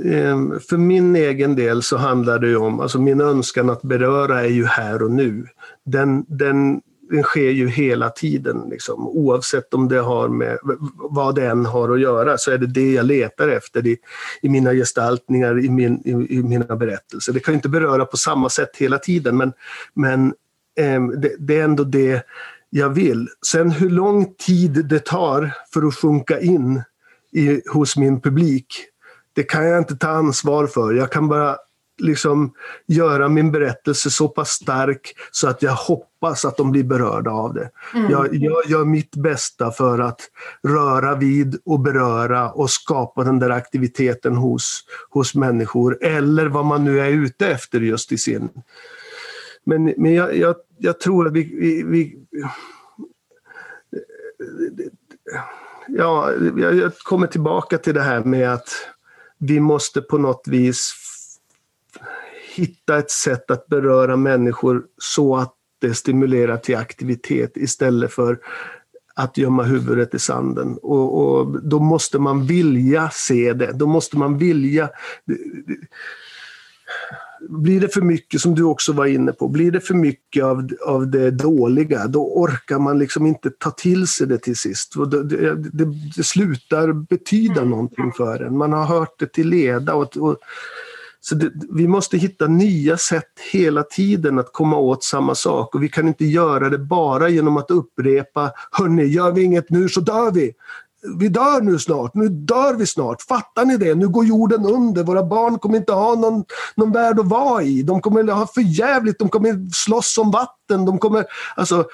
ehm, 0.06 0.60
för 0.70 0.78
min 0.78 1.16
egen 1.16 1.56
del 1.56 1.84
så 1.84 1.98
handlar 1.98 2.40
det 2.40 2.48
ju 2.48 2.58
om, 2.58 2.80
alltså 2.80 3.00
min 3.00 3.22
önskan 3.22 3.70
att 3.70 3.82
beröra 3.82 4.42
är 4.42 4.50
ju 4.50 4.66
här 4.66 5.04
och 5.04 5.12
nu. 5.12 5.48
Den, 5.84 6.26
den, 6.28 6.82
den 7.10 7.24
sker 7.24 7.50
ju 7.50 7.68
hela 7.68 8.10
tiden, 8.10 8.64
liksom. 8.70 9.08
oavsett 9.08 9.74
om 9.74 9.88
det 9.88 10.00
har 10.00 10.28
med 10.28 10.58
vad 10.96 11.36
det 11.36 11.48
än 11.48 11.66
har 11.66 11.90
att 11.90 12.00
göra, 12.00 12.38
så 12.38 12.52
är 12.52 12.58
det 12.58 12.68
det 12.68 12.92
jag 12.92 13.06
letar 13.06 13.48
efter 13.48 13.88
i, 13.88 13.98
i 14.42 14.50
mina 14.50 14.74
gestaltningar, 14.74 15.66
i, 15.66 15.70
min, 15.70 16.02
i, 16.06 16.38
i 16.38 16.44
mina 16.44 16.76
berättelser. 16.76 17.34
Det 17.34 17.40
kan 17.40 17.54
inte 17.54 17.70
beröra 17.70 18.06
på 18.06 18.18
samma 18.18 18.50
sätt 18.50 18.78
hela 18.78 18.98
tiden, 18.98 19.38
men, 19.38 19.54
men 19.94 20.34
eh, 20.80 21.08
det, 21.08 21.36
det 21.40 21.60
är 21.60 21.64
ändå 21.64 21.84
det 21.84 22.24
jag 22.70 22.90
vill. 22.90 23.28
Sen 23.48 23.72
hur 23.72 23.90
lång 23.90 24.34
tid 24.34 24.86
det 24.86 25.06
tar 25.06 25.54
för 25.74 25.88
att 25.88 25.96
sjunka 25.96 26.40
in 26.40 26.84
i, 27.32 27.62
hos 27.70 27.98
min 27.98 28.22
publik, 28.22 28.68
det 29.34 29.44
kan 29.44 29.68
jag 29.68 29.78
inte 29.78 29.96
ta 29.96 30.08
ansvar 30.08 30.68
för. 30.68 30.94
Jag 30.94 31.12
kan 31.12 31.28
bara 31.28 31.58
liksom 31.98 32.54
göra 32.88 33.30
min 33.30 33.52
berättelse 33.52 34.10
så 34.10 34.28
pass 34.28 34.50
stark 34.50 35.14
så 35.32 35.48
att 35.48 35.62
jag 35.62 35.72
hoppas 35.72 36.46
att 36.46 36.58
de 36.58 36.72
blir 36.72 36.84
berörda 36.84 37.32
av 37.32 37.54
det. 37.54 37.70
Mm. 37.94 38.12
Jag, 38.12 38.36
jag 38.36 38.66
gör 38.68 38.86
mitt 38.86 39.16
bästa 39.16 39.72
för 39.72 40.00
att 40.00 40.22
röra 40.64 41.16
vid 41.16 41.60
och 41.66 41.80
beröra 41.80 42.52
och 42.52 42.70
skapa 42.70 43.24
den 43.24 43.40
där 43.40 43.50
aktiviteten 43.50 44.36
hos, 44.36 44.84
hos 45.10 45.36
människor, 45.36 46.04
eller 46.04 46.46
vad 46.46 46.66
man 46.66 46.84
nu 46.84 47.00
är 47.00 47.10
ute 47.10 47.48
efter 47.48 47.80
just 47.80 48.12
i 48.12 48.18
sin... 48.18 48.50
Men, 49.68 49.94
men 49.98 50.14
jag, 50.14 50.38
jag, 50.38 50.56
jag 50.78 51.00
tror 51.00 51.28
att 51.28 51.34
vi, 51.34 51.44
vi, 51.44 51.84
vi 51.84 52.18
ja, 55.88 56.32
jag 56.58 56.98
kommer 56.98 57.28
tillbaka 57.28 57.78
till 57.78 57.94
det 57.94 58.02
här 58.02 58.24
med 58.24 58.54
att 58.54 58.70
vi 59.38 59.60
måste 59.60 60.02
på 60.02 60.18
något 60.18 60.48
vis 60.48 60.94
hitta 62.56 62.98
ett 62.98 63.12
sätt 63.12 63.52
att 63.52 63.68
beröra 63.68 64.16
människor 64.16 64.86
så 64.98 65.38
att 65.38 65.54
det 65.80 65.94
stimulerar 65.94 66.58
till 66.58 66.78
aktivitet 66.78 67.58
istället 67.58 68.14
för 68.14 68.40
att 69.16 69.38
gömma 69.38 69.64
huvudet 69.64 70.14
i 70.14 70.20
sanden. 70.20 70.78
Och, 70.82 71.22
och, 71.22 71.64
då 71.64 71.80
måste 71.80 72.20
man 72.20 72.46
vilja 72.46 73.10
se 73.10 73.54
det. 73.54 73.72
Då 73.72 73.88
måste 73.88 74.18
man 74.18 74.38
vilja 74.38 74.90
blir 77.50 77.82
det 77.82 77.90
för 77.90 78.02
mycket, 78.02 78.42
som 78.42 78.56
du 78.56 78.64
också 78.64 78.94
var 78.94 79.06
inne 79.06 79.32
på, 79.32 79.48
blir 79.48 79.72
det 79.72 79.80
för 79.80 79.94
mycket 79.94 80.44
av, 80.44 80.70
av 80.86 81.08
det 81.12 81.32
dåliga, 81.32 82.08
då 82.08 82.34
orkar 82.34 82.80
man 82.80 83.00
liksom 83.00 83.26
inte 83.26 83.50
ta 83.50 83.72
till 83.72 84.08
sig 84.08 84.28
det 84.28 84.38
till 84.38 84.56
sist. 84.56 84.94
Det, 85.12 85.24
det, 85.24 85.56
det, 85.56 85.86
det 86.16 86.24
slutar 86.24 86.94
betyda 86.94 87.62
mm. 87.62 87.70
någonting 87.70 88.12
för 88.18 88.44
en. 88.44 88.58
Man 88.58 88.74
har 88.74 88.86
hört 88.86 89.20
det 89.20 89.34
till 89.34 89.50
leda. 89.50 89.94
Och, 89.94 90.18
och 90.18 90.38
så 91.22 91.40
vi 91.70 91.88
måste 91.88 92.18
hitta 92.18 92.48
nya 92.48 92.98
sätt 92.98 93.32
hela 93.52 93.84
tiden 93.84 94.40
att 94.40 94.54
komma 94.54 94.78
åt 94.78 95.04
samma 95.04 95.36
sak 95.36 95.76
och 95.76 95.84
vi 95.84 95.90
kan 95.90 96.08
inte 96.08 96.26
göra 96.26 96.70
det 96.70 96.78
bara 96.78 97.30
genom 97.30 97.58
att 97.58 97.72
upprepa 97.72 98.52
Hörni, 98.72 99.06
gör 99.06 99.32
vi 99.32 99.44
inget 99.44 99.70
nu 99.70 99.90
så 99.90 100.02
dör 100.02 100.32
vi 100.32 100.54
vi 101.20 101.30
dör 101.30 101.62
nu 101.62 101.80
snart, 101.80 102.14
nu 102.14 102.30
dör 102.30 102.74
vi 102.74 102.86
snart. 102.86 103.22
Fattar 103.22 103.66
ni 103.66 103.78
det? 103.78 103.96
Nu 103.96 104.08
går 104.08 104.26
jorden 104.26 104.66
under. 104.66 105.04
Våra 105.04 105.24
barn 105.24 105.60
kommer 105.60 105.78
inte 105.78 105.94
ha 105.94 106.16
någon, 106.16 106.44
någon 106.76 106.92
värld 106.92 107.20
att 107.20 107.28
vara 107.28 107.64
i. 107.64 107.84
De 107.84 108.02
kommer 108.02 108.24
ha 108.24 108.48
för 108.48 108.62
jävligt. 108.62 109.20
de 109.20 109.30
kommer 109.30 109.74
slåss 109.74 110.18
om 110.18 110.32
vatten. 110.32 110.86
De 110.86 111.00
kommer, 111.00 111.26
alltså, 111.56 111.86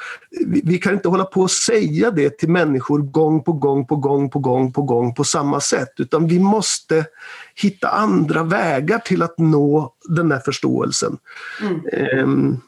vi, 0.47 0.62
vi, 0.66 0.78
kan 0.78 0.93
inte 0.93 1.08
hålla 1.08 1.24
på 1.24 1.41
och 1.41 1.51
säga 1.51 2.12
det 2.12 2.38
till 2.38 2.49
människor 2.49 2.99
gång 2.99 3.43
på 3.43 3.54
gång 3.54 3.88
på 3.88 3.95
gång 3.95 4.30
på 4.30 4.39
gång 4.39 4.74
på 4.74 4.82
gång 4.82 5.14
på 5.14 5.24
samma 5.24 5.60
sätt. 5.60 5.93
Utan 5.97 6.28
vi 6.28 6.39
måste 6.39 7.06
hitta 7.56 7.89
andra 7.89 8.43
vägar 8.43 8.99
till 8.99 9.24
att 9.24 9.38
nå 9.38 9.93
den 10.10 10.30
där 10.30 10.39
förståelsen. 10.39 11.18
Mm. 11.62 12.20
Um, 12.24 12.62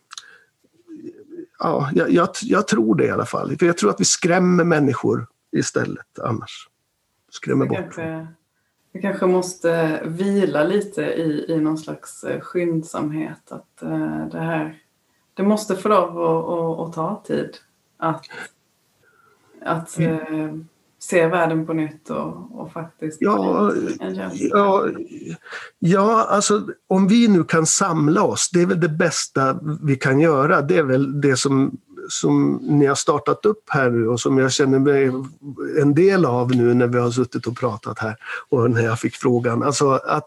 ja, 1.59 1.89
jag, 1.93 2.11
jag, 2.11 2.29
jag, 2.41 2.67
tror 2.67 2.95
det 2.95 3.05
i 3.05 3.11
alla 3.11 3.25
fall. 3.25 3.57
För 3.57 3.65
jag 3.65 3.77
tror 3.77 3.89
att 3.89 3.99
vi 3.99 4.05
skrämmer 4.05 4.63
människor 4.63 5.27
istället 5.55 6.19
annars. 6.19 6.69
Skrämmer 7.29 7.65
bort. 7.65 7.77
Kanske, 7.77 8.27
vi 8.91 9.01
kanske 9.01 9.25
måste 9.25 10.01
vila 10.05 10.63
lite 10.63 11.01
i, 11.01 11.45
i 11.47 11.57
någon 11.57 11.77
slags 11.77 12.23
eh, 12.23 12.41
skyndsamhet. 12.41 13.51
Att 13.51 13.83
uh, 13.83 14.27
det 14.27 14.39
här 14.39 14.81
det 15.33 15.43
måste 15.43 15.75
få 15.75 15.89
lov 15.89 16.21
att, 16.21 16.49
att, 16.49 16.87
att 16.87 16.93
ta 16.93 17.23
tid. 17.27 17.57
Att, 17.97 18.25
att 19.61 19.99
uh, 19.99 20.55
se 20.99 21.27
världen 21.27 21.65
på 21.65 21.73
nytt 21.73 22.09
och, 22.09 22.59
och 22.59 22.71
faktiskt... 22.71 23.21
Ja, 23.21 23.73
ja, 24.39 24.87
ja, 25.79 26.25
alltså 26.29 26.67
om 26.87 27.07
vi 27.07 27.27
nu 27.27 27.43
kan 27.43 27.65
samla 27.65 28.23
oss, 28.23 28.49
det 28.53 28.61
är 28.61 28.65
väl 28.65 28.79
det 28.79 28.89
bästa 28.89 29.59
vi 29.83 29.95
kan 29.95 30.19
göra. 30.19 30.61
Det 30.61 30.77
är 30.77 30.83
väl 30.83 31.21
det 31.21 31.37
som 31.37 31.77
som 32.09 32.59
ni 32.61 32.85
har 32.85 32.95
startat 32.95 33.45
upp 33.45 33.63
här 33.69 33.89
nu 33.89 34.07
och 34.07 34.19
som 34.19 34.37
jag 34.37 34.51
känner 34.51 34.79
mig 34.79 35.11
en 35.81 35.93
del 35.93 36.25
av 36.25 36.55
nu 36.55 36.73
när 36.73 36.87
vi 36.87 36.99
har 36.99 37.11
suttit 37.11 37.47
och 37.47 37.57
pratat 37.57 37.99
här 37.99 38.15
och 38.49 38.71
när 38.71 38.81
jag 38.81 38.99
fick 38.99 39.15
frågan. 39.15 39.63
Alltså 39.63 39.91
att 39.91 40.25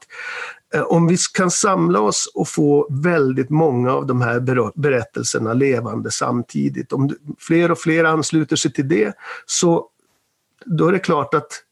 eh, 0.74 0.82
om 0.82 1.06
vi 1.06 1.16
kan 1.34 1.50
samla 1.50 2.00
oss 2.00 2.32
och 2.34 2.48
få 2.48 2.86
väldigt 2.90 3.50
många 3.50 3.92
av 3.92 4.06
de 4.06 4.20
här 4.20 4.40
berättelserna 4.74 5.52
levande 5.52 6.10
samtidigt, 6.10 6.92
om 6.92 7.16
fler 7.38 7.70
och 7.70 7.78
fler 7.78 8.04
ansluter 8.04 8.56
sig 8.56 8.72
till 8.72 8.88
det, 8.88 9.12
så 9.46 9.88
då 10.64 10.88
är 10.88 10.92
det 10.92 10.98
klart 10.98 11.34
att 11.34 11.62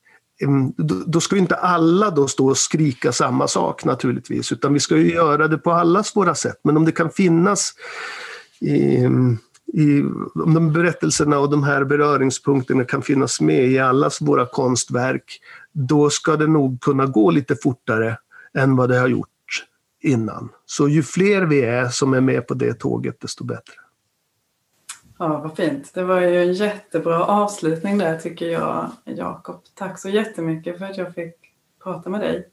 mm, 0.42 0.72
då 1.06 1.20
ska 1.20 1.36
inte 1.36 1.54
alla 1.54 2.10
då 2.10 2.28
stå 2.28 2.48
och 2.48 2.58
skrika 2.58 3.12
samma 3.12 3.48
sak 3.48 3.84
naturligtvis, 3.84 4.52
utan 4.52 4.74
vi 4.74 4.80
ska 4.80 4.96
ju 4.96 5.12
göra 5.12 5.48
det 5.48 5.58
på 5.58 5.72
allas 5.72 6.16
våra 6.16 6.34
sätt. 6.34 6.60
Men 6.64 6.76
om 6.76 6.84
det 6.84 6.92
kan 6.92 7.10
finnas 7.10 7.72
ehm, 8.60 9.38
i, 9.72 10.02
de 10.34 10.72
berättelserna 10.72 11.38
och 11.38 11.50
de 11.50 11.62
här 11.62 11.84
beröringspunkterna 11.84 12.84
kan 12.84 13.02
finnas 13.02 13.40
med 13.40 13.64
i 13.68 13.78
allas 13.78 14.20
våra 14.20 14.46
konstverk, 14.46 15.40
då 15.72 16.10
ska 16.10 16.36
det 16.36 16.46
nog 16.46 16.80
kunna 16.80 17.06
gå 17.06 17.30
lite 17.30 17.56
fortare 17.56 18.18
än 18.54 18.76
vad 18.76 18.88
det 18.88 18.98
har 18.98 19.08
gjort 19.08 19.28
innan. 20.00 20.48
Så 20.66 20.88
ju 20.88 21.02
fler 21.02 21.42
vi 21.42 21.60
är 21.60 21.88
som 21.88 22.14
är 22.14 22.20
med 22.20 22.46
på 22.46 22.54
det 22.54 22.74
tåget, 22.74 23.20
desto 23.20 23.44
bättre. 23.44 23.74
Ja, 25.18 25.40
vad 25.40 25.56
fint. 25.56 25.90
Det 25.94 26.02
var 26.02 26.20
ju 26.20 26.42
en 26.42 26.52
jättebra 26.52 27.24
avslutning 27.24 27.98
där 27.98 28.18
tycker 28.18 28.46
jag, 28.46 28.90
Jakob. 29.04 29.62
Tack 29.74 29.98
så 29.98 30.08
jättemycket 30.08 30.78
för 30.78 30.84
att 30.84 30.96
jag 30.96 31.14
fick 31.14 31.34
prata 31.82 32.10
med 32.10 32.20
dig. 32.20 32.48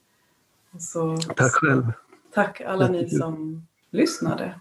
Så, 0.80 1.18
tack 1.18 1.52
själv. 1.52 1.92
Tack 2.34 2.62
alla 2.62 2.88
ni 2.88 3.10
som 3.10 3.66
lyssnade. 3.92 4.60